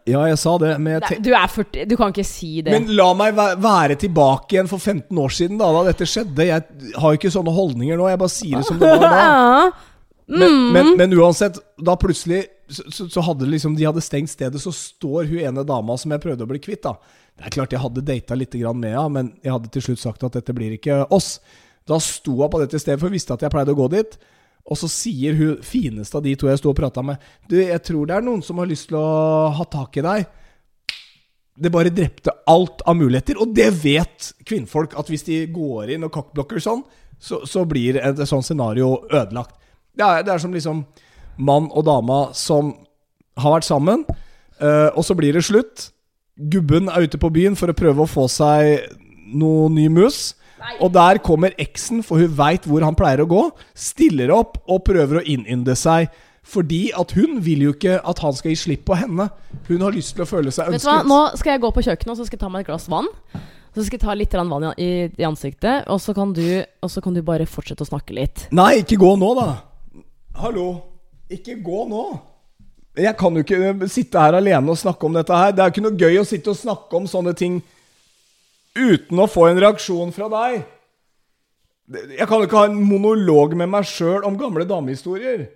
Ja, 0.09 0.23
jeg 0.29 0.37
sa 0.37 0.53
det, 0.61 0.71
men 0.83 0.99
Nei, 1.01 1.17
du 1.23 1.31
er 1.33 1.49
40 1.49 1.87
Du 1.89 1.95
kan 1.99 2.13
ikke 2.13 2.25
si 2.27 2.61
det. 2.61 2.73
Men 2.73 2.91
la 2.97 3.07
meg 3.17 3.37
være 3.37 3.97
tilbake 4.01 4.55
igjen 4.57 4.69
for 4.69 4.81
15 4.81 5.21
år 5.23 5.33
siden, 5.33 5.57
da, 5.61 5.71
da 5.73 5.85
dette 5.89 6.07
skjedde. 6.09 6.47
Jeg 6.47 6.91
har 7.01 7.15
jo 7.15 7.19
ikke 7.19 7.33
sånne 7.33 7.53
holdninger 7.55 7.99
nå, 7.99 8.09
jeg 8.11 8.21
bare 8.21 8.33
sier 8.33 8.61
det 8.61 8.67
som 8.69 8.81
det 8.81 8.91
var 8.91 9.07
da. 9.07 9.71
Men, 10.31 10.53
men, 10.71 10.91
men 10.95 11.13
uansett, 11.19 11.57
da 11.81 11.97
plutselig 11.99 12.45
så, 12.71 12.85
så, 12.93 13.07
så 13.11 13.23
hadde 13.25 13.49
liksom 13.51 13.73
De 13.75 13.83
hadde 13.83 14.03
stengt 14.05 14.31
stedet, 14.31 14.61
så 14.63 14.71
står 14.71 15.25
hun 15.27 15.41
ene 15.43 15.65
dama 15.67 15.97
som 15.99 16.13
jeg 16.13 16.23
prøvde 16.23 16.45
å 16.45 16.51
bli 16.51 16.61
kvitt, 16.63 16.85
da. 16.85 16.95
Det 17.35 17.49
er 17.49 17.55
klart 17.57 17.73
jeg 17.73 17.81
hadde 17.81 18.03
data 18.05 18.37
litt 18.37 18.55
med 18.55 18.93
henne, 18.93 19.09
men 19.11 19.33
jeg 19.43 19.51
hadde 19.55 19.71
til 19.73 19.83
slutt 19.89 20.03
sagt 20.03 20.23
at 20.23 20.37
dette 20.37 20.55
blir 20.55 20.77
ikke 20.77 21.01
oss. 21.11 21.39
Da 21.89 21.97
sto 21.99 22.37
hun 22.37 22.51
på 22.53 22.61
dette 22.61 22.79
stedet, 22.79 22.99
for 23.01 23.09
hun 23.09 23.17
visste 23.17 23.33
at 23.35 23.43
jeg 23.43 23.51
pleide 23.51 23.73
å 23.73 23.79
gå 23.79 23.87
dit. 23.91 24.17
Og 24.67 24.77
så 24.77 24.89
sier 24.91 25.35
hun 25.37 25.61
fineste 25.65 26.17
av 26.17 26.25
de 26.25 26.35
to 26.37 26.49
jeg 26.49 26.61
sto 26.61 26.71
og 26.71 26.77
prata 26.77 27.03
med 27.05 27.21
Du, 27.49 27.57
jeg 27.57 27.81
tror 27.83 28.07
det 28.07 28.15
er 28.17 28.25
noen 28.25 28.43
som 28.45 28.61
har 28.61 28.69
lyst 28.69 28.89
til 28.91 28.99
å 28.99 29.49
ha 29.57 29.65
tak 29.69 29.97
i 29.97 30.05
deg. 30.05 30.27
Det 31.61 31.71
bare 31.73 31.93
drepte 31.93 32.33
alt 32.49 32.83
av 32.87 32.95
muligheter, 32.97 33.37
og 33.41 33.53
det 33.55 33.69
vet 33.83 34.31
kvinnfolk. 34.47 34.95
At 34.97 35.11
hvis 35.11 35.25
de 35.27 35.43
går 35.51 35.95
inn 35.95 36.07
og 36.07 36.13
cockblocker 36.15 36.61
sånn, 36.63 36.85
så, 37.21 37.43
så 37.45 37.65
blir 37.69 37.99
et, 37.99 38.17
et 38.17 38.29
sånt 38.29 38.47
scenario 38.47 38.95
ødelagt. 39.11 39.57
Det 39.93 40.05
er, 40.07 40.23
det 40.25 40.33
er 40.33 40.41
som 40.41 40.53
liksom 40.55 40.85
mann 41.41 41.67
og 41.69 41.85
dama 41.85 42.21
som 42.37 42.73
har 43.39 43.57
vært 43.57 43.67
sammen, 43.67 44.05
eh, 44.61 44.89
og 44.95 45.03
så 45.05 45.15
blir 45.17 45.35
det 45.35 45.45
slutt. 45.45 45.89
Gubben 46.51 46.89
er 46.89 47.05
ute 47.05 47.19
på 47.21 47.29
byen 47.33 47.57
for 47.59 47.69
å 47.69 47.77
prøve 47.77 48.05
å 48.05 48.09
få 48.09 48.27
seg 48.31 48.87
noe 49.31 49.69
ny 49.71 49.87
mus. 49.91 50.31
Og 50.81 50.91
der 50.93 51.19
kommer 51.23 51.55
eksen, 51.61 52.01
for 52.05 52.21
hun 52.21 52.33
veit 52.37 52.67
hvor 52.69 52.83
han 52.85 52.97
pleier 52.97 53.23
å 53.23 53.29
gå. 53.29 53.45
Stiller 53.77 54.33
opp 54.35 54.59
og 54.67 54.83
prøver 54.87 55.21
å 55.21 55.25
innynde 55.25 55.75
seg. 55.79 56.11
Fordi 56.51 56.89
at 56.97 57.13
hun 57.13 57.39
vil 57.45 57.67
jo 57.67 57.73
ikke 57.75 57.99
at 58.01 58.21
han 58.23 58.35
skal 58.37 58.53
gi 58.53 58.59
slipp 58.63 58.85
på 58.89 58.97
henne. 58.97 59.27
Hun 59.67 59.83
har 59.85 59.93
lyst 59.93 60.15
til 60.17 60.25
å 60.25 60.29
føle 60.29 60.53
seg 60.53 60.71
Vet 60.73 60.83
du 60.83 60.89
hva. 60.89 61.01
Nå 61.05 61.19
skal 61.39 61.55
jeg 61.55 61.63
gå 61.63 61.71
på 61.75 61.83
kjøkkenet 61.85 62.13
og 62.15 62.17
så 62.19 62.27
skal 62.27 62.39
jeg 62.39 62.43
ta 62.43 62.49
meg 62.53 62.65
et 62.65 62.71
glass 62.71 62.87
vann. 62.91 63.09
Så 63.71 63.85
skal 63.85 63.99
jeg 63.99 64.03
ta 64.03 64.15
litt 64.17 64.33
vann 64.35 64.65
i, 64.67 64.71
i, 64.83 64.89
i 65.21 65.27
ansiktet, 65.27 65.85
og 65.87 66.01
så, 66.03 66.11
kan 66.17 66.33
du, 66.35 66.43
og 66.83 66.89
så 66.91 67.03
kan 67.03 67.15
du 67.15 67.21
bare 67.23 67.45
fortsette 67.47 67.85
å 67.85 67.87
snakke 67.87 68.17
litt. 68.17 68.47
Nei, 68.51 68.81
ikke 68.81 68.97
gå 68.99 69.13
nå, 69.21 69.29
da. 69.37 69.45
Hallo. 70.41 70.65
Ikke 71.31 71.55
gå 71.63 71.85
nå. 71.87 72.01
Jeg 72.99 73.15
kan 73.15 73.37
jo 73.37 73.45
ikke 73.45 73.87
sitte 73.87 74.19
her 74.19 74.35
alene 74.41 74.73
og 74.73 74.79
snakke 74.81 75.07
om 75.07 75.15
dette 75.15 75.37
her. 75.37 75.53
Det 75.55 75.63
er 75.63 75.69
jo 75.69 75.75
ikke 75.77 75.85
noe 75.85 76.01
gøy 76.01 76.19
å 76.19 76.27
sitte 76.27 76.51
og 76.51 76.59
snakke 76.59 76.99
om 76.99 77.07
sånne 77.07 77.31
ting 77.37 77.61
uten 78.77 79.19
å 79.19 79.29
få 79.29 79.47
en 79.49 79.61
reaksjon 79.61 80.13
fra 80.15 80.29
deg. 80.31 80.61
Jeg 81.91 82.27
kan 82.29 82.39
jo 82.39 82.47
ikke 82.47 82.59
ha 82.61 82.69
en 82.69 82.77
monolog 82.87 83.55
med 83.59 83.69
meg 83.71 83.87
sjøl 83.89 84.23
om 84.27 84.37
gamle 84.39 84.67
damehistorier. 84.67 85.49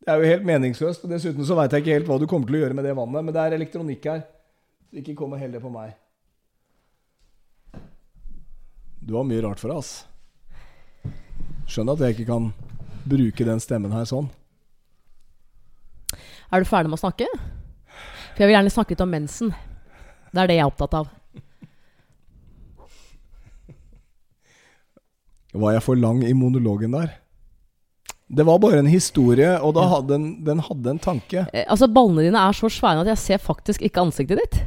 Det 0.00 0.12
er 0.12 0.20
jo 0.20 0.30
helt 0.30 0.46
meningsløst. 0.46 1.02
Og 1.04 1.12
dessuten 1.12 1.46
så 1.46 1.56
veit 1.58 1.74
jeg 1.74 1.84
ikke 1.84 1.96
helt 1.98 2.10
hva 2.10 2.20
du 2.20 2.28
kommer 2.30 2.48
til 2.48 2.60
å 2.60 2.62
gjøre 2.64 2.76
med 2.78 2.86
det 2.86 2.94
vannet. 2.96 3.24
Men 3.26 3.34
det 3.34 3.42
er 3.42 3.56
elektronikk 3.58 4.06
her. 4.08 4.22
Så 4.90 5.02
ikke 5.02 5.16
kom 5.18 5.34
og 5.34 5.42
hell 5.42 5.52
det 5.54 5.62
på 5.62 5.72
meg. 5.72 5.96
Du 9.00 9.16
har 9.16 9.26
mye 9.26 9.42
rart 9.42 9.60
for 9.60 9.72
deg, 9.72 9.80
ass. 9.80 10.04
Skjønner 11.70 11.96
at 11.96 12.04
jeg 12.04 12.18
ikke 12.18 12.30
kan 12.30 12.50
bruke 13.10 13.46
den 13.46 13.62
stemmen 13.62 13.94
her 13.94 14.06
sånn. 14.08 14.28
Er 16.50 16.62
du 16.62 16.68
ferdig 16.68 16.90
med 16.90 16.98
å 16.98 17.04
snakke? 17.04 17.28
For 18.34 18.42
jeg 18.42 18.50
vil 18.50 18.56
gjerne 18.56 18.72
snakke 18.74 18.94
litt 18.94 19.04
om 19.04 19.12
mensen. 19.14 19.54
Det 20.30 20.42
er 20.42 20.50
det 20.50 20.58
jeg 20.58 20.64
er 20.64 20.70
opptatt 20.70 20.96
av. 20.98 21.10
Var 25.52 25.72
jeg 25.74 25.82
for 25.82 25.98
lang 25.98 26.22
i 26.26 26.32
monologen 26.36 26.92
der? 26.94 27.08
Det 28.30 28.44
var 28.46 28.60
bare 28.62 28.78
en 28.78 28.86
historie, 28.86 29.56
og 29.58 29.74
hadde 29.74 30.12
den, 30.12 30.26
den 30.46 30.60
hadde 30.62 30.90
en 30.92 31.00
tanke. 31.02 31.48
Eh, 31.52 31.64
altså, 31.66 31.88
ballene 31.90 32.22
dine 32.28 32.38
er 32.38 32.52
så 32.54 32.68
svære 32.70 33.00
at 33.02 33.08
jeg 33.10 33.18
ser 33.18 33.38
faktisk 33.42 33.82
ikke 33.82 34.00
ansiktet 34.04 34.38
ditt. 34.38 34.60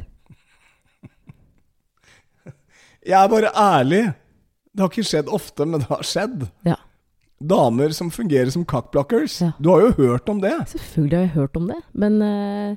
Jeg 3.08 3.20
er 3.20 3.28
bare 3.28 3.52
ærlig. 3.56 4.12
Det 4.72 4.80
har 4.80 4.88
ikke 4.90 5.06
skjedd 5.06 5.28
ofte, 5.32 5.64
men 5.64 5.80
det 5.80 5.88
har 5.88 6.02
skjedd. 6.04 6.46
Ja. 6.66 6.76
Damer 7.44 7.92
som 7.96 8.10
fungerer 8.12 8.50
som 8.52 8.64
cockblockers. 8.64 9.40
Ja. 9.42 9.50
Du 9.60 9.70
har 9.72 9.80
jo 9.84 9.90
hørt 9.98 10.28
om 10.28 10.40
det. 10.40 10.54
Selvfølgelig 10.72 11.18
har 11.18 11.24
jeg 11.26 11.34
hørt 11.34 11.56
om 11.60 11.66
det, 11.68 11.80
men 11.92 12.22
eh, 12.24 12.76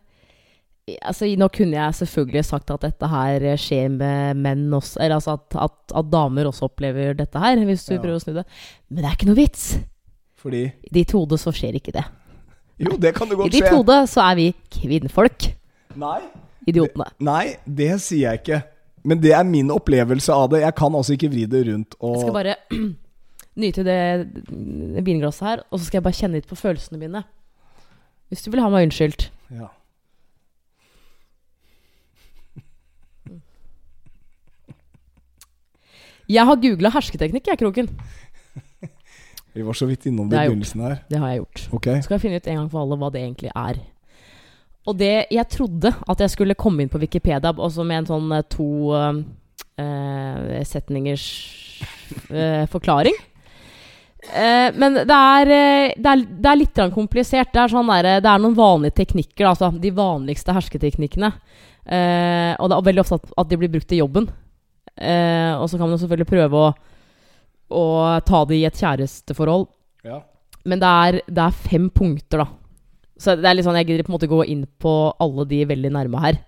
altså, 1.02 1.28
Nå 1.38 1.48
kunne 1.54 1.76
jeg 1.78 1.96
selvfølgelig 2.00 2.46
sagt 2.48 2.72
at 2.72 2.82
dette 2.86 3.10
her 3.12 3.46
skjer 3.60 3.90
med 3.92 4.38
menn 4.44 4.66
også, 4.74 5.00
eller 5.04 5.18
altså 5.20 5.34
at, 5.38 5.58
at, 5.68 5.76
at 6.00 6.10
damer 6.14 6.48
også 6.50 6.70
opplever 6.70 7.14
dette 7.18 7.40
her, 7.44 7.60
hvis 7.68 7.86
du 7.88 7.94
Ja. 7.96 8.02
prøver 8.02 8.16
å 8.20 8.24
snu 8.24 8.34
det. 8.38 8.46
Men 8.90 9.02
det 9.04 9.10
er 9.10 9.18
ikke 9.18 9.30
noe 9.32 9.40
vits. 9.42 9.66
Fordi 10.38 10.64
I 10.70 10.94
ditt 11.00 11.12
hode 11.18 11.38
så 11.42 11.52
skjer 11.56 11.76
ikke 11.80 11.92
det. 11.98 12.06
Jo, 12.80 12.94
det 13.02 13.16
kan 13.18 13.28
det 13.28 13.38
godt 13.40 13.50
skje. 13.52 13.58
I 13.58 13.62
ditt 13.62 13.74
hode 13.74 13.98
så 14.08 14.22
er 14.32 14.36
vi 14.38 14.48
kvinnfolk. 14.78 15.48
Nei, 15.98 16.20
Idiotene. 16.68 17.08
nei, 17.26 17.56
det 17.66 17.94
sier 18.04 18.28
jeg 18.32 18.42
ikke. 18.44 18.62
Men 19.08 19.22
det 19.24 19.32
er 19.34 19.44
min 19.48 19.70
opplevelse 19.72 20.34
av 20.36 20.50
det. 20.52 20.62
Jeg 20.62 20.76
kan 20.76 20.94
altså 21.00 21.16
ikke 21.16 21.30
vri 21.32 21.46
det 21.50 21.62
rundt 21.70 21.96
og 22.04 22.16
Jeg 22.18 22.26
skal 22.28 22.36
bare 22.36 22.56
nyte 23.64 23.84
det 23.88 23.98
vinglasset 25.08 25.48
her, 25.48 25.62
og 25.72 25.80
så 25.80 25.88
skal 25.88 25.98
jeg 26.02 26.06
bare 26.06 26.18
kjenne 26.20 26.38
litt 26.38 26.50
på 26.50 26.58
følelsene 26.60 27.00
mine. 27.02 27.24
Hvis 28.30 28.44
du 28.46 28.52
vil 28.52 28.62
ha 28.62 28.70
meg 28.70 28.88
unnskyldt. 28.90 29.30
ja. 29.56 29.72
Jeg 36.28 36.44
har 36.44 36.60
googla 36.60 36.92
hersketeknikk, 36.92 37.48
jeg, 37.48 37.60
Kroken. 37.62 37.88
Vi 39.58 39.64
var 39.66 39.78
så 39.78 39.88
vidt 39.90 40.06
innom 40.10 40.28
Det 40.30 40.38
i 40.38 40.50
begynnelsen 40.50 40.84
her. 40.84 40.98
Det 41.10 41.22
har 41.22 41.32
jeg 41.32 41.40
gjort. 41.42 41.62
Okay. 41.80 42.02
Så 42.02 42.08
skal 42.10 42.18
jeg 42.18 42.24
finne 42.26 42.42
ut 42.42 42.50
en 42.52 42.60
gang 42.60 42.68
for 42.74 42.84
alle 42.84 42.98
hva 43.00 43.10
det 43.14 43.22
egentlig 43.24 43.54
er. 43.56 43.80
Og 44.88 44.96
det 45.00 45.28
Jeg 45.34 45.50
trodde 45.52 45.92
at 45.92 46.22
jeg 46.24 46.32
skulle 46.32 46.56
komme 46.60 46.84
inn 46.84 46.92
på 46.92 47.00
Wikipedia 47.02 47.52
også 47.52 47.84
med 47.88 48.04
en 48.04 48.10
sånn 48.12 48.36
eh, 48.36 48.46
to 48.52 48.68
eh, 48.96 50.62
setningers 50.68 51.26
uh, 52.32 52.66
forklaring. 52.72 53.16
Uh, 54.28 54.70
men 54.76 55.00
det 55.00 55.18
er, 55.18 55.52
det 55.96 56.12
er, 56.12 56.24
det 56.28 56.52
er 56.52 56.60
litt 56.60 56.82
komplisert. 56.96 57.54
Det 57.54 57.64
er, 57.64 57.72
sånn 57.72 57.92
der, 57.92 58.18
det 58.24 58.32
er 58.32 58.44
noen 58.44 58.58
vanlige 58.58 59.00
teknikker, 59.00 59.48
altså 59.48 59.72
de 59.72 59.94
vanligste 59.96 60.56
hersketeknikkene. 60.56 61.32
Og 61.88 62.66
det 62.68 62.76
er 62.76 62.88
veldig 62.90 63.00
ofte 63.00 63.22
at, 63.22 63.30
at 63.40 63.48
de 63.48 63.60
blir 63.62 63.72
brukt 63.72 63.94
i 63.96 64.02
jobben. 64.02 64.26
Eh, 64.98 65.54
og 65.58 65.70
så 65.70 65.80
kan 65.80 65.90
man 65.90 66.00
selvfølgelig 66.02 66.30
prøve 66.30 66.62
å, 66.62 66.70
å 67.78 67.86
ta 68.26 68.44
det 68.50 68.60
i 68.60 68.68
et 68.70 68.80
kjæresteforhold. 68.82 69.68
Ja. 70.08 70.22
Men 70.68 70.82
det 70.84 70.94
er, 71.08 71.20
det 71.28 71.44
er 71.44 71.60
fem 71.68 71.90
punkter, 71.94 72.44
da. 72.44 72.50
Så 73.18 73.34
det 73.34 73.48
er 73.50 73.58
litt 73.58 73.66
sånn, 73.66 73.78
Jeg 73.80 73.88
gidder 73.90 74.06
på 74.06 74.12
en 74.12 74.18
måte 74.18 74.30
gå 74.30 74.44
inn 74.46 74.64
på 74.82 74.92
alle 75.24 75.46
de 75.50 75.64
veldig 75.66 75.92
nærme 75.96 76.22
her. 76.22 76.40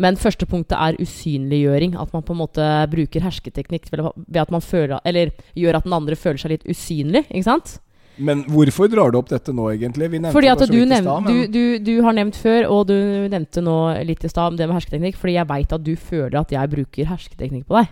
Men 0.00 0.16
første 0.16 0.48
punktet 0.48 0.76
er 0.78 0.96
usynliggjøring. 1.02 1.98
At 2.00 2.14
man 2.16 2.24
på 2.24 2.32
en 2.32 2.40
måte 2.40 2.68
bruker 2.92 3.24
hersketeknikk 3.26 3.90
ved 3.92 4.40
at 4.40 4.52
man 4.54 4.64
føler, 4.64 5.02
eller 5.04 5.34
gjør 5.58 5.78
at 5.78 5.88
den 5.88 5.96
andre 5.96 6.16
føler 6.16 6.40
seg 6.40 6.54
litt 6.54 6.68
usynlig. 6.70 7.26
ikke 7.28 7.48
sant? 7.50 7.76
Men 8.16 8.44
hvorfor 8.46 8.90
drar 8.92 9.10
du 9.10 9.18
opp 9.18 9.30
dette 9.32 9.52
nå, 9.54 9.66
egentlig? 9.74 10.10
Vi 10.12 10.20
Fordi 10.30 10.50
at 10.52 10.62
du, 10.70 10.78
nevnt, 10.86 11.26
du, 11.26 11.38
du, 11.50 11.62
du 11.82 11.94
har 12.06 12.14
nevnt 12.14 12.38
før, 12.38 12.68
og 12.70 12.86
du 12.92 12.96
nevnte 13.32 13.64
nå 13.64 13.78
litt 14.06 14.24
i 14.24 14.30
stad, 14.30 14.58
det 14.58 14.68
med 14.70 14.78
hersketeknikk. 14.78 15.18
Fordi 15.18 15.36
jeg 15.38 15.50
veit 15.50 15.74
at 15.74 15.84
du 15.84 15.94
føler 15.98 16.38
at 16.40 16.54
jeg 16.54 16.72
bruker 16.76 17.10
hersketeknikk 17.10 17.66
på 17.70 17.80
deg. 17.80 17.90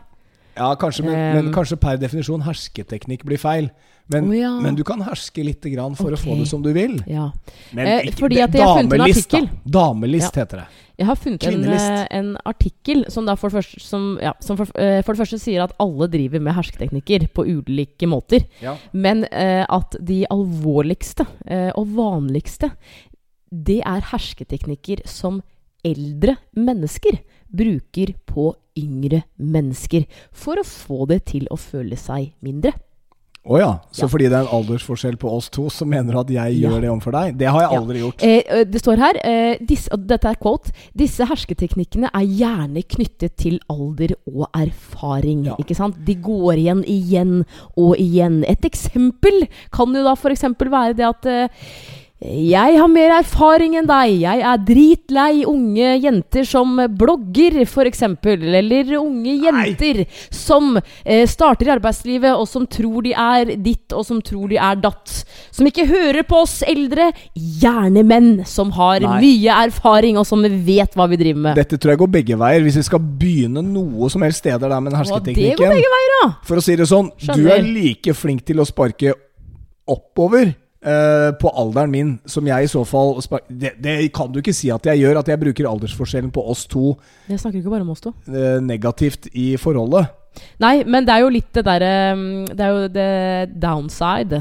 Ja, 0.56 0.74
kanskje, 0.76 1.04
men, 1.06 1.16
men 1.36 1.46
Um, 1.48 1.52
kanskje 1.54 1.78
per 1.80 1.96
definisjon 2.00 2.42
hersketeknikk 2.44 3.24
blir 3.24 3.40
feil. 3.40 3.70
Men, 4.12 4.28
oh, 4.28 4.36
ja. 4.36 4.50
men 4.60 4.74
du 4.76 4.82
kan 4.84 5.00
herske 5.00 5.44
litt 5.46 5.64
grann 5.72 5.94
for 5.96 6.12
å 6.12 6.18
få 6.18 6.34
det 6.36 6.48
som 6.50 6.62
du 6.62 6.72
vil. 6.74 6.98
Ja. 7.06 7.30
Men 7.72 7.86
Eh, 7.86 8.10
ikke- 8.10 8.28
det- 8.28 8.50
damelist, 8.52 9.30
da. 9.30 9.40
Damelist 9.64 10.34
heter 10.34 10.56
det. 10.64 10.66
Jeg 10.98 11.06
har 11.06 11.16
funnet 11.16 11.44
en, 11.44 11.64
eh, 11.64 12.06
en 12.10 12.36
artikkel 12.44 13.10
som, 13.10 13.24
for, 13.36 13.48
det 13.48 13.64
første, 13.64 13.80
som, 13.80 14.18
ja, 14.20 14.32
som 14.40 14.56
for, 14.56 14.66
eh, 14.78 15.00
for 15.02 15.14
det 15.14 15.20
første 15.22 15.40
sier 15.40 15.62
at 15.62 15.72
alle 15.80 16.06
driver 16.08 16.40
med 16.40 16.54
hersketeknikker 16.54 17.32
på 17.32 17.46
ulike 17.46 18.06
måter. 18.06 18.44
Ja. 18.60 18.76
Men 18.92 19.24
eh, 19.24 19.64
at 19.68 19.96
de 19.98 20.26
alvorligste 20.30 21.26
eh, 21.46 21.72
og 21.74 21.86
vanligste, 21.96 22.72
det 23.50 23.80
er 23.80 24.00
hersketeknikker 24.00 25.06
som 25.06 25.42
eldre 25.84 26.36
mennesker 26.54 27.18
bruker 27.50 28.14
på 28.26 28.54
yngre 28.78 29.22
mennesker. 29.38 30.06
For 30.32 30.56
å 30.56 30.64
få 30.64 31.06
det 31.08 31.24
til 31.26 31.46
å 31.50 31.56
føle 31.58 31.96
seg 31.96 32.32
mindre. 32.42 32.72
Å 33.44 33.58
ja. 33.58 33.70
Så 33.90 34.04
Ja. 34.04 34.06
fordi 34.06 34.28
det 34.30 34.34
er 34.38 34.44
en 34.46 34.54
aldersforskjell 34.54 35.16
på 35.18 35.28
oss 35.28 35.48
to, 35.50 35.62
så 35.68 35.84
mener 35.84 36.12
du 36.12 36.18
at 36.20 36.28
jeg 36.30 36.60
Ja. 36.60 36.68
gjør 36.70 36.80
det 36.80 36.90
overfor 36.90 37.10
deg? 37.12 37.38
Det 37.38 37.48
har 37.50 37.60
jeg 37.62 37.70
Ja. 37.72 37.80
aldri 37.80 37.98
gjort. 37.98 38.22
Eh, 38.22 38.42
eh, 38.46 38.64
det 38.64 38.80
står 38.80 38.96
her, 38.98 39.14
eh, 39.24 39.56
disse, 39.58 39.88
og 39.90 40.06
dette 40.06 40.26
er 40.30 40.34
quote, 40.36 40.70
disse 40.94 41.26
hersketeknikkene 41.26 42.08
er 42.14 42.22
gjerne 42.24 42.84
knyttet 42.86 43.34
til 43.36 43.58
alder 43.68 44.14
og 44.28 44.46
erfaring. 44.54 45.44
Ja. 45.46 45.56
Ikke 45.56 45.74
sant? 45.74 46.04
De 46.04 46.14
går 46.14 46.54
igjen 46.56 46.84
igjen 46.86 47.44
og 47.76 47.96
igjen. 47.98 48.44
Et 48.48 48.60
eksempel 48.62 49.48
kan 49.72 49.92
jo 49.92 50.04
da 50.04 50.12
f.eks. 50.14 50.42
være 50.42 50.94
det 50.94 51.04
at 51.04 51.26
eh, 51.26 51.48
Jeg 52.22 52.76
har 52.78 52.90
mer 52.90 53.10
erfaring 53.16 53.72
enn 53.80 53.88
deg. 53.88 54.12
Jeg 54.22 54.42
er 54.46 54.60
dritlei 54.62 55.42
unge 55.48 55.96
jenter 56.04 56.46
som 56.46 56.76
blogger, 56.94 57.56
f.eks. 57.64 58.04
Eller 58.30 58.92
unge 59.00 59.34
jenter 59.42 60.04
som 60.30 60.76
eh, 60.78 61.24
starter 61.26 61.66
i 61.66 61.72
arbeidslivet, 61.74 62.30
og 62.36 62.46
som 62.46 62.68
tror 62.70 63.02
de 63.08 63.14
er 63.18 63.56
ditt, 63.58 63.90
og 63.90 64.06
som 64.06 64.20
tror 64.22 64.52
de 64.52 64.60
er 64.62 64.78
datt. 64.84 65.16
Som 65.50 65.66
ikke 65.66 65.88
hører 65.90 66.22
på 66.28 66.44
oss 66.44 66.60
eldre. 66.62 67.10
Gjerne 67.34 68.06
menn 68.06 68.30
som 68.46 68.70
har 68.78 69.02
Nei. 69.02 69.18
mye 69.24 69.58
erfaring, 69.66 70.20
og 70.20 70.28
som 70.28 70.46
vet 70.46 70.94
hva 70.94 71.08
vi 71.10 71.18
driver 71.24 71.48
med. 71.48 71.58
Dette 71.58 71.80
tror 71.80 71.96
jeg 71.96 72.04
går 72.04 72.14
begge 72.20 72.38
veier. 72.38 72.62
Hvis 72.62 72.78
vi 72.84 72.86
skal 72.86 73.02
begynne 73.02 73.66
noe 73.66 74.12
som 74.12 74.22
helst 74.22 74.44
steder 74.44 74.70
der 74.70 74.78
med 74.78 74.94
den 74.94 75.02
Og 75.02 75.02
det 75.02 75.10
går 75.10 75.18
hersketeknikken 75.18 75.76
begge 75.80 75.94
veier, 75.98 76.16
da. 76.22 76.32
For 76.46 76.62
å 76.62 76.64
si 76.64 76.78
det 76.78 76.86
sånn, 76.92 77.10
du 77.34 77.46
er 77.50 77.66
like 77.66 78.14
flink 78.14 78.46
til 78.46 78.62
å 78.62 78.68
sparke 78.68 79.16
oppover 79.90 80.54
eh, 80.84 81.30
på 81.38 81.52
alderen 81.62 81.92
min 81.92 82.14
som 82.26 82.46
jeg 82.46 82.66
i 82.66 82.70
så 82.70 82.84
fall 82.88 83.14
det, 83.48 83.74
det 83.82 83.96
kan 84.14 84.32
du 84.32 84.40
ikke 84.42 84.54
si 84.56 84.70
at 84.74 84.86
jeg 84.86 85.02
gjør, 85.02 85.22
at 85.22 85.30
jeg 85.32 85.40
bruker 85.42 85.70
aldersforskjellen 85.70 86.32
på 86.34 86.44
oss 86.54 86.66
to 86.70 86.96
Jeg 87.28 87.40
snakker 87.40 87.60
ikke 87.60 87.70
bare 87.70 87.86
om 87.86 87.94
oss 87.94 88.04
to. 88.04 88.14
Uh, 88.28 88.58
negativt 88.64 89.30
i 89.32 89.54
forholdet. 89.60 90.10
Nei, 90.62 90.80
men 90.88 91.04
det 91.04 91.12
er 91.14 91.24
jo 91.24 91.32
litt 91.32 91.50
det 91.52 91.64
derre 91.66 91.94
Det 92.48 92.64
er 92.64 92.72
jo 92.72 92.90
det 92.92 93.08
downside 93.60 94.40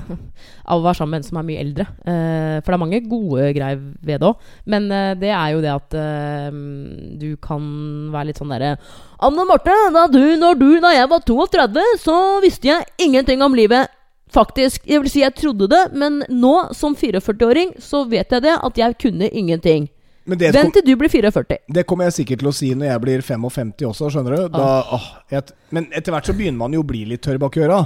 av 0.71 0.79
å 0.79 0.85
være 0.85 0.99
sammen 0.99 1.17
med 1.17 1.21
en 1.21 1.27
som 1.27 1.39
er 1.41 1.47
mye 1.47 1.61
eldre. 1.61 1.85
Eh, 2.07 2.57
for 2.61 2.71
det 2.71 2.75
er 2.77 2.81
mange 2.81 2.99
gode 3.11 3.47
greier 3.57 3.79
ved 3.81 4.21
det 4.21 4.29
òg. 4.29 4.45
Men 4.71 4.87
eh, 4.95 5.13
det 5.19 5.31
er 5.35 5.49
jo 5.51 5.63
det 5.63 5.71
at 5.73 5.97
eh, 5.99 6.59
du 7.21 7.27
kan 7.43 7.65
være 8.13 8.29
litt 8.29 8.39
sånn 8.39 8.53
derre 8.53 8.75
Anne 9.21 9.45
Marte, 9.49 9.75
da 9.93 10.05
du, 10.09 10.21
når 10.39 10.61
du, 10.61 10.69
da 10.81 10.93
jeg 10.95 11.09
var 11.11 11.25
32, 11.27 11.83
så 12.05 12.17
visste 12.45 12.71
jeg 12.71 12.87
ingenting 13.03 13.43
om 13.43 13.57
livet. 13.57 13.91
Faktisk. 14.31 14.85
Jeg 14.87 15.01
vil 15.03 15.11
si 15.11 15.19
jeg 15.25 15.35
trodde 15.35 15.67
det, 15.71 15.81
men 15.93 16.21
nå, 16.29 16.53
som 16.77 16.95
44-åring, 16.95 17.73
så 17.83 18.05
vet 18.09 18.31
jeg 18.31 18.41
det 18.45 18.53
at 18.63 18.77
jeg 18.79 18.95
kunne 19.01 19.27
ingenting. 19.29 19.89
Men 20.25 20.37
Vent 20.37 20.55
kom, 20.55 20.71
til 20.75 20.83
du 20.85 20.93
blir 21.01 21.09
44. 21.09 21.57
det 21.73 21.83
kommer 21.89 22.05
jeg 22.07 22.13
sikkert 22.21 22.39
til 22.43 22.47
å 22.51 22.53
si 22.53 22.69
når 22.77 22.91
jeg 22.91 23.01
blir 23.01 23.21
55 23.25 23.73
også, 23.89 24.11
skjønner 24.13 24.35
du. 24.37 24.43
Da, 24.53 24.67
åh, 24.95 25.07
jeg, 25.33 25.49
men 25.73 25.87
etter 25.97 26.13
hvert 26.13 26.29
så 26.29 26.35
begynner 26.37 26.61
man 26.61 26.71
jo 26.77 26.83
å 26.83 26.87
bli 26.87 27.01
litt 27.09 27.23
tørr 27.25 27.39
bak 27.41 27.57
øra. 27.57 27.81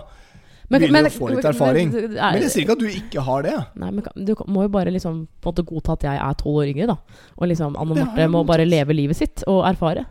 Begynner 0.70 1.08
å 1.08 1.14
få 1.14 1.30
litt 1.32 1.46
erfaring. 1.46 1.92
men- 1.94 2.14
Men 2.14 2.42
jeg 2.42 2.52
sier 2.52 2.64
ikke 2.66 2.76
at 2.76 2.80
du 2.80 2.88
ikke 2.90 3.22
har 3.24 3.42
det. 3.44 3.56
Nei, 3.76 3.92
men 3.92 4.04
du 4.26 4.34
må 4.48 4.64
jo 4.66 4.68
bare 4.74 4.92
liksom 4.92 5.28
på 5.42 5.50
en 5.50 5.54
måte 5.54 5.66
godta 5.66 5.94
at 5.94 6.02
jeg 6.04 6.18
er 6.20 6.34
tolv 6.34 6.58
år 6.62 6.74
yngre, 6.74 6.88
da. 6.88 6.98
Og 7.38 7.48
liksom 7.48 7.76
Anne 7.80 7.96
Marte 7.96 8.28
må 8.28 8.46
bare 8.46 8.66
leve 8.66 8.94
livet 8.94 9.16
sitt 9.16 9.44
og 9.48 9.64
erfare. 9.64 10.06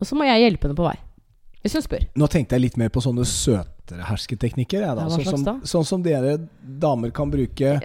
Og 0.00 0.06
så 0.06 0.14
må 0.14 0.24
jeg 0.28 0.44
hjelpe 0.52 0.68
henne 0.68 0.76
på 0.76 0.84
vei. 0.86 0.96
Hvis 1.68 1.76
hun 1.76 1.84
spør. 1.84 2.06
Nå 2.16 2.28
tenkte 2.32 2.56
jeg 2.56 2.64
litt 2.64 2.76
mer 2.80 2.88
på 2.94 3.02
sånne 3.04 3.26
søtere 3.28 4.06
hersketeknikker. 4.08 4.80
Jeg, 4.86 4.96
da. 4.96 5.04
Ja, 5.04 5.18
sånn, 5.28 5.44
som, 5.44 5.60
sånn 5.68 5.84
som 5.84 6.02
dere 6.06 6.38
damer 6.64 7.12
kan 7.12 7.28
bruke 7.32 7.76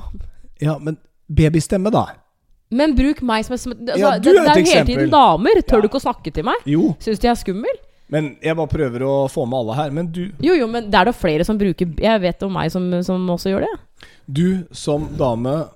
Ja, 0.60 0.74
men 0.82 0.98
babystemme, 1.30 1.90
da. 1.94 2.08
Men 2.70 2.92
bruk 2.98 3.22
meg 3.26 3.46
som 3.46 3.54
et 3.56 3.62
altså, 3.64 3.98
Ja, 3.98 4.10
du 4.18 4.28
det, 4.28 4.34
det 4.34 4.50
er 4.52 4.58
jo 4.60 4.66
hele 4.74 4.86
tiden 4.90 5.10
damer. 5.14 5.62
Tør 5.62 5.78
Ja. 5.78 5.82
du 5.82 5.88
ikke 5.88 5.98
å 6.02 6.04
snakke 6.04 6.32
til 6.34 6.44
meg? 6.46 6.66
Jo, 6.70 6.92
Syns 7.02 7.22
de 7.22 7.30
er 7.30 7.38
skummel? 7.38 7.78
men 8.10 8.32
jeg 8.42 8.56
bare 8.58 8.66
prøver 8.66 9.02
å 9.06 9.28
få 9.30 9.44
med 9.46 9.54
alle 9.60 9.74
her. 9.78 9.90
Men 9.94 10.08
du, 10.10 10.32
Jo, 10.42 10.54
jo, 10.58 10.66
men 10.66 10.90
det 10.90 10.98
er 10.98 11.04
da 11.06 11.12
flere 11.14 11.44
som 11.46 11.58
bruker 11.58 11.86
Jeg 12.02 12.20
vet 12.20 12.42
om 12.42 12.52
meg 12.52 12.70
som, 12.74 12.88
som 13.06 13.28
også 13.30 13.52
gjør 13.52 13.66
det. 13.68 14.08
du 14.26 14.66
som 14.74 15.06
dame 15.18 15.68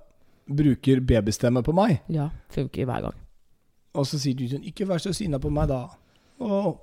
bruker 0.50 0.98
babystemme 1.00 1.62
på 1.62 1.72
meg, 1.72 2.00
Ja, 2.10 2.28
funker 2.50 2.84
hver 2.86 3.02
gang. 3.06 3.14
og 3.94 4.04
så 4.06 4.18
sier 4.18 4.34
du 4.34 4.48
sånn 4.50 4.64
'Ikke 4.66 4.84
vær 4.86 4.98
så 4.98 5.14
sinna 5.14 5.38
på 5.38 5.50
meg, 5.50 5.68
da'. 5.68 5.88
Å, 6.44 6.74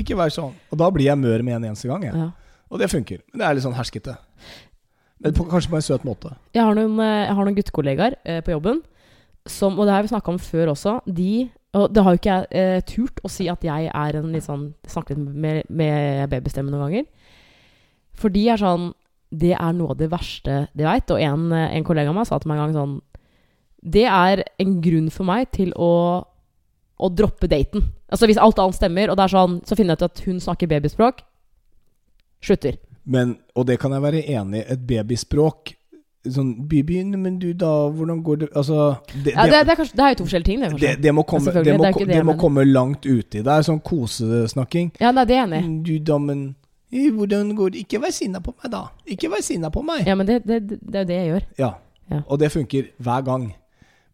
ikke 0.00 0.16
vær 0.18 0.32
sånn. 0.32 0.54
Og 0.72 0.80
da 0.80 0.88
blir 0.94 1.10
jeg 1.10 1.20
mør 1.20 1.44
med 1.46 1.58
en 1.58 1.70
eneste 1.70 1.90
gang, 1.90 2.04
jeg. 2.08 2.16
Ja. 2.16 2.30
Og 2.70 2.80
det 2.80 2.90
funker. 2.92 3.20
Men 3.30 3.42
det 3.42 3.46
er 3.46 3.56
litt 3.58 3.66
sånn 3.66 3.76
herskete. 3.76 4.16
Men 5.20 5.34
på, 5.36 5.44
kanskje 5.50 5.72
på 5.72 5.76
en 5.76 5.84
søt 5.84 6.06
måte. 6.08 6.32
Jeg 6.56 6.64
har 6.64 6.76
noen, 6.78 6.96
eh, 7.04 7.26
jeg 7.26 7.36
har 7.36 7.46
noen 7.46 7.58
guttekollegaer 7.58 8.16
eh, 8.24 8.40
på 8.46 8.54
jobben 8.54 8.80
som, 9.48 9.78
og 9.78 9.86
det 9.86 9.94
har 9.94 10.04
vi 10.04 10.12
snakka 10.12 10.32
om 10.32 10.38
før 10.42 10.74
også, 10.74 11.00
de 11.06 11.50
Og 11.72 11.92
det 11.94 12.02
har 12.02 12.14
jo 12.14 12.18
ikke 12.18 12.32
jeg 12.34 12.46
eh, 12.50 12.80
turt 12.82 13.20
å 13.22 13.30
si 13.30 13.46
at 13.48 13.62
jeg 13.62 13.90
er 13.94 14.16
en 14.18 14.32
litt 14.34 14.44
sånn 14.44 14.72
Snakket 14.90 15.18
med, 15.18 15.68
med 15.68 16.26
babystemme 16.32 16.70
noen 16.72 16.88
ganger. 16.88 17.04
For 18.12 18.32
de 18.32 18.42
er 18.50 18.58
sånn 18.58 18.90
Det 19.30 19.52
er 19.54 19.76
noe 19.76 19.94
av 19.94 20.00
det 20.00 20.10
verste 20.10 20.64
de 20.74 20.84
veit. 20.84 21.10
Og 21.14 21.22
en, 21.22 21.52
eh, 21.52 21.76
en 21.76 21.86
kollega 21.86 22.10
av 22.10 22.18
meg 22.18 22.26
sa 22.26 22.38
til 22.38 22.50
meg 22.50 22.58
en 22.58 22.64
gang 22.64 22.74
sånn 22.74 22.96
Det 23.80 24.06
er 24.08 24.44
en 24.60 24.80
grunn 24.82 25.10
for 25.14 25.28
meg 25.30 25.52
til 25.56 25.72
å 25.76 25.92
å 27.00 27.10
droppe 27.12 27.48
daten. 27.50 27.88
Altså 28.10 28.28
Hvis 28.28 28.40
alt 28.40 28.60
annet 28.62 28.78
stemmer, 28.78 29.10
og 29.10 29.18
det 29.18 29.26
er 29.26 29.34
sånn, 29.34 29.58
så 29.66 29.76
finner 29.78 29.96
jeg 29.96 30.02
ut 30.02 30.08
at 30.10 30.22
hun 30.26 30.40
snakker 30.42 30.70
babyspråk, 30.70 31.24
slutter. 32.44 32.78
Men, 33.10 33.38
og 33.56 33.66
det 33.68 33.78
kan 33.80 33.94
jeg 33.96 34.04
være 34.04 34.24
enig 34.28 34.62
i, 34.62 34.66
et 34.76 34.88
babyspråk 34.88 35.76
Sånn 36.28 36.50
Baby, 36.68 36.98
men 37.16 37.38
du 37.40 37.46
da, 37.56 37.88
hvordan 37.88 38.18
går 38.20 38.40
det 38.42 38.48
Altså 38.52 38.90
det, 39.24 39.32
Ja, 39.32 39.46
det, 39.48 39.62
det, 39.64 39.72
er 39.72 39.78
kanskje, 39.78 39.96
det 39.96 40.04
er 40.04 40.10
jo 40.12 40.18
to 40.18 40.26
forskjellige 40.26 40.48
ting, 40.50 40.60
det. 40.60 40.80
det, 40.82 40.90
det 41.00 41.14
må 41.16 41.24
komme, 41.24 41.48
ja, 41.48 41.62
det 41.64 41.76
må, 41.78 41.86
det 41.86 41.88
er 41.94 42.10
det 42.10 42.18
det 42.18 42.26
må 42.28 42.34
komme 42.36 42.64
langt 42.68 43.08
uti 43.08 43.40
der. 43.40 43.64
Sånn 43.64 43.80
kosesnakking. 43.80 44.90
Ja, 45.00 45.14
nei, 45.16 45.24
det 45.30 45.38
er 45.38 45.46
enig. 45.46 45.62
Mm, 45.64 45.78
Du, 45.86 45.94
da, 46.04 46.18
men 46.20 46.42
Hvordan 46.90 47.54
går 47.56 47.72
det? 47.72 47.84
Ikke 47.86 48.00
vær 48.02 48.12
sinna 48.12 48.40
på 48.44 48.52
meg, 48.52 48.68
da. 48.72 48.82
Ikke 49.08 49.30
vær 49.32 49.44
sinna 49.46 49.70
på 49.72 49.80
meg. 49.86 50.02
Ja, 50.10 50.16
men 50.18 50.28
det, 50.28 50.42
det, 50.44 50.58
det 50.68 50.98
er 50.98 51.04
jo 51.04 51.08
det 51.08 51.16
jeg 51.16 51.28
gjør. 51.30 51.48
Ja. 51.62 51.70
Ja. 52.10 52.20
Og 52.26 52.40
det 52.42 52.50
funker 52.52 52.88
hver 52.98 53.24
gang. 53.24 53.44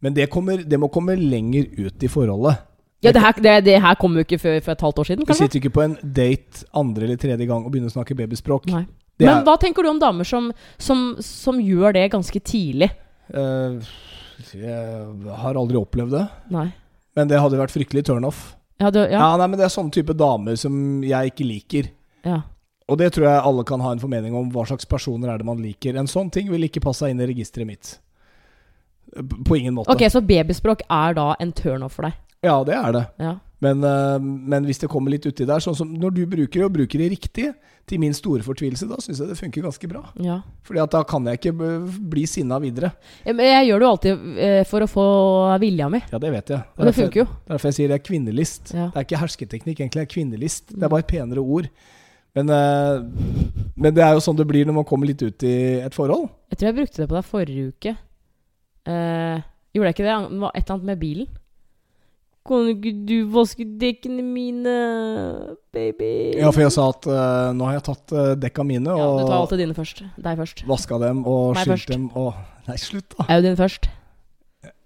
Men 0.05 0.14
det, 0.14 0.29
kommer, 0.31 0.61
det 0.61 0.79
må 0.79 0.90
komme 0.92 1.16
lenger 1.16 1.70
ut 1.79 2.05
i 2.05 2.11
forholdet. 2.12 2.65
Ja, 3.05 3.13
det 3.13 3.21
her, 3.23 3.33
det, 3.33 3.65
det 3.65 3.81
her 3.83 3.95
kom 4.01 4.15
jo 4.17 4.25
ikke 4.25 4.39
før 4.41 4.61
for 4.65 4.73
et 4.73 4.81
halvt 4.81 4.99
år 4.99 5.05
siden, 5.11 5.21
Du 5.25 5.27
kanskje? 5.29 5.47
sitter 5.47 5.61
ikke 5.61 5.75
på 5.77 5.83
en 5.85 5.97
date 6.03 6.65
andre 6.75 7.05
eller 7.05 7.17
tredje 7.21 7.47
gang 7.47 7.65
og 7.67 7.71
begynner 7.73 7.91
å 7.93 7.97
snakke 7.97 8.17
babyspråk. 8.17 8.67
Nei. 8.73 8.87
Det 9.19 9.27
Men 9.27 9.39
er- 9.39 9.45
hva 9.45 9.59
tenker 9.61 9.83
du 9.83 9.89
om 9.91 9.99
damer 10.01 10.25
som, 10.25 10.51
som, 10.79 11.17
som 11.21 11.59
gjør 11.61 11.93
det 11.95 12.11
ganske 12.13 12.41
tidlig? 12.41 12.91
Eh, 13.33 13.79
jeg 14.53 15.31
har 15.43 15.55
aldri 15.61 15.77
opplevd 15.81 16.11
det. 16.17 16.25
Nei. 16.51 16.67
Men 17.17 17.29
det 17.29 17.39
hadde 17.41 17.57
vært 17.61 17.73
fryktelig 17.73 18.05
turnoff. 18.05 18.55
Ja, 18.81 18.91
det, 18.91 19.11
Ja. 19.11 19.19
ja, 19.21 19.37
nei, 19.41 19.47
men 19.47 19.59
det 19.59 19.65
er 19.67 19.73
sånne 19.73 19.93
type 19.93 20.13
damer 20.17 20.57
som 20.57 21.03
jeg 21.03 21.33
ikke 21.33 21.47
liker. 21.49 21.91
ja. 22.25 22.43
Og 22.89 22.99
det 22.99 23.09
tror 23.15 23.25
jeg 23.27 23.43
alle 23.43 23.65
kan 23.65 23.81
ha 23.81 23.91
en 23.91 23.99
formening 23.99 24.33
om 24.33 24.49
hva 24.53 24.63
slags 24.65 24.85
personer 24.87 25.29
er 25.33 25.39
det 25.39 25.45
man 25.45 25.59
liker. 25.59 25.97
En 25.99 26.07
sånn 26.07 26.31
ting 26.31 26.49
vil 26.49 26.63
ikke 26.69 26.81
passe 26.85 27.03
inn 27.11 27.19
i 27.21 27.27
registeret 27.27 27.67
mitt. 27.67 27.99
På 29.45 29.57
ingen 29.59 29.75
måte. 29.75 29.91
Ok, 29.91 30.05
så 30.13 30.21
babyspråk 30.23 30.83
er 30.89 31.15
da 31.15 31.35
en 31.41 31.51
turnoff 31.53 31.97
for 31.99 32.07
deg? 32.07 32.15
Ja, 32.44 32.62
det 32.64 32.77
er 32.77 32.92
det. 32.92 33.05
Ja. 33.22 33.35
Men, 33.64 33.85
eh, 33.85 34.18
men 34.20 34.66
hvis 34.68 34.83
det 34.83 34.90
kommer 34.92 35.11
litt 35.11 35.25
uti 35.25 35.46
der, 35.49 35.62
sånn 35.64 35.77
som 35.79 35.94
når 35.96 36.12
du 36.18 36.22
bruker 36.29 36.61
det, 36.61 36.66
og 36.66 36.75
bruker 36.75 37.01
det 37.01 37.09
riktig, 37.14 37.55
til 37.87 38.01
min 38.03 38.14
store 38.16 38.42
fortvilelse, 38.42 38.88
da 38.90 38.96
syns 38.99 39.20
jeg 39.22 39.31
det 39.31 39.38
funker 39.38 39.62
ganske 39.62 39.88
bra. 39.90 40.03
ja. 40.18 40.40
Fordi 40.66 40.81
at 40.83 40.90
da 40.90 41.05
kan 41.07 41.27
jeg 41.31 41.38
ikke 41.38 41.53
bli 42.11 42.25
sinna 42.27 42.59
videre. 42.59 42.90
Jeg, 43.25 43.37
jeg 43.38 43.68
gjør 43.68 43.79
det 43.79 43.87
jo 43.87 43.90
alltid 43.92 44.25
eh, 44.42 44.62
for 44.66 44.83
å 44.83 44.88
få 44.90 45.05
vilja 45.62 45.87
mi. 45.92 46.01
Ja, 46.11 46.18
det 46.22 46.33
vet 46.35 46.51
jeg. 46.51 46.64
Og 46.77 46.88
det 46.88 46.94
funker 46.96 47.22
jo. 47.22 47.27
Det 47.31 47.46
er 47.46 47.55
derfor 47.55 47.70
jeg 47.70 47.79
sier 47.79 47.92
det 47.92 47.99
er 48.01 48.07
kvinnelist. 48.09 48.72
Ja. 48.75 48.88
Det 48.90 48.99
er 48.99 49.07
ikke 49.07 49.20
hersketeknikk, 49.22 49.79
egentlig. 49.79 50.03
Det 50.03 50.09
er 50.09 50.14
kvinnelist. 50.16 50.75
Det 50.75 50.83
er 50.83 50.92
bare 50.96 51.07
et 51.07 51.12
penere 51.14 51.44
ord. 51.44 51.70
Men, 52.37 52.51
eh, 52.51 53.70
men 53.77 53.94
det 53.94 54.03
er 54.05 54.18
jo 54.18 54.25
sånn 54.27 54.37
det 54.37 54.49
blir 54.51 54.66
når 54.66 54.81
man 54.83 54.88
kommer 54.88 55.09
litt 55.09 55.22
ut 55.22 55.46
i 55.46 55.57
et 55.87 55.94
forhold. 55.94 56.27
Jeg 56.51 56.59
tror 56.59 56.72
jeg 56.72 56.79
brukte 56.83 57.03
det 57.05 57.09
på 57.12 57.20
deg 57.20 57.31
forrige 57.31 57.70
uke. 57.70 57.96
Eh, 58.87 59.46
gjorde 59.79 59.92
jeg 59.92 59.96
ikke 59.96 60.09
det? 60.11 60.16
Et 60.18 60.27
eller 60.27 60.75
annet 60.75 60.90
med 60.90 61.01
bilen. 61.07 61.31
Kan 62.47 62.71
ikke 62.71 62.93
du 63.09 63.17
vaske 63.35 63.67
dekkene 63.81 64.23
mine, 64.23 64.75
baby? 65.75 66.11
Ja, 66.39 66.53
for 66.55 66.63
jeg 66.63 66.75
sa 66.77 66.89
at 66.93 67.09
uh, 67.11 67.51
nå 67.57 67.67
har 67.69 67.79
jeg 67.79 67.87
tatt 67.89 68.15
uh, 68.15 68.33
dekka 68.39 68.67
mine 68.67 68.95
Ja, 68.95 69.09
du 69.19 69.25
tar 69.27 69.39
alltid 69.41 69.63
dine 69.65 69.77
først. 69.77 70.05
Deg 70.23 70.41
først. 70.43 70.63
vaska 70.69 71.01
dem 71.03 71.25
og 71.27 71.59
skylt 71.59 71.91
dem 71.91 72.09
og 72.15 72.35
Nei, 72.67 72.79
slutt, 72.83 73.13
da. 73.15 73.29
Audien 73.37 73.59
først. 73.59 73.87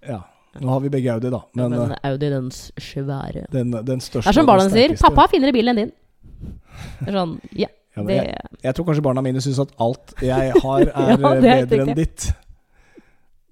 Ja. 0.05 0.19
Nå 0.59 0.67
har 0.67 0.81
vi 0.83 0.89
begge 0.91 1.13
Audi, 1.13 1.29
da. 1.31 1.39
Men, 1.55 1.71
ja, 1.71 1.79
men 1.79 1.91
eh, 1.95 2.09
Audi 2.11 2.29
den 2.29 2.49
svære. 2.51 3.45
den, 3.53 3.71
den 3.71 4.01
største 4.03 4.27
Det 4.27 4.33
er 4.33 4.39
som 4.41 4.49
barna 4.49 4.67
sier. 4.69 4.95
'Pappa 4.99 5.25
har 5.25 5.31
finere 5.31 5.53
bil 5.55 5.71
enn 5.71 5.79
din'. 5.79 5.93
Det 6.99 7.07
er 7.07 7.17
sånn, 7.17 7.37
ja, 7.55 7.69
Ja, 7.95 8.03
det 8.07 8.15
jeg, 8.15 8.35
jeg 8.63 8.75
tror 8.75 8.85
kanskje 8.87 9.03
barna 9.03 9.23
mine 9.23 9.41
syns 9.43 9.59
at 9.59 9.71
alt 9.83 10.13
jeg 10.23 10.53
har, 10.63 10.85
er 11.05 11.09
Ja, 11.15 11.31
er 11.31 11.41
bedre 11.41 11.81
enn 11.85 11.95
ditt. 11.97 12.29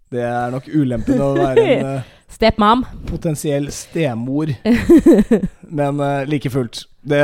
Det 0.09 0.23
er 0.25 0.53
nok 0.53 0.67
ulempen 0.73 1.21
å 1.21 1.33
være 1.37 1.65
en 1.65 1.89
eh, 1.95 2.15
Stepmom. 2.29 2.85
potensiell 3.09 3.71
stemor. 3.73 4.51
Men 5.79 5.99
uh, 5.99 6.23
like 6.29 6.49
fullt. 6.49 6.85
Det, 7.01 7.19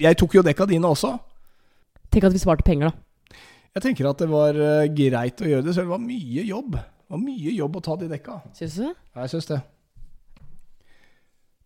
jeg 0.00 0.18
tok 0.18 0.38
jo 0.38 0.44
dekka 0.46 0.66
dine 0.70 0.88
også. 0.88 1.16
Tenk 2.12 2.28
at 2.28 2.34
vi 2.36 2.42
svarte 2.42 2.66
penger, 2.66 2.90
da. 2.90 3.38
Jeg 3.76 3.82
tenker 3.84 4.08
at 4.08 4.20
det 4.22 4.28
var 4.30 4.56
uh, 4.56 4.86
greit 4.96 5.42
å 5.42 5.48
gjøre 5.50 5.66
det, 5.66 5.74
selv 5.76 5.90
det 5.90 5.96
var 5.96 6.04
mye 6.04 6.44
jobb. 6.46 6.76
Det 6.78 7.14
var 7.14 7.22
mye 7.22 7.56
jobb 7.56 7.76
å 7.76 7.82
ta 7.84 7.96
de 8.00 8.10
dekka. 8.10 8.38
Syns 8.56 8.78
du 8.78 8.86
det? 8.86 8.92
Ja, 8.94 9.26
jeg 9.26 9.34
syns 9.34 9.50
det. 9.50 9.58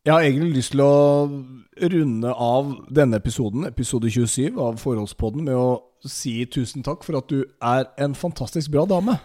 Jeg 0.00 0.14
har 0.14 0.24
egentlig 0.24 0.54
lyst 0.56 0.72
til 0.72 0.80
å 0.80 0.92
runde 1.92 2.30
av 2.32 2.70
denne 2.88 3.18
episoden, 3.20 3.66
episode 3.68 4.08
27 4.08 4.56
av 4.56 4.78
Forholdspodden, 4.80 5.44
med 5.44 5.58
å 5.60 6.08
si 6.08 6.38
tusen 6.48 6.82
takk 6.86 7.04
for 7.04 7.20
at 7.20 7.28
du 7.28 7.44
er 7.44 7.84
en 8.00 8.16
fantastisk 8.16 8.72
bra 8.72 8.86
dame. 8.88 9.18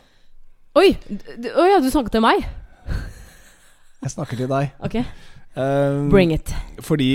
Oi! 0.76 0.92
Å 0.92 1.68
ja, 1.72 1.80
du 1.80 1.88
snakket 1.88 2.18
til 2.18 2.26
meg? 2.28 2.44
Jeg 4.06 4.14
snakker 4.14 4.38
til 4.38 4.50
deg. 4.52 4.70
Ok. 4.86 5.00
um, 5.58 6.10
Bring 6.12 6.30
it. 6.36 6.52
Fordi 6.86 7.08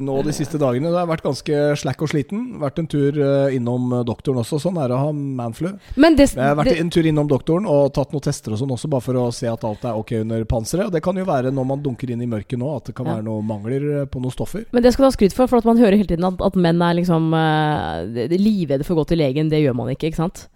nå 0.00 0.16
de 0.26 0.32
siste 0.34 0.58
dagene 0.58 0.88
Det 0.90 0.96
har 0.96 1.06
vært 1.06 1.22
ganske 1.22 1.58
slack 1.78 2.00
og 2.02 2.08
sliten. 2.10 2.40
Vært 2.58 2.80
en 2.82 2.88
tur 2.90 3.14
eh, 3.20 3.54
innom 3.54 3.92
eh, 3.94 4.00
doktoren 4.08 4.40
også. 4.42 4.58
Sånn 4.64 4.80
er 4.82 4.90
det 4.90 4.96
å 4.96 5.02
ha 5.04 5.12
manflu. 5.12 5.68
Men 6.00 6.16
det, 6.18 6.32
Jeg 6.32 6.42
har 6.42 6.56
vært 6.58 6.72
det 6.72 6.80
en 6.82 6.90
tur 6.90 7.06
innom 7.06 7.28
doktoren 7.30 7.68
og 7.70 7.92
tatt 7.94 8.10
noen 8.16 8.24
tester 8.26 8.56
og 8.56 8.58
sånn 8.62 8.72
også, 8.74 8.90
bare 8.90 9.06
for 9.06 9.20
å 9.20 9.28
se 9.36 9.46
at 9.52 9.66
alt 9.68 9.84
er 9.86 10.00
ok 10.00 10.14
under 10.24 10.42
panseret. 10.50 10.88
Og 10.88 10.96
det 10.96 11.04
kan 11.06 11.20
jo 11.20 11.28
være 11.28 11.52
når 11.54 11.68
man 11.70 11.84
dunker 11.84 12.10
inn 12.16 12.24
i 12.26 12.30
mørket 12.32 12.58
nå, 12.58 12.72
at 12.80 12.90
det 12.90 12.96
kan 12.98 13.06
Ja. 13.06 13.20
være 13.20 13.28
noen 13.28 13.46
mangler 13.52 13.86
eh, 14.00 14.08
på 14.10 14.24
noen 14.24 14.34
stoffer. 14.34 14.66
men 14.72 14.82
det 14.82 14.94
skal 14.96 15.06
du 15.06 15.10
ha 15.12 15.14
skryt 15.20 15.36
for, 15.38 15.46
for 15.52 15.62
at 15.62 15.68
man 15.70 15.78
hører 15.78 16.00
hele 16.00 16.10
tiden 16.10 16.26
at, 16.26 16.42
at 16.42 16.56
menn 16.58 16.82
er 16.82 16.98
liksom 16.98 17.30
uh, 17.36 18.02
livredde 18.34 18.82
for 18.88 18.96
å 18.96 19.04
gå 19.04 19.12
til 19.12 19.22
legen. 19.22 19.52
Det 19.52 19.62
gjør 19.62 19.78
man 19.78 19.92
ikke, 19.94 20.10
ikke 20.10 20.24
sant? 20.24 20.48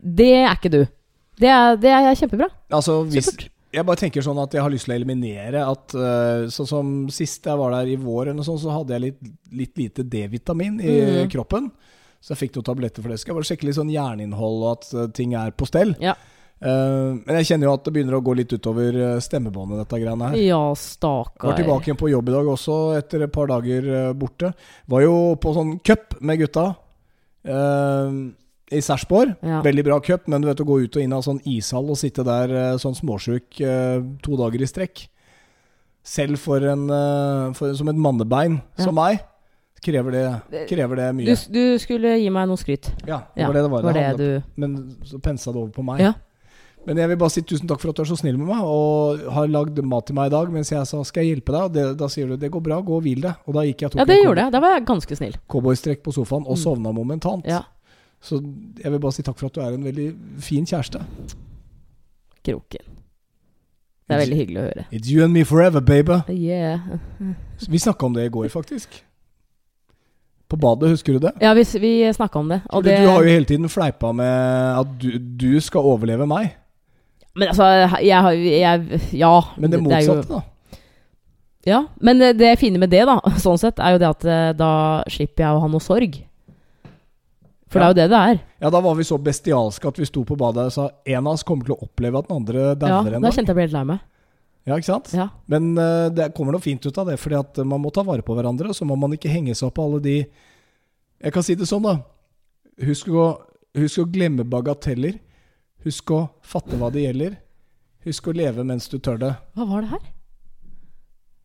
Det 0.00 0.32
er 0.42 0.50
ikke 0.56 0.72
du. 0.74 0.82
Det 1.40 1.48
er, 1.48 1.76
det 1.80 1.94
er 1.94 2.10
kjempebra. 2.18 2.50
Altså, 2.72 3.02
hvis, 3.06 3.30
Supert. 3.30 3.50
Jeg 3.72 3.86
bare 3.86 4.00
tenker 4.00 4.24
sånn 4.24 4.38
at 4.42 4.54
jeg 4.56 4.62
har 4.64 4.72
lyst 4.72 4.86
til 4.88 4.94
å 4.94 4.98
eliminere 4.98 5.60
at 5.66 5.94
eh, 5.94 6.48
Sånn 6.50 6.66
som 6.68 6.88
sist 7.14 7.44
jeg 7.46 7.58
var 7.60 7.70
der 7.76 7.92
i 7.92 7.96
vår, 8.00 8.32
eller 8.32 8.42
så 8.46 8.56
hadde 8.74 8.96
jeg 8.96 9.04
litt, 9.04 9.20
litt 9.52 9.78
lite 9.78 10.02
D-vitamin 10.02 10.80
i 10.82 10.96
Mm. 11.22 11.30
kroppen. 11.30 11.70
Så 12.20 12.34
jeg 12.34 12.40
fikk 12.50 12.56
noen 12.58 12.66
tabletter 12.66 13.00
for 13.02 13.08
det. 13.12 13.18
Skal 13.20 13.32
jeg 13.32 13.38
bare 13.38 13.48
sjekke 13.48 13.64
litt 13.68 13.78
sånn 13.78 13.92
jerninnhold 13.94 14.64
og 14.64 14.70
at 14.74 14.90
eh, 14.94 15.06
ting 15.16 15.34
er 15.38 15.50
på 15.52 15.66
stell. 15.70 15.94
Ja. 16.02 16.16
Uh, 16.60 17.16
men 17.24 17.38
jeg 17.38 17.46
kjenner 17.48 17.70
jo 17.70 17.72
at 17.72 17.84
det 17.86 17.92
begynner 17.94 18.18
å 18.18 18.20
gå 18.20 18.34
litt 18.36 18.50
utover 18.52 18.92
stemmebåndet, 19.24 19.78
dette 19.80 19.96
greiene 20.02 20.26
her. 20.28 20.36
Ja, 20.44 20.58
Var 21.40 21.56
tilbake 21.56 21.88
igjen 21.88 21.96
på 21.96 22.10
jobb 22.12 22.28
i 22.28 22.34
dag 22.34 22.50
også, 22.52 22.76
etter 22.98 23.22
et 23.24 23.32
par 23.32 23.48
dager 23.48 24.12
borte. 24.12 24.50
Var 24.92 25.06
jo 25.06 25.14
på 25.40 25.54
sånn 25.56 25.78
cup 25.80 26.18
med 26.20 26.42
gutta 26.42 26.66
eh, 27.48 28.12
i 28.70 28.80
Sarpsborg. 28.80 29.34
Ja. 29.42 29.60
Veldig 29.62 29.84
bra 29.84 29.98
cup, 30.00 30.28
men 30.30 30.40
du 30.42 30.46
vet 30.48 30.60
å 30.62 30.66
gå 30.68 30.76
ut 30.84 30.96
og 30.96 31.02
inn 31.02 31.12
av 31.12 31.22
sånn 31.26 31.40
ishall 31.44 31.88
og 31.90 31.98
sitte 31.98 32.22
der 32.24 32.52
eh, 32.54 32.76
sånn 32.78 32.94
småsjuk 32.94 33.60
eh, 33.60 33.98
to 34.22 34.36
dager 34.38 34.62
i 34.62 34.68
strekk 34.70 35.08
Selv 36.06 36.38
for 36.40 36.62
en, 36.64 36.86
eh, 36.88 37.52
for, 37.58 37.74
som 37.76 37.88
et 37.92 37.96
mannebein 38.00 38.60
Ja. 38.78 38.84
som 38.86 38.94
meg, 38.96 39.20
krever 39.84 40.10
det, 40.12 40.66
krever 40.68 40.96
det 40.96 41.08
mye. 41.16 41.36
du 41.52 41.78
skulle 41.78 42.14
gi 42.20 42.30
meg 42.30 42.48
noe 42.48 42.56
skryt. 42.56 42.88
Ja, 43.06 43.22
det 43.36 43.46
var 43.46 43.52
det 43.54 43.62
det 43.62 43.70
var. 43.70 43.82
var 43.82 43.92
det 43.92 44.16
det 44.16 44.18
du 44.18 44.42
Men 44.56 44.96
så 45.04 45.20
pensa 45.20 45.52
det 45.52 45.60
over 45.60 45.72
på 45.72 45.84
meg. 45.84 46.00
Ja. 46.00 46.12
Men 46.86 46.96
jeg 46.96 47.08
vil 47.10 47.16
bare 47.20 47.30
si 47.30 47.42
tusen 47.42 47.68
takk 47.68 47.80
for 47.82 47.90
at 47.90 47.96
du 47.96 48.02
er 48.02 48.08
så 48.08 48.16
snill 48.16 48.38
med 48.40 48.48
meg 48.48 48.62
og 48.64 49.20
har 49.34 49.46
lagd 49.52 49.76
mat 49.84 50.06
til 50.08 50.14
meg 50.16 50.30
i 50.30 50.32
dag. 50.32 50.48
Mens 50.50 50.70
jeg 50.72 50.86
sa 50.88 51.02
skal 51.04 51.24
jeg 51.26 51.34
hjelpe 51.36 51.52
deg, 51.52 51.62
og 51.68 51.72
det, 51.74 51.84
da 52.00 52.08
sier 52.08 52.26
du 52.28 52.36
det 52.40 52.50
går 52.50 52.62
bra, 52.64 52.78
gå 52.80 52.96
og 52.96 53.02
hvil 53.04 53.20
deg. 53.20 53.34
Og 53.46 53.52
da 53.58 53.60
gikk 53.68 53.82
jeg 53.82 53.90
og 53.90 53.92
tok 53.92 54.00
Ja, 54.00 54.06
det 54.08 54.16
en 54.16 54.24
gjorde 54.24 54.46
jeg. 54.46 54.52
Da 54.52 54.60
var 54.64 54.72
jeg 54.78 54.86
ganske 54.88 55.16
snill. 55.20 55.36
cowboystrekk 55.52 56.02
på 56.02 56.14
sofaen 56.16 56.46
og 56.48 56.56
Mm. 56.56 56.62
sovna 56.62 56.92
momentant. 56.96 57.44
Ja. 57.44 57.60
Så 58.20 58.36
jeg 58.82 58.92
vil 58.92 59.00
bare 59.00 59.12
si 59.16 59.22
takk 59.24 59.38
for 59.40 59.48
at 59.48 59.54
du 59.56 59.60
er 59.64 59.76
en 59.76 59.84
veldig 59.86 60.08
fin 60.44 60.66
kjæreste. 60.68 61.00
Kroken. 62.44 62.84
Det 64.10 64.16
er 64.16 64.22
veldig 64.24 64.36
hyggelig 64.40 64.58
å 64.60 64.64
høre. 64.66 64.84
It's 64.90 65.10
you 65.12 65.22
and 65.24 65.32
me 65.32 65.44
forever, 65.46 65.80
baby. 65.80 66.18
Yeah. 66.34 66.80
Vi 67.70 67.78
snakka 67.78 68.06
om 68.08 68.16
det 68.16 68.26
i 68.26 68.32
går, 68.34 68.48
faktisk. 68.52 68.98
På 70.50 70.58
badet, 70.58 70.90
husker 70.90 71.14
du 71.14 71.20
det? 71.22 71.30
Ja, 71.40 71.52
vi, 71.54 71.62
vi 71.78 71.92
snakka 72.12 72.40
om 72.40 72.48
det. 72.50 72.60
Og 72.74 72.82
det 72.84 72.96
Du 72.98 73.06
har 73.06 73.22
jo 73.22 73.30
hele 73.30 73.46
tiden 73.46 73.70
fleipa 73.70 74.10
med 74.12 74.80
at 74.80 74.96
du, 74.98 75.12
du 75.18 75.60
skal 75.62 75.86
overleve 75.86 76.26
meg. 76.26 76.56
Men 77.38 77.52
altså, 77.52 77.68
jeg 78.02 78.18
har 78.18 78.32
Ja. 79.14 79.36
Men 79.56 79.70
det 79.70 79.80
er 79.92 80.00
jo- 80.08 80.22
da. 80.26 80.42
Ja, 81.66 81.84
men 82.00 82.18
det, 82.18 82.38
det 82.38 82.58
fine 82.58 82.78
med 82.80 82.90
det, 82.90 83.04
da, 83.06 83.18
sånn 83.38 83.58
sett, 83.60 83.78
er 83.78 83.92
jo 83.92 83.98
det 84.00 84.08
at 84.08 84.24
eh, 84.24 84.52
da 84.56 85.04
slipper 85.12 85.44
jeg 85.44 85.54
å 85.54 85.60
ha 85.60 85.68
noe 85.68 85.80
sorg. 85.84 86.16
For 87.70 87.78
Ja. 87.78 87.92
det 87.92 88.02
er 88.02 88.08
jo 88.08 88.08
det 88.08 88.10
det 88.10 88.20
er. 88.20 88.40
Ja, 88.60 88.70
Da 88.70 88.80
var 88.82 88.94
vi 88.98 89.04
så 89.06 89.16
bestialske 89.22 89.88
at 89.88 89.98
vi 89.98 90.04
sto 90.08 90.24
på 90.26 90.36
badet 90.36 90.66
og 90.66 90.72
sa 90.74 90.90
en 91.06 91.26
av 91.26 91.34
oss 91.36 91.44
kommer 91.46 91.64
til 91.68 91.76
å 91.76 91.84
oppleve 91.86 92.18
at 92.18 92.28
den 92.28 92.36
andre 92.40 92.58
Ja, 92.70 92.74
dauer 92.74 93.12
Ja, 93.12 93.20
da 93.22 93.30
kjente 93.30 93.52
jeg 93.52 93.58
ble 93.58 93.66
helt 93.68 93.76
lei 93.76 93.84
meg. 93.84 94.00
Ja, 94.66 94.76
ikke 94.76 94.90
sant? 94.90 95.12
Ja. 95.14 95.28
Men 95.48 95.72
uh, 95.78 96.10
det 96.12 96.34
kommer 96.34 96.52
noe 96.52 96.60
fint 96.60 96.84
ut 96.84 96.98
av 96.98 97.06
det, 97.08 97.16
fordi 97.18 97.38
at 97.38 97.58
eh, 97.58 97.64
man 97.64 97.80
må 97.80 97.92
ta 97.94 98.02
vare 98.02 98.22
på 98.22 98.34
hverandre. 98.36 98.68
Og 98.68 98.76
så 98.76 98.84
må 98.84 98.98
man 98.98 99.14
ikke 99.16 99.30
henge 99.32 99.54
seg 99.54 99.70
opp 99.70 99.78
på 99.78 99.86
alle 99.86 100.00
de 100.04 100.16
Jeg 101.20 101.32
kan 101.32 101.42
si 101.42 101.54
det 101.54 101.68
sånn, 101.68 101.82
da. 101.84 101.98
Husk 102.86 103.08
å, 103.08 103.26
husk 103.76 104.02
å 104.02 104.08
glemme 104.10 104.44
bagateller. 104.44 105.18
Husk 105.84 106.10
å 106.10 106.30
fatte 106.42 106.76
hva 106.80 106.90
det 106.92 107.06
gjelder. 107.06 107.38
Husk 108.04 108.28
å 108.28 108.32
leve 108.36 108.64
mens 108.64 108.88
du 108.88 108.98
tør 108.98 109.18
det. 109.20 109.34
Hva 109.56 109.66
var 109.68 109.84
det 109.84 109.90
her? 109.94 110.06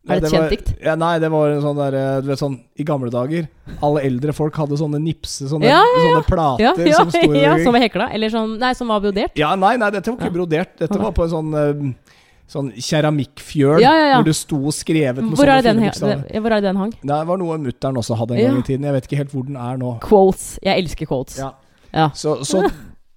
Er 0.06 0.20
det 0.22 0.28
et 0.28 0.34
kjent 0.36 0.52
dikt? 0.54 0.68
Ja, 0.86 0.94
nei, 0.98 1.12
det 1.18 1.30
var 1.32 1.50
en 1.50 1.62
sånn 1.64 1.78
der 1.80 1.94
eh, 1.98 2.20
Du 2.22 2.28
vet 2.30 2.38
sånn 2.38 2.56
I 2.78 2.84
gamle 2.86 3.10
dager 3.10 3.48
Alle 3.82 4.04
eldre 4.06 4.32
folk 4.36 4.54
hadde 4.60 4.78
sånne 4.78 5.00
nipse 5.02 5.48
Sånne, 5.50 5.66
Ja, 5.66 5.80
ja, 5.82 6.02
sånne 6.04 6.26
plater 6.28 6.62
Ja, 6.62 6.74
ja, 6.78 7.00
som 7.00 7.10
sto 7.10 7.32
ja, 7.34 7.56
som 7.64 7.74
var 7.74 7.82
hekla? 7.82 8.06
Eller 8.14 8.30
sånn 8.30 8.54
Nei, 8.62 8.70
som 8.78 8.92
var 8.92 9.02
brodert? 9.02 9.34
Ja, 9.38 9.54
nei, 9.58 9.74
nei, 9.82 9.90
dette 9.90 10.12
var 10.12 10.20
ikke 10.22 10.36
brodert. 10.38 10.76
Dette 10.78 11.00
var 11.02 11.10
på 11.16 11.26
en 11.26 11.32
sånn 11.34 11.58
eh, 11.58 11.82
Sånn 12.46 12.68
keramikkfjøl 12.78 13.80
Ja, 13.82 13.90
ja, 13.98 14.06
ja. 14.12 14.18
hvor 14.20 14.28
det 14.28 14.36
sto 14.38 14.60
skrevet 14.70 15.18
med 15.18 15.32
Hvor 15.34 15.42
sånne 15.50 15.62
fine 15.66 15.88
bokstaver. 15.88 16.40
hvor 16.44 16.54
er 16.54 16.60
det 16.62 16.68
den 16.68 16.78
hang? 16.84 16.92
Nei, 17.02 17.16
det 17.18 17.26
var 17.32 17.40
noe 17.42 17.56
mutter'n 17.58 17.98
også 17.98 18.18
hadde 18.20 18.36
en 18.36 18.44
gang 18.46 18.60
i 18.60 18.66
tiden. 18.68 18.86
Jeg 18.86 18.94
vet 19.00 19.08
ikke 19.08 19.18
helt 19.24 19.32
hvor 19.34 19.46
den 19.48 19.56
er 19.58 19.80
nå. 19.80 19.96
Quotes. 20.04 20.44
Jeg 20.62 20.84
elsker 20.84 21.10
quotes. 21.10 21.40
Ja. 21.42 21.48
Ja. 21.90 22.10
Så, 22.14 22.36
så 22.46 22.62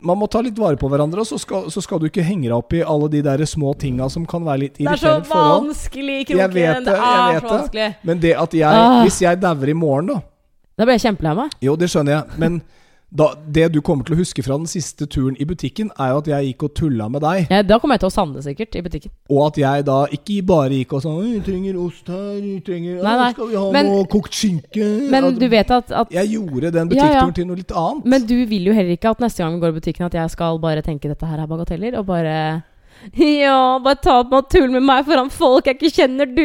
man 0.02 0.18
må 0.18 0.28
ta 0.32 0.40
litt 0.42 0.56
vare 0.58 0.78
på 0.80 0.88
hverandre, 0.88 1.20
og 1.20 1.28
så 1.28 1.38
skal, 1.42 1.66
så 1.72 1.82
skal 1.84 2.00
du 2.00 2.06
ikke 2.08 2.24
henge 2.24 2.48
deg 2.48 2.56
opp 2.56 2.72
i 2.74 2.80
alle 2.88 3.10
de 3.12 3.22
der 3.26 3.44
små 3.46 3.74
tinga 3.78 4.08
som 4.10 4.26
kan 4.26 4.46
være 4.48 4.60
litt 4.64 4.78
irriterende 4.80 5.26
Det 5.26 5.30
er 5.30 5.32
så 5.34 5.60
vanskelig 5.60 6.18
i 6.22 6.26
Kroken. 6.30 6.54
vet 6.54 6.78
det, 6.78 6.86
det 6.86 6.96
jeg 6.96 7.36
er 7.36 7.40
så 7.40 7.48
det. 7.48 7.54
vanskelig. 7.58 7.88
Men 8.08 8.20
det 8.24 8.34
at 8.40 8.54
jeg 8.54 8.70
Ah. 8.80 9.02
Hvis 9.04 9.20
jeg 9.22 9.42
dauer 9.42 9.70
i 9.70 9.74
morgen, 9.74 10.08
da 10.08 10.22
Da 10.80 10.86
blir 10.88 10.96
jeg 10.96 11.02
kjempelei 11.10 11.36
meg. 11.36 11.52
Jo, 11.62 11.76
det 11.76 11.90
skjønner 11.92 12.12
jeg, 12.16 12.40
men 12.40 12.62
da, 13.12 13.34
det 13.50 13.72
du 13.74 13.80
kommer 13.82 14.06
til 14.06 14.14
å 14.16 14.20
huske 14.20 14.44
fra 14.46 14.58
den 14.60 14.68
siste 14.70 15.08
turen 15.10 15.36
i 15.42 15.46
butikken, 15.50 15.90
er 15.98 16.12
jo 16.14 16.18
at 16.22 16.28
jeg 16.30 16.46
gikk 16.54 16.64
og 16.68 16.74
tulla 16.78 17.08
med 17.10 17.22
deg. 17.26 17.48
Ja, 17.50 17.62
da 17.66 17.80
kommer 17.82 17.98
jeg 17.98 18.04
til 18.04 18.10
å 18.12 18.14
savne 18.14 18.44
sikkert 18.46 18.76
i 18.78 18.84
butikken. 18.86 19.12
Og 19.34 19.48
at 19.48 19.58
jeg 19.58 19.86
da 19.86 19.98
ikke 20.14 20.46
bare 20.46 20.70
gikk 20.78 20.94
og 20.94 21.02
sånn 21.02 21.18
'Vi 21.24 21.40
trenger 21.48 21.78
ost 21.82 22.08
her, 22.08 22.40
vi 22.42 22.60
trenger 22.62 23.02
Nei, 23.04 23.16
nei, 23.18 23.32
Skal 23.34 23.48
vi 23.48 23.56
ha 23.56 23.72
men- 23.72 23.86
noe 23.88 24.06
kokt 24.06 24.32
skinke?' 24.34 25.10
Men 25.10 25.24
At- 25.26 25.40
du 25.40 25.48
vet 25.50 25.72
at, 25.72 25.92
at 25.92 26.12
Jeg 26.12 26.28
gjorde 26.30 26.72
den 26.72 26.90
Ja, 26.92 27.12
ja. 27.12 27.32
til 27.32 27.46
noe 27.48 27.56
litt 27.56 27.72
annet. 27.72 28.06
Men 28.06 28.26
du 28.26 28.46
vil 28.46 28.64
jo 28.66 28.74
heller 28.74 28.96
ikke 28.96 29.10
at 29.10 29.20
neste 29.20 29.38
gang 29.38 29.54
vi 29.56 29.60
går 29.62 29.70
i 29.76 29.80
butikken 29.80 30.06
at 30.06 30.14
jeg 30.14 30.30
skal 30.30 30.60
bare 30.60 30.82
tenke 30.82 31.08
dette 31.10 31.26
her 31.26 31.40
er 31.40 31.48
bagateller, 31.48 31.98
og 31.98 32.06
bare 32.06 32.64
Ja, 33.20 33.80
bare 33.84 33.96
ta 34.04 34.20
opp 34.22 34.34
og 34.36 34.50
tull 34.52 34.70
med 34.74 34.84
meg 34.86 35.06
foran 35.08 35.30
folk 35.34 35.68
jeg 35.70 35.78
ikke 35.80 35.92
kjenner, 36.02 36.28
du! 36.30 36.44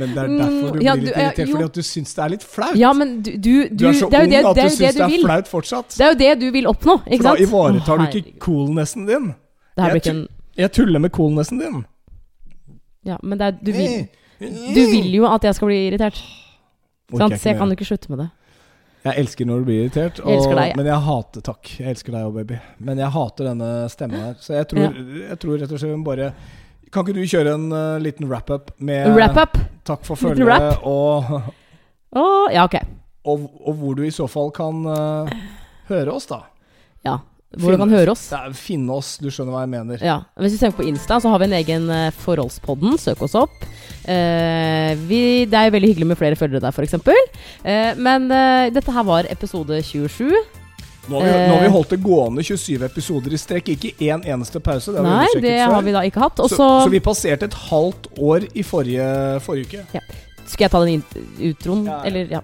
Men 0.00 0.10
det 0.14 0.24
er 0.24 0.32
derfor 0.34 0.74
du 0.74 0.78
Mm, 0.78 0.82
ja, 0.84 0.94
blir 0.96 1.06
litt 1.06 1.16
irritert, 1.16 1.50
fordi 1.52 1.64
at 1.68 1.78
du 1.78 1.82
syns 1.86 2.14
det 2.16 2.24
er 2.24 2.32
litt 2.34 2.46
flaut. 2.54 2.76
Ja, 2.80 2.92
men 2.92 3.14
du, 3.22 3.30
du, 3.38 3.52
du, 3.70 3.86
er 3.88 3.96
så 3.98 4.10
det 4.10 4.18
er 4.18 4.26
ung 4.26 4.34
det, 4.34 4.40
at 4.42 4.58
du 4.58 4.62
syns 4.64 4.78
det 4.78 4.92
det 4.98 5.06
er 5.06 5.24
flaut 5.24 5.50
fortsatt. 5.50 5.96
Det 5.96 6.06
er 6.06 6.12
jo 6.12 6.18
det 6.24 6.30
du 6.42 6.46
vil 6.56 6.68
oppnå, 6.70 6.98
ikke 7.06 7.22
For 7.22 7.30
da 7.30 7.46
ivaretar 7.46 8.02
du 8.02 8.18
ikke 8.20 8.38
coolnessen 8.42 9.06
din. 9.10 9.32
Jeg 9.78 10.06
en 10.12 10.22
Jeg 10.56 10.72
tuller 10.72 11.02
med 11.02 11.10
coolnessen 11.10 11.58
din. 11.58 11.84
Ja, 13.04 13.16
men 13.22 13.38
det 13.38 13.46
er, 13.46 13.58
du, 13.60 13.72
vil, 13.72 14.08
du 14.40 14.80
vil 14.90 15.14
jo 15.14 15.26
at 15.28 15.44
jeg 15.44 15.54
skal 15.54 15.70
bli 15.70 15.80
irritert. 15.88 16.18
Sant? 17.14 17.36
Så 17.40 17.48
jeg 17.50 17.58
kan 17.58 17.68
jo 17.68 17.76
ikke 17.76 17.88
slutte 17.88 18.10
med 18.10 18.22
det. 18.24 18.28
Jeg 19.04 19.20
elsker 19.20 19.48
når 19.48 19.60
du 19.60 19.66
blir 19.68 19.82
irritert. 19.82 20.18
Jeg 20.24 20.44
deg, 20.48 20.70
ja. 20.70 20.76
Men 20.78 20.86
jeg 20.88 21.04
hater 21.06 21.44
Takk. 21.44 21.72
Jeg 21.76 21.92
elsker 21.92 22.14
deg 22.14 22.24
òg, 22.24 22.38
baby. 22.38 22.60
Men 22.88 23.02
jeg 23.02 23.12
hater 23.12 23.48
denne 23.50 23.68
stemmen 23.92 24.22
her. 24.22 24.38
Så 24.40 24.54
jeg 24.56 24.68
tror, 24.70 24.96
jeg 25.20 25.36
tror 25.42 25.60
rett 25.60 25.74
og 25.74 25.82
slett 25.82 25.92
hun 25.92 26.06
bare 26.06 26.30
Kan 26.94 27.04
ikke 27.04 27.16
du 27.18 27.26
kjøre 27.28 27.52
en 27.58 27.66
uh, 27.74 27.98
liten 28.00 28.30
wrap-up 28.30 28.70
med 28.78 29.10
Wrap-up. 29.12 29.58
Takk 29.84 30.06
for 30.06 30.16
følget 30.16 30.78
og, 30.88 31.34
og, 32.16 32.52
ja, 32.54 32.64
ok. 32.64 32.78
og, 33.28 33.48
og 33.60 33.80
hvor 33.80 33.98
du 33.98 34.04
i 34.06 34.12
så 34.14 34.28
fall 34.30 34.48
kan 34.56 34.80
uh, 34.88 35.32
høre 35.90 36.14
oss, 36.14 36.30
da. 36.30 36.44
Ja. 37.04 37.18
Hvor 37.60 37.74
du 37.74 37.78
kan 37.80 37.92
høre 37.94 38.10
oss. 38.14 38.24
Er, 38.32 38.52
finne 38.58 38.96
oss, 38.96 39.14
du 39.22 39.28
skjønner 39.30 39.54
hva 39.54 39.62
jeg 39.64 39.72
mener. 39.74 40.02
Ja. 40.04 40.16
Hvis 40.40 40.56
du 40.56 40.58
tenker 40.62 40.80
på 40.82 40.88
Insta, 40.88 41.20
så 41.22 41.30
har 41.32 41.38
vi 41.42 41.48
en 41.50 41.56
egen 41.60 41.86
eh, 41.90 42.10
Forholdspodden. 42.24 42.98
Søk 43.00 43.22
oss 43.26 43.34
opp. 43.38 43.64
Eh, 44.08 44.92
vi, 45.08 45.22
det 45.48 45.60
er 45.60 45.72
veldig 45.74 45.92
hyggelig 45.94 46.10
med 46.12 46.18
flere 46.20 46.36
følgere 46.38 46.64
der, 46.66 46.74
f.eks. 46.74 46.94
Uh, 47.64 47.94
men 48.04 48.28
eh, 48.34 48.68
dette 48.74 48.92
her 48.92 49.06
var 49.08 49.28
episode 49.32 49.80
27. 49.82 50.28
Nå 51.04 51.18
har, 51.20 51.26
vi, 51.28 51.32
nå 51.48 51.54
har 51.54 51.60
vi 51.60 51.66
Eh. 51.68 51.72
holdt 51.74 51.90
det 51.92 51.98
gående 52.00 52.42
27 52.46 52.84
episoder 52.86 53.34
i 53.36 53.40
strekk, 53.40 53.66
ikke 53.74 53.90
én 54.08 54.22
eneste 54.24 54.60
pause. 54.64 54.92
Det 54.94 55.02
har 55.04 55.08
Nei, 55.20 55.26
det 55.44 55.56
før. 55.58 55.74
har 55.74 55.82
vi 55.84 55.92
da 55.92 56.04
ikke 56.08 56.22
hatt. 56.22 56.40
Også, 56.46 56.56
så, 56.56 56.68
så 56.86 56.92
vi 56.94 57.00
passerte 57.04 57.44
et 57.50 57.56
halvt 57.68 58.08
år 58.24 58.46
i 58.56 58.64
forrige, 58.64 59.08
forrige 59.44 59.82
uke. 59.84 60.00
Skal 60.50 60.66
jeg 60.66 60.72
ta 60.72 60.80
den 60.84 61.04
utroen? 61.50 61.84
Ja, 61.88 61.98
ja. 61.98 62.10
Eller, 62.10 62.32
ja. 62.36 62.42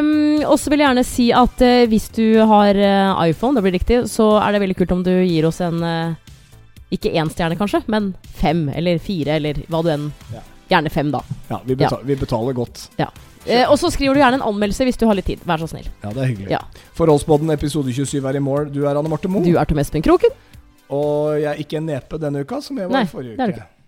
Um, 0.00 0.42
og 0.44 0.58
så 0.60 0.72
vil 0.72 0.82
jeg 0.82 0.90
gjerne 0.90 1.06
si 1.08 1.28
at 1.34 1.64
uh, 1.64 1.84
hvis 1.90 2.08
du 2.14 2.26
har 2.50 2.78
uh, 2.78 3.22
iPhone, 3.26 3.56
det 3.56 3.64
blir 3.66 3.76
riktig, 3.78 4.02
så 4.12 4.34
er 4.42 4.54
det 4.54 4.64
veldig 4.64 4.78
kult 4.80 4.96
om 4.96 5.04
du 5.06 5.12
gir 5.12 5.48
oss 5.48 5.62
en 5.64 5.80
uh, 5.82 6.16
Ikke 6.94 7.14
én 7.16 7.30
stjerne, 7.32 7.58
kanskje, 7.58 7.82
men 7.90 8.12
fem 8.38 8.66
eller 8.74 9.00
fire, 9.02 9.38
eller 9.40 9.64
hva 9.68 9.84
du 9.84 9.94
enn 9.94 10.10
Ja. 10.34 10.44
Gjerne 10.64 10.88
fem, 10.88 11.10
da. 11.12 11.20
Ja, 11.50 11.58
vi, 11.64 11.74
beta 11.76 11.98
vi 12.00 12.14
betaler 12.16 12.56
godt. 12.56 12.86
Eh, 13.44 13.66
og 13.68 13.76
så 13.76 13.90
skriver 13.92 14.16
du 14.16 14.22
gjerne 14.22 14.38
en 14.40 14.46
anmeldelse 14.48 14.86
hvis 14.88 14.98
du 15.00 15.04
har 15.08 15.18
litt 15.18 15.28
tid. 15.28 15.42
Vær 15.44 15.60
så 15.60 15.68
snill. 15.68 15.86
Ja, 16.00 16.12
det 16.14 16.22
er 16.22 16.30
hyggelig. 16.30 16.50
Ja. 16.54 16.62
Forholdsbåten 16.96 17.52
episode 17.52 17.92
27 17.92 18.24
er 18.24 18.38
i 18.38 18.42
mål. 18.42 18.70
Du 18.72 18.82
er 18.86 18.96
Anne 18.96 19.12
Marte 19.12 19.28
Moe. 19.28 19.44
Du 19.44 19.58
er 19.60 19.68
Tom 19.68 19.80
Espen 19.82 20.04
Kroken. 20.04 20.32
Og 20.94 21.36
jeg 21.40 21.50
er 21.52 21.60
ikke 21.60 21.80
en 21.80 21.88
nepe 21.88 22.20
denne 22.20 22.44
uka, 22.44 22.60
som 22.64 22.78
jeg 22.80 22.88
var 22.88 23.02
Nei, 23.02 23.06
forrige 23.10 23.34
uke. 23.34 23.38
det 23.38 23.44
er 23.44 23.52
du 23.52 23.60
uke. 23.60 23.70